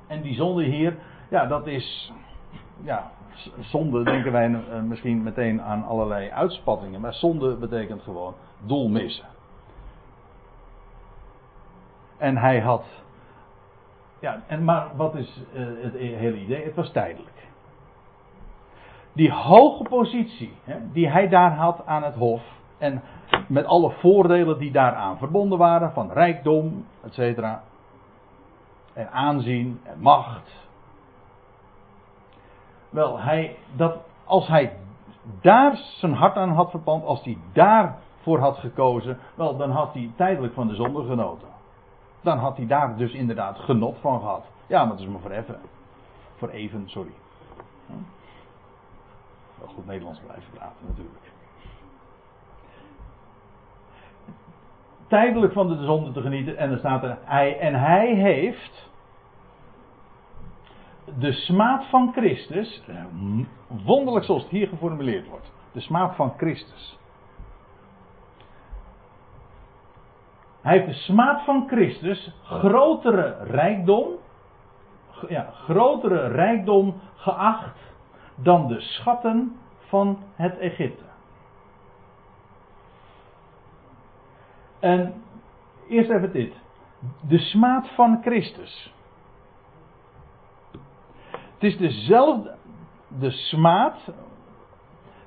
En 0.06 0.22
die 0.22 0.34
zonde 0.34 0.64
hier, 0.64 0.96
ja, 1.30 1.46
dat 1.46 1.66
is, 1.66 2.12
ja, 2.82 3.10
zonde 3.60 4.02
denken 4.02 4.32
wij 4.32 4.54
eh, 4.54 4.82
misschien 4.82 5.22
meteen 5.22 5.62
aan 5.62 5.84
allerlei 5.84 6.30
uitspattingen, 6.30 7.00
maar 7.00 7.14
zonde 7.14 7.56
betekent 7.56 8.02
gewoon 8.02 8.34
doel 8.66 8.88
missen. 8.88 9.26
En 12.18 12.36
hij 12.36 12.60
had, 12.60 12.84
ja, 14.20 14.42
en 14.46 14.64
maar 14.64 14.86
wat 14.96 15.14
is 15.14 15.42
uh, 15.54 15.66
het 15.82 15.94
hele 15.94 16.40
idee? 16.40 16.64
Het 16.64 16.74
was 16.74 16.92
tijdelijk 16.92 17.39
die 19.12 19.32
hoge 19.32 19.82
positie 19.82 20.52
hè, 20.64 20.76
die 20.92 21.08
hij 21.08 21.28
daar 21.28 21.54
had 21.54 21.86
aan 21.86 22.02
het 22.02 22.14
hof. 22.14 22.42
En 22.78 23.02
met 23.48 23.64
alle 23.64 23.90
voordelen 23.90 24.58
die 24.58 24.70
daaraan 24.70 25.18
verbonden 25.18 25.58
waren, 25.58 25.92
van 25.92 26.12
rijkdom, 26.12 26.84
et 27.04 27.14
cetera. 27.14 27.62
En 28.92 29.10
aanzien 29.10 29.80
en 29.82 30.00
macht. 30.00 30.68
Wel, 32.90 33.18
hij, 33.18 33.56
dat, 33.76 33.96
als 34.24 34.46
hij 34.46 34.76
daar 35.40 35.76
zijn 35.76 36.14
hart 36.14 36.36
aan 36.36 36.52
had 36.52 36.70
verpand, 36.70 37.04
als 37.04 37.24
hij 37.24 37.38
daarvoor 37.52 38.38
had 38.38 38.56
gekozen, 38.56 39.18
wel, 39.34 39.56
dan 39.56 39.70
had 39.70 39.92
hij 39.92 40.10
tijdelijk 40.16 40.54
van 40.54 40.68
de 40.68 40.74
zonde 40.74 41.04
genoten. 41.04 41.48
Dan 42.20 42.38
had 42.38 42.56
hij 42.56 42.66
daar 42.66 42.96
dus 42.96 43.12
inderdaad 43.12 43.58
genot 43.58 43.98
van 44.00 44.20
gehad. 44.20 44.44
Ja, 44.66 44.82
maar 44.82 44.92
het 44.92 45.00
is 45.00 45.06
maar 45.06 45.20
voor 45.20 45.30
even. 45.30 45.58
Voor 46.36 46.48
even, 46.48 46.82
sorry 46.86 47.12
Nederlands 49.90 50.20
blijven 50.20 50.52
praten 50.52 50.86
natuurlijk. 50.86 51.32
Tijdelijk 55.06 55.52
van 55.52 55.68
de 55.68 55.84
zonde 55.84 56.12
te 56.12 56.20
genieten 56.20 56.56
en 56.56 56.70
er 56.70 56.78
staat 56.78 57.02
er 57.02 57.18
hij 57.24 57.58
en 57.58 57.74
hij 57.74 58.14
heeft 58.14 58.90
de 61.18 61.32
smaad 61.32 61.84
van 61.88 62.12
Christus, 62.12 62.82
eh, 62.86 63.04
wonderlijk 63.84 64.24
zoals 64.24 64.42
het 64.42 64.50
hier 64.50 64.68
geformuleerd 64.68 65.28
wordt, 65.28 65.52
de 65.72 65.80
smaad 65.80 66.16
van 66.16 66.34
Christus. 66.36 66.98
Hij 70.62 70.72
heeft 70.72 70.86
de 70.86 71.12
smaad 71.12 71.44
van 71.44 71.68
Christus 71.68 72.34
grotere 72.42 73.36
rijkdom, 73.44 74.08
ja, 75.28 75.50
grotere 75.52 76.26
rijkdom 76.26 77.00
geacht 77.14 77.78
dan 78.34 78.68
de 78.68 78.80
schatten 78.80 79.56
van 79.90 80.18
het 80.34 80.58
Egypte. 80.58 81.04
En 84.80 85.22
eerst 85.88 86.10
even 86.10 86.32
dit. 86.32 86.54
De 87.28 87.38
smaad 87.38 87.88
van 87.94 88.18
Christus. 88.22 88.94
Het 91.54 91.62
is 91.62 91.76
dezelfde, 91.76 92.56
de 93.18 93.30
smaad 93.30 94.12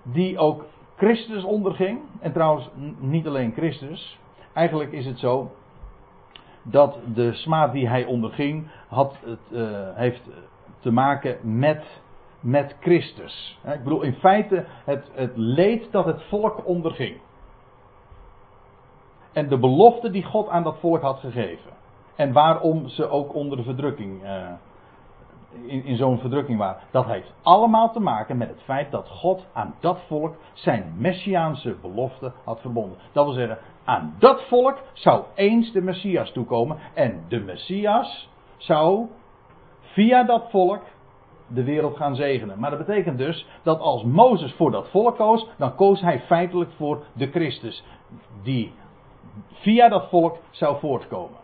die 0.04 0.38
ook 0.38 0.66
Christus 0.96 1.44
onderging. 1.44 2.00
En 2.20 2.32
trouwens, 2.32 2.70
niet 3.00 3.28
alleen 3.28 3.54
Christus. 3.54 4.20
Eigenlijk 4.54 4.92
is 4.92 5.06
het 5.06 5.20
zo 5.20 5.52
dat 6.64 7.00
de 7.14 7.34
smaad 7.34 7.72
die 7.72 7.88
hij 7.88 8.06
onderging, 8.06 8.68
had 8.88 9.18
het, 9.26 9.40
uh, 9.52 9.96
heeft 9.96 10.30
te 10.80 10.92
maken 10.92 11.58
met, 11.60 12.02
met 12.44 12.76
Christus. 12.80 13.60
Ik 13.66 13.84
bedoel, 13.84 14.02
in 14.02 14.14
feite 14.14 14.66
het, 14.86 15.12
het 15.14 15.32
leed 15.36 15.92
dat 15.92 16.06
het 16.06 16.24
volk 16.24 16.66
onderging. 16.66 17.18
En 19.34 19.50
de 19.50 19.58
belofte 19.58 20.10
die 20.10 20.24
God 20.24 20.50
aan 20.50 20.64
dat 20.64 20.80
volk 20.80 21.02
had 21.02 21.20
gegeven. 21.20 21.72
En 22.16 22.32
waarom 22.32 22.88
ze 22.88 23.10
ook 23.10 23.34
onder 23.34 23.58
de 23.58 23.64
verdrukking, 23.64 24.24
uh, 24.24 24.52
in, 25.66 25.84
in 25.84 25.96
zo'n 25.96 26.20
verdrukking 26.20 26.58
waren. 26.58 26.82
Dat 26.92 27.06
heeft 27.06 27.34
allemaal 27.42 27.92
te 27.92 28.00
maken 28.00 28.38
met 28.38 28.50
het 28.50 28.62
feit 28.62 28.92
dat 28.92 29.10
God 29.10 29.46
aan 29.54 29.76
dat 29.80 30.00
volk 30.08 30.36
zijn 30.54 30.94
messiaanse 30.98 31.76
belofte 31.82 32.32
had 32.44 32.62
verbonden. 32.62 32.98
Dat 33.12 33.26
wil 33.26 33.34
zeggen, 33.34 33.58
aan 33.84 34.16
dat 34.20 34.44
volk 34.48 34.78
zou 34.94 35.24
eens 35.36 35.72
de 35.72 35.82
Messias 35.82 36.32
toekomen. 36.32 36.78
En 36.94 37.26
de 37.28 37.40
Messias 37.40 38.30
zou 38.58 39.08
via 39.82 40.24
dat 40.24 40.50
volk 40.50 40.82
de 41.48 41.64
wereld 41.64 41.98
gaan 41.98 42.16
zegenen. 42.16 42.60
Maar 42.60 42.70
dat 42.70 42.86
betekent 42.86 43.18
dus 43.18 43.48
dat 43.64 43.80
als 43.80 44.04
Mozes 44.04 44.54
voor 44.54 44.72
dat 44.72 44.90
volk 44.90 45.16
koos, 45.18 45.48
dan 45.58 45.76
koos 45.76 46.02
hij 46.02 46.20
feitelijk 46.20 46.72
voor 46.72 47.04
de 47.14 47.28
Christus. 47.28 47.84
Die 48.44 48.74
via 49.52 49.90
dat 49.90 50.10
volk 50.10 50.38
zou 50.52 50.80
voortkomen. 50.80 51.38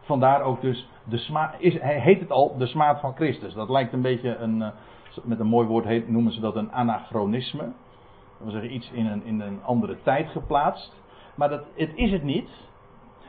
Vandaar 0.00 0.42
ook 0.42 0.60
dus 0.60 0.88
de 1.04 1.18
smaad, 1.18 1.54
is, 1.58 1.80
hij 1.80 2.00
heet 2.00 2.20
het 2.20 2.30
al 2.30 2.56
de 2.58 2.66
smaad 2.66 3.00
van 3.00 3.14
Christus. 3.14 3.54
Dat 3.54 3.68
lijkt 3.68 3.92
een 3.92 4.02
beetje 4.02 4.36
een, 4.36 4.62
eh, 4.62 4.68
met 5.22 5.40
een 5.40 5.46
mooi 5.46 5.66
woord 5.66 5.84
heet, 5.84 6.08
noemen 6.08 6.32
ze 6.32 6.40
dat 6.40 6.56
een 6.56 6.72
anachronisme. 6.72 7.62
Dat 7.62 7.72
wil 8.38 8.50
zeggen 8.50 8.74
iets 8.74 8.90
in 8.92 9.06
een, 9.06 9.24
in 9.24 9.40
een 9.40 9.62
andere 9.62 9.96
tijd 10.02 10.28
geplaatst. 10.28 10.92
Maar 11.34 11.48
dat, 11.48 11.64
het 11.74 11.90
is 11.94 12.10
het 12.10 12.22
niet. 12.22 12.48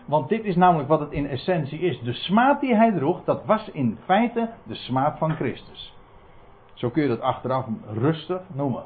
Want 0.06 0.30
dit 0.30 0.44
is 0.44 0.56
namelijk 0.56 0.90
wat 0.90 1.00
het 1.00 1.12
in 1.12 1.28
essentie 1.28 1.80
is. 1.80 2.00
De 2.00 2.14
smaad 2.14 2.60
die 2.60 2.76
hij 2.76 2.92
droeg, 2.92 3.24
dat 3.24 3.46
was 3.46 3.70
in 3.70 3.98
feite 4.06 4.50
de 4.64 4.76
smaad 4.76 5.18
van 5.18 5.36
Christus. 5.36 5.94
Zo 6.74 6.90
kun 6.90 7.02
je 7.02 7.08
dat 7.08 7.22
achteraf 7.22 7.66
rustig 7.94 8.42
noemen. 8.54 8.84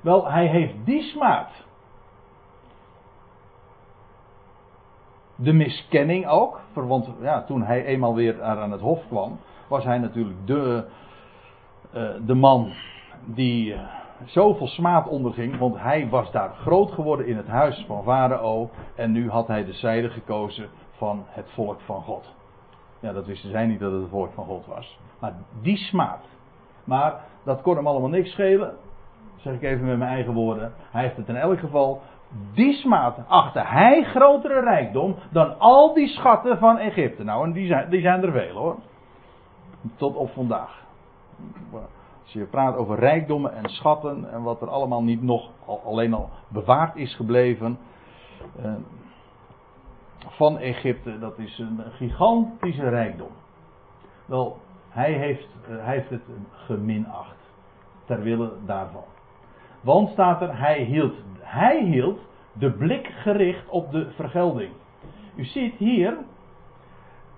Wel, 0.00 0.30
hij 0.30 0.46
heeft 0.46 0.74
die 0.84 1.02
smaad. 1.02 1.50
De 5.34 5.52
miskenning 5.52 6.26
ook. 6.26 6.60
Want 6.72 7.08
ja, 7.20 7.42
toen 7.42 7.62
hij 7.62 7.84
eenmaal 7.84 8.14
weer 8.14 8.42
aan 8.42 8.72
het 8.72 8.80
hof 8.80 9.06
kwam, 9.08 9.38
was 9.68 9.84
hij 9.84 9.98
natuurlijk 9.98 10.46
de, 10.46 10.84
uh, 11.94 12.10
de 12.26 12.34
man 12.34 12.72
die. 13.24 13.74
Uh, 13.74 13.99
zoveel 14.24 14.66
smaad 14.66 15.08
onderging, 15.08 15.58
want 15.58 15.78
hij 15.78 16.08
was 16.08 16.30
daar 16.30 16.54
groot 16.54 16.92
geworden 16.92 17.26
in 17.26 17.36
het 17.36 17.46
huis 17.46 17.84
van 17.86 18.02
Farao 18.02 18.70
en 18.94 19.12
nu 19.12 19.30
had 19.30 19.46
hij 19.46 19.64
de 19.64 19.72
zijde 19.72 20.10
gekozen 20.10 20.68
van 20.96 21.24
het 21.26 21.50
volk 21.50 21.80
van 21.80 22.02
God. 22.02 22.34
Ja, 23.00 23.12
dat 23.12 23.26
wisten 23.26 23.50
zij 23.50 23.66
niet 23.66 23.80
dat 23.80 23.92
het 23.92 24.00
het 24.00 24.10
volk 24.10 24.32
van 24.32 24.44
God 24.44 24.66
was. 24.66 24.98
Maar 25.18 25.32
die 25.62 25.76
smaad. 25.76 26.24
Maar 26.84 27.20
dat 27.44 27.62
kon 27.62 27.76
hem 27.76 27.86
allemaal 27.86 28.08
niks 28.08 28.30
schelen. 28.30 28.74
Zeg 29.36 29.54
ik 29.54 29.62
even 29.62 29.86
met 29.86 29.98
mijn 29.98 30.10
eigen 30.10 30.32
woorden. 30.32 30.72
Hij 30.90 31.02
heeft 31.02 31.16
het 31.16 31.28
in 31.28 31.36
elk 31.36 31.58
geval. 31.58 32.02
Die 32.54 32.72
smaad 32.72 33.18
achtte 33.28 33.60
hij 33.60 34.02
grotere 34.04 34.60
rijkdom 34.60 35.16
dan 35.30 35.58
al 35.58 35.94
die 35.94 36.08
schatten 36.08 36.58
van 36.58 36.78
Egypte. 36.78 37.24
Nou, 37.24 37.44
en 37.44 37.52
die 37.52 37.66
zijn, 37.66 37.90
die 37.90 38.00
zijn 38.00 38.22
er 38.22 38.32
veel 38.32 38.56
hoor. 38.56 38.76
Tot 39.96 40.16
op 40.16 40.30
vandaag. 40.30 40.82
Als 42.30 42.38
je 42.38 42.46
praat 42.46 42.76
over 42.76 42.98
rijkdommen 42.98 43.54
en 43.54 43.68
schatten 43.68 44.32
en 44.32 44.42
wat 44.42 44.62
er 44.62 44.68
allemaal 44.68 45.02
niet 45.02 45.22
nog 45.22 45.50
alleen 45.84 46.14
al 46.14 46.30
bewaard 46.48 46.96
is 46.96 47.14
gebleven 47.14 47.78
eh, 48.62 48.72
van 50.26 50.58
Egypte, 50.58 51.18
dat 51.18 51.38
is 51.38 51.58
een 51.58 51.80
gigantische 51.92 52.88
rijkdom. 52.88 53.30
Wel, 54.26 54.58
hij 54.88 55.12
heeft, 55.12 55.48
eh, 55.68 55.84
hij 55.84 55.94
heeft 55.94 56.10
het 56.10 56.22
geminacht 56.52 57.36
ter 58.04 58.22
wille 58.22 58.52
daarvan. 58.66 59.04
Want 59.80 60.08
staat 60.08 60.42
er, 60.42 60.58
hij 60.58 60.82
hield, 60.82 61.14
hij 61.38 61.84
hield 61.84 62.20
de 62.52 62.70
blik 62.70 63.06
gericht 63.06 63.68
op 63.68 63.90
de 63.90 64.10
vergelding. 64.10 64.72
U 65.34 65.44
ziet 65.44 65.74
hier 65.74 66.18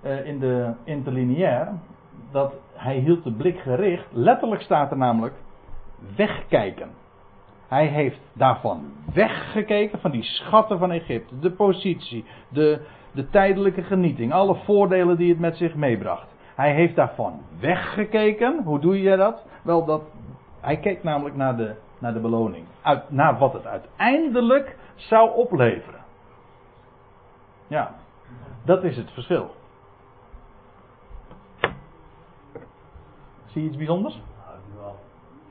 uh, 0.03 0.27
in 0.27 0.39
de 0.39 0.75
interlineair 0.85 1.73
dat 2.33 2.55
hij 2.75 2.97
hield 2.97 3.25
de 3.25 3.33
blik 3.33 3.59
gericht. 3.59 4.07
Letterlijk 4.13 4.63
staat 4.63 4.91
er 4.91 4.97
namelijk 4.97 5.35
wegkijken. 6.17 6.91
Hij 7.69 7.87
heeft 7.87 8.21
daarvan 8.33 8.93
weggekeken, 9.15 10.01
van 10.01 10.11
die 10.11 10.23
schatten 10.23 10.79
van 10.79 10.91
Egypte, 10.91 11.39
de 11.39 11.51
positie, 11.51 12.25
de, 12.49 12.81
de 13.13 13.31
tijdelijke 13.31 13.83
genieting, 13.83 14.33
alle 14.33 14.55
voordelen 14.55 15.17
die 15.17 15.29
het 15.29 15.39
met 15.39 15.57
zich 15.57 15.75
meebracht. 15.75 16.27
Hij 16.55 16.75
heeft 16.75 16.97
daarvan 16.97 17.41
weggekeken. 17.61 18.63
Hoe 18.65 18.79
doe 18.79 19.03
je 19.03 19.17
dat? 19.17 19.47
Wel, 19.63 19.85
dat, 19.85 20.03
hij 20.61 20.77
keek 20.77 21.03
namelijk 21.03 21.37
naar 21.37 21.57
de, 21.57 21.75
naar 21.99 22.13
de 22.13 22.21
beloning. 22.21 22.65
Uit, 22.83 23.11
naar 23.11 23.39
wat 23.39 23.53
het 23.53 23.67
uiteindelijk 23.67 24.77
zou 24.95 25.37
opleveren. 25.37 26.01
Ja, 27.67 27.95
dat 28.65 28.85
is 28.85 28.97
het 28.97 29.11
verschil. 29.11 29.51
Zie 33.53 33.63
je 33.63 33.69
iets 33.69 33.77
bijzonders? 33.77 34.15
Nou, 34.15 34.57
het 34.57 34.65
is 34.69 34.81
wel 34.81 34.97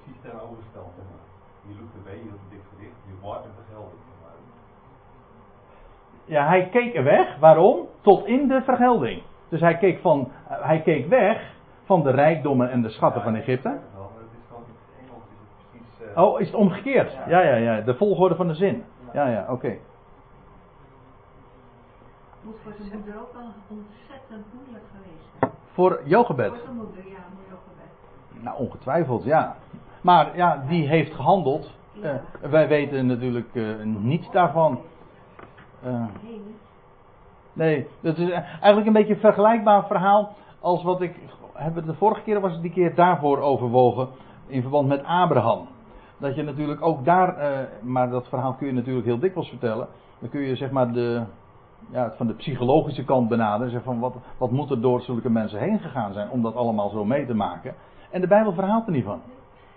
precies 0.03 0.21
tegenovergesteld. 0.21 0.91
Zeg 0.95 1.05
maar. 1.11 1.23
Je 1.67 1.73
loekt 1.79 1.95
erbij, 1.95 2.13
je 2.13 2.29
hebt 2.29 2.49
dik 2.49 2.63
gedicht, 2.73 2.95
je 3.07 3.13
wordt 3.21 3.45
en 3.45 3.51
vergeldt. 3.65 3.93
Ja, 6.25 6.47
hij 6.47 6.69
keek 6.69 7.03
weg. 7.03 7.37
Waarom? 7.39 7.87
Tot 8.01 8.25
in 8.25 8.47
de 8.47 8.61
vergelding. 8.61 9.21
Dus 9.49 9.59
hij 9.59 9.77
keek, 9.77 9.99
van, 9.99 10.31
hij 10.47 10.81
keek 10.81 11.07
weg 11.07 11.53
van 11.83 12.03
de 12.03 12.11
rijkdommen 12.11 12.71
en 12.71 12.81
de 12.81 12.89
schatten 12.89 13.21
van 13.21 13.35
Egypte. 13.35 13.79
Uh, 16.15 16.23
oh, 16.23 16.39
is 16.39 16.47
het 16.47 16.55
omgekeerd? 16.55 17.11
Ja. 17.27 17.39
ja, 17.41 17.55
ja, 17.55 17.81
De 17.81 17.95
volgorde 17.95 18.35
van 18.35 18.47
de 18.47 18.53
zin. 18.53 18.83
Ja, 19.13 19.27
ja, 19.27 19.41
oké. 19.41 19.51
Okay. 19.51 19.79
Moet 22.41 22.55
voor 22.63 22.73
zijn 22.77 22.91
moeder 22.93 23.21
ook 23.21 23.33
wel 23.33 23.51
ontzettend 23.67 24.45
moeilijk 24.53 24.83
geweest 24.91 25.25
zijn. 25.39 25.51
Voor 25.73 26.01
Jochebed? 26.03 26.49
Voor 26.49 26.59
zijn 26.63 26.75
moeder, 26.75 27.07
ja. 27.07 27.30
Nou, 28.41 28.57
ongetwijfeld, 28.57 29.23
ja. 29.23 29.55
Maar 30.01 30.35
ja, 30.35 30.63
die 30.67 30.87
heeft 30.87 31.13
gehandeld. 31.13 31.71
Uh, 32.03 32.09
wij 32.49 32.67
weten 32.67 33.05
natuurlijk 33.05 33.49
uh, 33.53 33.83
niets 33.83 34.31
daarvan. 34.31 34.79
Uh, 35.85 36.05
nee, 37.53 37.87
dat 38.01 38.17
is 38.17 38.29
eigenlijk 38.31 38.87
een 38.87 38.93
beetje 38.93 39.13
een 39.13 39.19
vergelijkbaar 39.19 39.87
verhaal 39.87 40.35
als 40.59 40.83
wat 40.83 41.01
ik. 41.01 41.15
Hebben 41.53 41.85
de 41.85 41.93
vorige 41.93 42.21
keer 42.21 42.39
was 42.39 42.51
het 42.51 42.61
die 42.61 42.71
keer 42.71 42.95
daarvoor 42.95 43.39
overwogen. 43.39 44.07
In 44.47 44.61
verband 44.61 44.87
met 44.87 45.03
Abraham. 45.03 45.67
Dat 46.17 46.35
je 46.35 46.43
natuurlijk 46.43 46.81
ook 46.81 47.05
daar. 47.05 47.35
maar 47.81 48.09
dat 48.09 48.27
verhaal 48.27 48.53
kun 48.53 48.67
je 48.67 48.73
natuurlijk 48.73 49.05
heel 49.05 49.19
dikwijls 49.19 49.49
vertellen. 49.49 49.87
Dan 50.19 50.29
kun 50.29 50.41
je 50.41 50.55
zeg 50.55 50.71
maar 50.71 50.91
de. 50.91 51.23
Ja, 51.91 52.13
van 52.17 52.27
de 52.27 52.33
psychologische 52.33 53.03
kant 53.03 53.29
benaderen. 53.29 53.71
Zeg 53.71 53.83
van 53.83 53.99
wat, 53.99 54.15
wat 54.37 54.51
moet 54.51 54.69
er 54.69 54.81
door 54.81 55.01
zulke 55.01 55.29
mensen 55.29 55.59
heen 55.59 55.79
gegaan 55.79 56.13
zijn 56.13 56.29
om 56.29 56.41
dat 56.41 56.55
allemaal 56.55 56.89
zo 56.89 57.05
mee 57.05 57.25
te 57.25 57.33
maken. 57.33 57.75
En 58.11 58.21
de 58.21 58.27
Bijbel 58.27 58.53
verhaalt 58.53 58.85
er 58.85 58.91
niet 58.91 59.05
van. 59.05 59.21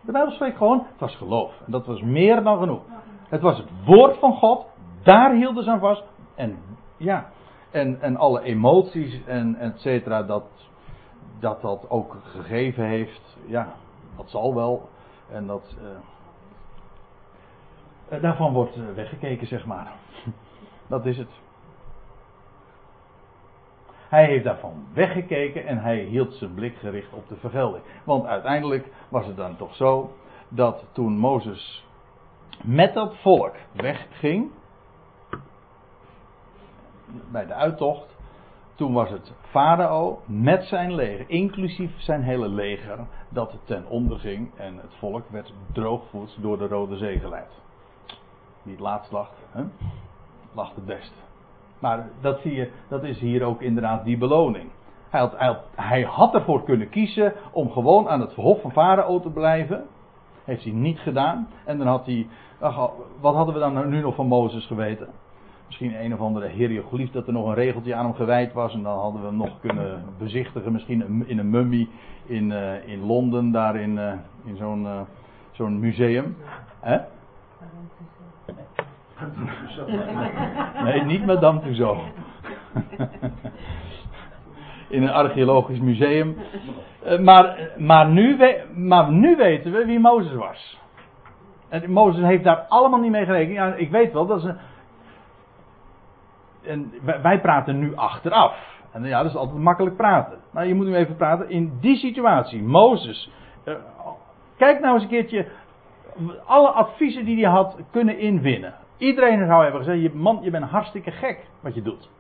De 0.01 0.13
Bijbel 0.13 0.33
spreekt 0.33 0.57
gewoon, 0.57 0.79
het 0.79 1.01
was 1.01 1.17
geloof. 1.17 1.53
En 1.67 1.73
dat 1.73 1.87
was 1.87 2.03
meer 2.03 2.43
dan 2.43 2.59
genoeg. 2.59 2.83
Het 3.29 3.41
was 3.41 3.59
het 3.59 3.69
woord 3.85 4.19
van 4.19 4.33
God, 4.33 4.67
daar 5.03 5.35
hielden 5.35 5.65
ze 5.65 5.71
aan 5.71 5.81
vast. 5.81 6.05
En 6.35 6.59
ja, 6.97 7.31
en, 7.71 8.01
en 8.01 8.17
alle 8.17 8.43
emoties 8.43 9.25
en 9.27 9.57
et 9.57 9.81
cetera, 9.81 10.23
dat, 10.23 10.45
dat 11.41 11.61
dat 11.61 11.91
ook 11.91 12.17
gegeven 12.25 12.85
heeft, 12.85 13.37
ja, 13.47 13.75
dat 14.17 14.31
zal 14.31 14.55
wel. 14.55 14.89
En 15.31 15.47
dat, 15.47 15.77
uh, 18.09 18.23
daarvan 18.23 18.53
wordt 18.53 18.95
weggekeken, 18.95 19.47
zeg 19.47 19.67
maar. 19.67 19.93
dat 20.89 21.07
is 21.07 21.19
het. 21.19 21.43
Hij 24.15 24.27
heeft 24.27 24.45
daarvan 24.45 24.87
weggekeken 24.93 25.67
en 25.67 25.79
hij 25.79 25.99
hield 25.99 26.35
zijn 26.35 26.55
blik 26.55 26.77
gericht 26.77 27.13
op 27.13 27.29
de 27.29 27.37
vergelding. 27.37 27.85
Want 28.05 28.27
uiteindelijk 28.27 28.93
was 29.09 29.27
het 29.27 29.37
dan 29.37 29.57
toch 29.57 29.75
zo 29.75 30.13
dat 30.49 30.85
toen 30.93 31.19
Mozes 31.19 31.85
met 32.63 32.95
dat 32.95 33.17
volk 33.17 33.55
wegging, 33.73 34.51
bij 37.31 37.47
de 37.47 37.55
uittocht, 37.55 38.17
toen 38.75 38.93
was 38.93 39.11
het 39.11 39.33
Farao 39.41 40.23
met 40.27 40.65
zijn 40.65 40.95
leger, 40.95 41.31
inclusief 41.31 42.01
zijn 42.01 42.23
hele 42.23 42.49
leger, 42.49 42.99
dat 43.29 43.59
ten 43.65 43.87
onder 43.87 44.19
ging 44.19 44.55
en 44.57 44.77
het 44.77 44.95
volk 44.99 45.29
werd 45.29 45.53
droogvoets 45.73 46.37
door 46.41 46.59
de 46.59 46.67
Rode 46.67 46.97
Zee 46.97 47.19
geleid. 47.19 47.51
Wie 48.63 48.73
het 48.73 48.83
laatst 48.83 49.13
lacht, 49.13 49.37
hè? 49.51 49.65
lacht 50.53 50.75
het 50.75 50.87
best. 50.87 51.13
Maar 51.85 52.09
dat 52.21 52.41
zie 52.41 52.55
je, 52.55 52.71
dat 52.89 53.03
is 53.03 53.19
hier 53.19 53.43
ook 53.43 53.63
inderdaad 53.63 54.05
die 54.05 54.19
beloning. 54.19 54.71
Hij 55.11 55.21
had, 55.21 55.37
hij, 55.75 56.03
had, 56.03 56.35
ervoor 56.35 56.65
kunnen 56.65 56.89
kiezen 56.89 57.33
om 57.53 57.71
gewoon 57.71 58.09
aan 58.09 58.21
het 58.21 58.35
hof 58.35 58.61
van 58.61 58.73
Farao 58.73 59.21
te 59.21 59.31
blijven. 59.31 59.85
Heeft 60.45 60.65
hij 60.65 60.73
niet 60.73 60.99
gedaan. 60.99 61.49
En 61.65 61.79
dan 61.79 61.87
had 61.87 62.07
hij. 62.07 62.27
Wat 63.21 63.35
hadden 63.35 63.55
we 63.55 63.61
dan 63.61 63.89
nu 63.89 64.01
nog 64.01 64.15
van 64.15 64.27
Mozes 64.27 64.67
geweten? 64.67 65.09
Misschien 65.67 66.05
een 66.05 66.15
of 66.15 66.21
andere 66.21 66.49
hieroglyf 66.49 67.11
dat 67.11 67.27
er 67.27 67.33
nog 67.33 67.47
een 67.47 67.55
regeltje 67.55 67.95
aan 67.95 68.05
hem 68.05 68.15
gewijd 68.15 68.53
was. 68.53 68.75
En 68.75 68.83
dan 68.83 68.99
hadden 68.99 69.21
we 69.21 69.27
hem 69.27 69.37
nog 69.37 69.61
kunnen 69.61 70.05
bezichtigen. 70.19 70.73
Misschien 70.73 71.25
in 71.27 71.39
een 71.39 71.51
mummie 71.51 71.89
in, 72.27 72.51
uh, 72.51 72.89
in 72.89 73.01
Londen, 73.07 73.51
daar 73.51 73.77
in, 73.77 73.97
uh, 73.97 74.13
in 74.45 74.57
zo'n 74.57 74.83
uh, 74.83 75.01
zo'n 75.53 75.79
museum. 75.79 76.37
Hè? 76.81 76.99
Nee, 80.85 81.03
niet 81.03 81.27
Madame 81.27 81.61
Tussauds. 81.61 82.03
In 84.89 85.03
een 85.03 85.13
archeologisch 85.13 85.81
museum. 85.81 86.37
Maar, 87.21 87.71
maar, 87.77 88.09
nu, 88.09 88.39
maar 88.75 89.13
nu 89.13 89.37
weten 89.37 89.73
we 89.73 89.85
wie 89.85 90.01
Mozes 90.01 90.35
was. 90.35 90.81
En 91.69 91.91
Mozes 91.91 92.25
heeft 92.25 92.45
daar 92.45 92.67
allemaal 92.69 93.01
niet 93.01 93.11
mee 93.11 93.25
gerekend. 93.25 93.55
Ja, 93.55 93.75
ik 93.75 93.91
weet 93.91 94.13
wel, 94.13 94.27
dat 94.27 94.45
een. 94.45 94.57
En 96.63 96.93
wij 97.23 97.41
praten 97.41 97.79
nu 97.79 97.97
achteraf. 97.97 98.75
En 98.93 99.05
ja, 99.05 99.23
dat 99.23 99.31
is 99.31 99.37
altijd 99.37 99.59
makkelijk 99.59 99.97
praten. 99.97 100.39
Maar 100.51 100.67
je 100.67 100.75
moet 100.75 100.87
nu 100.87 100.95
even 100.95 101.17
praten 101.17 101.51
in 101.51 101.79
die 101.81 101.97
situatie. 101.97 102.63
Mozes. 102.63 103.31
Uh, 103.65 103.75
kijk 104.57 104.81
nou 104.81 104.95
eens 104.95 105.03
een 105.03 105.09
keertje. 105.09 105.47
Alle 106.45 106.69
adviezen 106.69 107.25
die 107.25 107.45
hij 107.45 107.53
had 107.53 107.77
kunnen 107.91 108.19
inwinnen. 108.19 108.75
Iedereen 109.05 109.47
zou 109.47 109.63
hebben 109.63 109.85
gezegd: 109.85 110.03
je, 110.03 110.15
man, 110.15 110.39
je 110.43 110.51
bent 110.51 110.65
hartstikke 110.65 111.11
gek 111.11 111.47
wat 111.61 111.75
je 111.75 111.83
doet. 111.83 112.11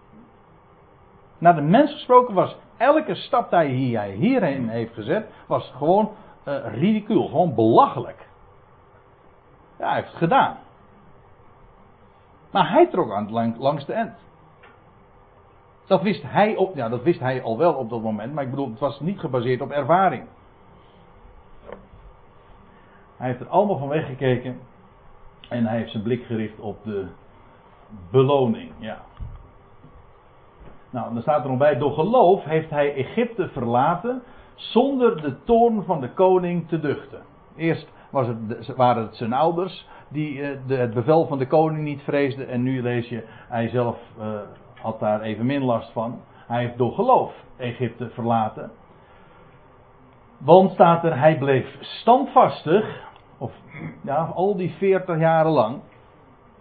Naar 1.38 1.54
de 1.54 1.60
mens 1.60 1.92
gesproken 1.92 2.34
was 2.34 2.56
elke 2.76 3.14
stap 3.14 3.50
die 3.50 3.96
hij 3.96 4.10
hierheen 4.10 4.68
heeft 4.68 4.94
gezet, 4.94 5.30
was 5.46 5.72
gewoon 5.76 6.10
uh, 6.48 6.74
ridicuul, 6.74 7.26
gewoon 7.26 7.54
belachelijk. 7.54 8.28
Ja, 9.78 9.86
hij 9.86 9.94
heeft 9.94 10.08
het 10.08 10.16
gedaan. 10.16 10.56
Maar 12.50 12.70
hij 12.70 12.86
trok 12.86 13.12
aan 13.12 13.32
het 13.32 13.58
langs 13.58 13.86
de 13.86 13.92
end. 13.92 14.12
Dat 15.86 16.02
wist, 16.02 16.22
hij 16.22 16.56
op, 16.56 16.74
ja, 16.74 16.88
dat 16.88 17.02
wist 17.02 17.20
hij 17.20 17.42
al 17.42 17.58
wel 17.58 17.74
op 17.74 17.90
dat 17.90 18.02
moment, 18.02 18.34
maar 18.34 18.44
ik 18.44 18.50
bedoel, 18.50 18.70
het 18.70 18.78
was 18.78 19.00
niet 19.00 19.18
gebaseerd 19.18 19.60
op 19.60 19.70
ervaring. 19.70 20.24
Hij 23.16 23.28
heeft 23.28 23.40
er 23.40 23.48
allemaal 23.48 23.78
van 23.78 23.88
weggekeken 23.88 24.60
en 25.54 25.66
hij 25.66 25.78
heeft 25.78 25.90
zijn 25.90 26.02
blik 26.02 26.24
gericht 26.24 26.60
op 26.60 26.84
de 26.84 27.06
beloning. 28.10 28.70
Ja. 28.78 28.98
Nou, 30.90 31.12
dan 31.12 31.22
staat 31.22 31.44
er 31.44 31.50
nog 31.50 31.58
bij: 31.58 31.78
door 31.78 31.92
geloof 31.92 32.44
heeft 32.44 32.70
hij 32.70 32.94
Egypte 32.94 33.48
verlaten 33.48 34.22
zonder 34.54 35.22
de 35.22 35.36
toorn 35.44 35.84
van 35.84 36.00
de 36.00 36.10
koning 36.10 36.68
te 36.68 36.80
duchten. 36.80 37.22
Eerst 37.56 37.92
was 38.10 38.26
het, 38.26 38.76
waren 38.76 39.02
het 39.02 39.16
zijn 39.16 39.32
ouders 39.32 39.86
die 40.08 40.36
uh, 40.36 40.48
de, 40.66 40.74
het 40.74 40.94
bevel 40.94 41.26
van 41.26 41.38
de 41.38 41.46
koning 41.46 41.84
niet 41.84 42.02
vreesden, 42.02 42.48
en 42.48 42.62
nu 42.62 42.82
lees 42.82 43.08
je, 43.08 43.24
hij 43.48 43.68
zelf 43.68 43.98
uh, 44.18 44.40
had 44.80 45.00
daar 45.00 45.20
evenmin 45.20 45.62
last 45.62 45.92
van. 45.92 46.20
Hij 46.46 46.60
heeft 46.60 46.78
door 46.78 46.92
geloof 46.92 47.32
Egypte 47.56 48.10
verlaten. 48.10 48.70
Want 50.38 50.70
staat 50.70 51.04
er, 51.04 51.18
hij 51.18 51.38
bleef 51.38 51.76
standvastig, 51.80 53.02
of 53.44 53.52
ja, 54.00 54.24
al 54.34 54.56
die 54.56 54.70
40 54.70 55.18
jaren 55.18 55.52
lang. 55.52 55.76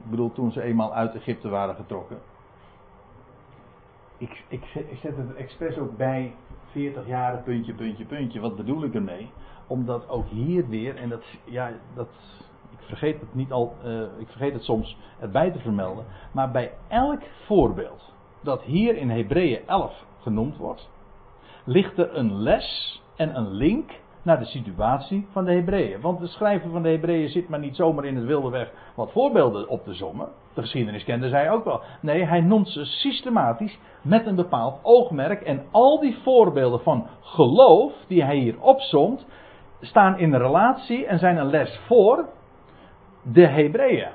Ik 0.03 0.09
bedoel, 0.09 0.31
toen 0.31 0.51
ze 0.51 0.61
eenmaal 0.61 0.93
uit 0.93 1.15
Egypte 1.15 1.49
waren 1.49 1.75
getrokken. 1.75 2.17
Ik, 4.17 4.43
ik, 4.47 4.65
ik 4.73 4.97
zet 5.01 5.17
het 5.17 5.35
expres 5.35 5.77
ook 5.77 5.97
bij 5.97 6.35
40 6.71 7.07
jaren, 7.07 7.43
puntje, 7.43 7.73
puntje, 7.73 8.05
puntje. 8.05 8.39
Wat 8.39 8.55
bedoel 8.55 8.83
ik 8.83 8.93
ermee? 8.93 9.29
Omdat 9.67 10.09
ook 10.09 10.27
hier 10.27 10.67
weer, 10.67 10.95
en 10.95 11.09
dat, 11.09 11.23
ja, 11.43 11.71
dat, 11.95 12.09
ik 12.69 12.79
vergeet 12.79 13.19
het 13.19 13.35
niet 13.35 13.51
al, 13.51 13.75
uh, 13.85 14.01
ik 14.17 14.27
vergeet 14.27 14.53
het 14.53 14.63
soms 14.63 14.97
erbij 15.19 15.51
te 15.51 15.59
vermelden. 15.59 16.05
Maar 16.31 16.51
bij 16.51 16.71
elk 16.87 17.21
voorbeeld 17.45 18.13
dat 18.41 18.61
hier 18.61 18.97
in 18.97 19.09
Hebreeën 19.09 19.67
11 19.67 20.05
genoemd 20.19 20.57
wordt, 20.57 20.89
ligt 21.63 21.97
er 21.97 22.17
een 22.17 22.33
les 22.33 23.01
en 23.15 23.35
een 23.35 23.49
link 23.49 23.91
naar 24.23 24.39
de 24.39 24.45
situatie 24.45 25.27
van 25.31 25.45
de 25.45 25.53
Hebreeën. 25.53 26.01
Want 26.01 26.19
de 26.19 26.27
schrijver 26.27 26.69
van 26.69 26.83
de 26.83 26.89
Hebreeën 26.89 27.29
zit 27.29 27.49
maar 27.49 27.59
niet 27.59 27.75
zomaar 27.75 28.05
in 28.05 28.15
het 28.15 28.25
wilde 28.25 28.49
weg 28.49 28.71
wat 28.95 29.11
voorbeelden 29.11 29.69
op 29.69 29.83
te 29.83 29.93
sommen. 29.93 30.27
De 30.53 30.61
geschiedenis 30.61 31.03
kende 31.03 31.29
zij 31.29 31.51
ook 31.51 31.63
wel. 31.63 31.81
Nee, 32.01 32.25
hij 32.25 32.41
noemt 32.41 32.69
ze 32.69 32.85
systematisch 32.85 33.79
met 34.01 34.25
een 34.25 34.35
bepaald 34.35 34.79
oogmerk. 34.81 35.41
En 35.41 35.63
al 35.71 35.99
die 35.99 36.17
voorbeelden 36.23 36.79
van 36.79 37.07
geloof 37.21 37.93
die 38.07 38.23
hij 38.23 38.37
hier 38.37 38.61
opzomt, 38.61 39.25
staan 39.81 40.17
in 40.17 40.35
relatie 40.35 41.05
en 41.05 41.19
zijn 41.19 41.37
een 41.37 41.49
les 41.49 41.79
voor 41.87 42.25
de 43.21 43.47
Hebreeën. 43.47 44.11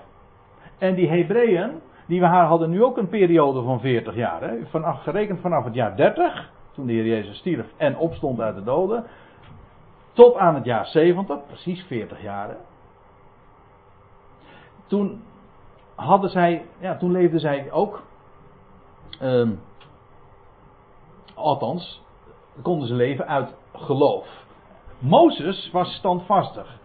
En 0.79 0.95
die 0.95 1.09
Hebreeën, 1.09 1.71
die 2.07 2.21
we 2.21 2.27
haar 2.27 2.47
hadden 2.47 2.71
nu 2.71 2.85
ook 2.85 2.97
een 2.97 3.09
periode 3.09 3.63
van 3.63 3.81
40 3.81 4.15
jaar. 4.15 4.43
Hè? 4.43 4.67
Vanaf, 4.71 5.03
gerekend 5.03 5.41
vanaf 5.41 5.65
het 5.65 5.75
jaar 5.75 5.97
30, 5.97 6.51
toen 6.73 6.87
de 6.87 6.93
Heer 6.93 7.07
Jezus 7.07 7.39
stierf 7.39 7.67
en 7.77 7.97
opstond 7.97 8.41
uit 8.41 8.55
de 8.55 8.63
doden, 8.63 9.05
tot 10.19 10.37
aan 10.37 10.55
het 10.55 10.65
jaar 10.65 10.87
70, 10.87 11.47
precies 11.47 11.83
40 11.83 12.23
jaar. 12.23 12.57
Toen 14.87 15.23
hadden 15.95 16.31
zij, 16.31 16.67
ja, 16.79 16.97
toen 16.97 17.13
leefden 17.13 17.41
zij 17.41 17.73
ook. 17.73 18.03
Um, 19.23 19.61
althans, 21.35 22.03
konden 22.63 22.89
ze 22.89 22.95
leven 22.95 23.27
uit 23.27 23.55
geloof. 23.73 24.27
Mozes 24.99 25.71
was 25.71 25.95
standvastig. 25.95 26.79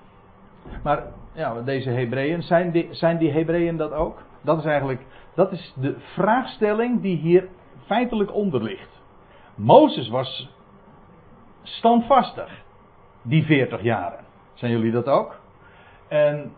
Maar 0.84 1.03
ja, 1.34 1.61
deze 1.61 1.89
Hebreeën, 1.89 2.41
zijn 2.41 2.71
die, 2.71 2.93
zijn 2.93 3.17
die 3.17 3.31
Hebreeën 3.31 3.77
dat 3.77 3.91
ook? 3.91 4.21
Dat 4.41 4.57
is 4.57 4.65
eigenlijk, 4.65 5.05
dat 5.36 5.51
is 5.51 5.73
de 5.75 5.95
vraagstelling 5.99 7.01
die 7.01 7.17
hier 7.17 7.49
feitelijk 7.86 8.34
onder 8.34 8.63
ligt. 8.63 9.01
Mozes 9.55 10.09
was 10.09 10.49
standvastig, 11.63 12.62
die 13.24 13.43
40 13.43 13.82
jaren. 13.82 14.19
Zijn 14.53 14.71
jullie 14.71 14.91
dat 14.91 15.07
ook? 15.07 15.39
En 16.07 16.51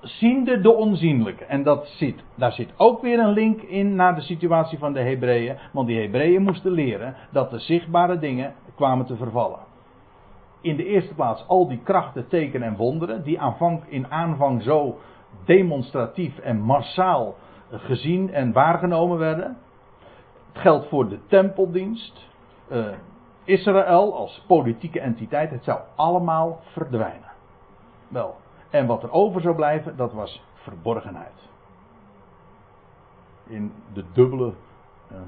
ziende 0.00 0.60
de 0.60 0.72
onzienlijke. 0.72 1.44
En 1.44 1.62
dat 1.62 1.86
zit, 1.86 2.24
daar 2.34 2.52
zit 2.52 2.72
ook 2.76 3.02
weer 3.02 3.18
een 3.18 3.32
link 3.32 3.60
in 3.60 3.94
naar 3.94 4.14
de 4.14 4.20
situatie 4.20 4.78
van 4.78 4.92
de 4.92 5.00
Hebreeën. 5.00 5.56
Want 5.72 5.86
die 5.86 6.00
Hebreeën 6.00 6.42
moesten 6.42 6.70
leren 6.70 7.14
dat 7.30 7.50
de 7.50 7.58
zichtbare 7.58 8.18
dingen 8.18 8.54
kwamen 8.74 9.06
te 9.06 9.16
vervallen. 9.16 9.60
In 10.60 10.76
de 10.76 10.84
eerste 10.84 11.14
plaats 11.14 11.44
al 11.48 11.68
die 11.68 11.80
krachten, 11.82 12.28
tekenen 12.28 12.68
en 12.68 12.76
wonderen, 12.76 13.22
die 13.22 13.40
aanvang, 13.40 13.82
in 13.88 14.10
aanvang 14.10 14.62
zo 14.62 14.98
demonstratief 15.44 16.38
en 16.38 16.60
massaal 16.60 17.34
gezien 17.70 18.32
en 18.32 18.52
waargenomen 18.52 19.18
werden. 19.18 19.56
Het 20.52 20.62
geldt 20.62 20.88
voor 20.88 21.08
de 21.08 21.18
tempeldienst. 21.26 22.28
Uh, 22.72 22.86
Israël 23.46 24.14
als 24.14 24.44
politieke 24.46 25.00
entiteit, 25.00 25.50
het 25.50 25.64
zou 25.64 25.80
allemaal 25.96 26.60
verdwijnen. 26.62 27.32
Wel, 28.08 28.36
en 28.70 28.86
wat 28.86 29.02
er 29.02 29.10
over 29.10 29.40
zou 29.40 29.54
blijven, 29.54 29.96
dat 29.96 30.12
was 30.12 30.44
verborgenheid. 30.54 31.48
In 33.46 33.72
de 33.92 34.04
dubbele 34.12 34.52
uh, 35.12 35.18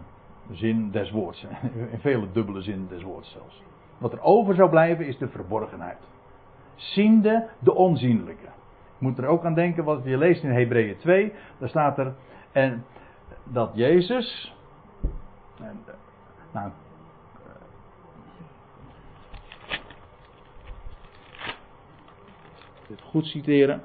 zin 0.50 0.90
des 0.90 1.10
woords. 1.10 1.46
In 1.92 1.98
vele 1.98 2.32
dubbele 2.32 2.62
zinnen 2.62 2.88
des 2.88 3.02
woords 3.02 3.30
zelfs. 3.30 3.62
Wat 3.98 4.12
er 4.12 4.20
over 4.20 4.54
zou 4.54 4.70
blijven 4.70 5.06
is 5.06 5.18
de 5.18 5.28
verborgenheid. 5.28 5.98
Ziende 6.74 7.48
de 7.58 7.74
onzienlijke. 7.74 8.48
Je 8.98 9.04
moet 9.04 9.18
er 9.18 9.26
ook 9.26 9.44
aan 9.44 9.54
denken 9.54 9.84
wat 9.84 10.04
je 10.04 10.16
leest 10.16 10.42
in 10.42 10.50
Hebreeën 10.50 10.96
2. 10.96 11.32
Daar 11.58 11.68
staat 11.68 11.98
er. 11.98 12.14
En 12.52 12.84
dat 13.44 13.70
Jezus. 13.74 14.56
En, 15.60 15.80
nou, 16.52 16.70
dit 22.88 23.00
goed 23.02 23.26
citeren. 23.26 23.82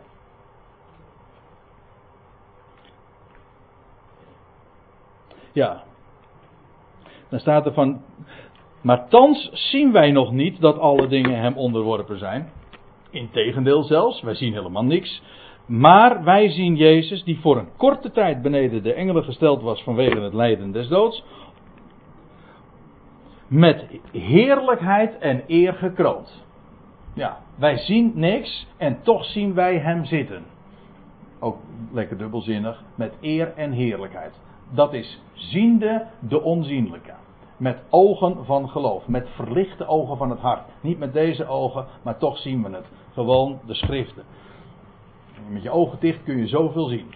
Ja. 5.54 5.84
Dan 7.30 7.40
staat 7.40 7.66
er 7.66 7.74
van. 7.74 8.02
Maar 8.82 9.08
thans 9.10 9.50
zien 9.54 9.92
wij 9.92 10.12
nog 10.12 10.32
niet 10.32 10.62
dat 10.62 10.80
alle 10.80 11.08
dingen 11.08 11.40
hem 11.40 11.58
onderworpen 11.58 12.18
zijn. 12.18 12.50
Integendeel 13.12 13.84
zelfs, 13.84 14.22
wij 14.22 14.36
zien 14.36 14.54
helemaal 14.54 14.84
niks. 14.84 15.22
Maar 15.66 16.24
wij 16.24 16.50
zien 16.50 16.76
Jezus, 16.76 17.24
die 17.24 17.40
voor 17.40 17.58
een 17.58 17.76
korte 17.78 18.12
tijd 18.12 18.42
beneden 18.42 18.84
de 18.84 18.94
engelen 18.94 19.24
gesteld 19.24 19.62
was 19.62 19.84
vanwege 19.84 20.20
het 20.20 20.34
lijden 20.34 20.72
des 20.72 20.88
doods, 20.88 21.24
met 23.48 23.86
heerlijkheid 24.12 25.18
en 25.18 25.44
eer 25.48 25.74
gekroond. 25.74 26.44
Ja, 27.14 27.38
wij 27.56 27.78
zien 27.78 28.12
niks 28.16 28.68
en 28.78 29.02
toch 29.02 29.26
zien 29.26 29.54
wij 29.54 29.80
hem 29.80 30.06
zitten. 30.06 30.44
Ook 31.40 31.58
lekker 31.92 32.18
dubbelzinnig, 32.18 32.84
met 32.96 33.14
eer 33.22 33.54
en 33.56 33.72
heerlijkheid. 33.72 34.40
Dat 34.70 34.94
is 34.94 35.22
ziende 35.34 36.06
de 36.20 36.42
onzienlijke. 36.42 37.14
Met 37.58 37.84
ogen 37.90 38.46
van 38.46 38.70
geloof, 38.70 39.08
met 39.08 39.30
verlichte 39.30 39.86
ogen 39.86 40.18
van 40.18 40.30
het 40.30 40.40
hart. 40.40 40.62
Niet 40.82 41.00
met 41.00 41.14
deze 41.14 41.46
ogen, 41.46 41.86
maar 42.02 42.18
toch 42.18 42.38
zien 42.38 42.64
we 42.64 42.70
het. 42.70 42.86
Gewoon 43.14 43.60
de 43.66 43.74
schriften. 43.74 44.24
Met 45.48 45.64
je 45.64 45.70
ogen 45.70 46.00
dicht 46.00 46.24
kun 46.24 46.38
je 46.38 46.48
zoveel 46.48 46.88
zien. 46.88 47.14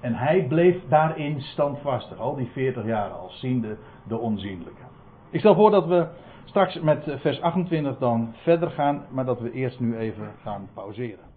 En 0.00 0.14
hij 0.14 0.46
bleef 0.48 0.76
daarin 0.88 1.40
standvastig, 1.40 2.18
al 2.18 2.36
die 2.36 2.48
40 2.52 2.84
jaar 2.84 3.10
al, 3.10 3.30
ziende 3.30 3.76
de 4.06 4.18
onzienlijke. 4.18 4.82
Ik 5.30 5.40
stel 5.40 5.54
voor 5.54 5.70
dat 5.70 5.86
we 5.86 6.06
straks 6.48 6.80
met 6.80 7.04
vers 7.16 7.40
28 7.40 7.98
dan 7.98 8.34
verder 8.42 8.70
gaan, 8.70 9.04
maar 9.10 9.24
dat 9.24 9.40
we 9.40 9.52
eerst 9.52 9.80
nu 9.80 9.96
even 9.98 10.28
gaan 10.42 10.68
pauzeren. 10.74 11.27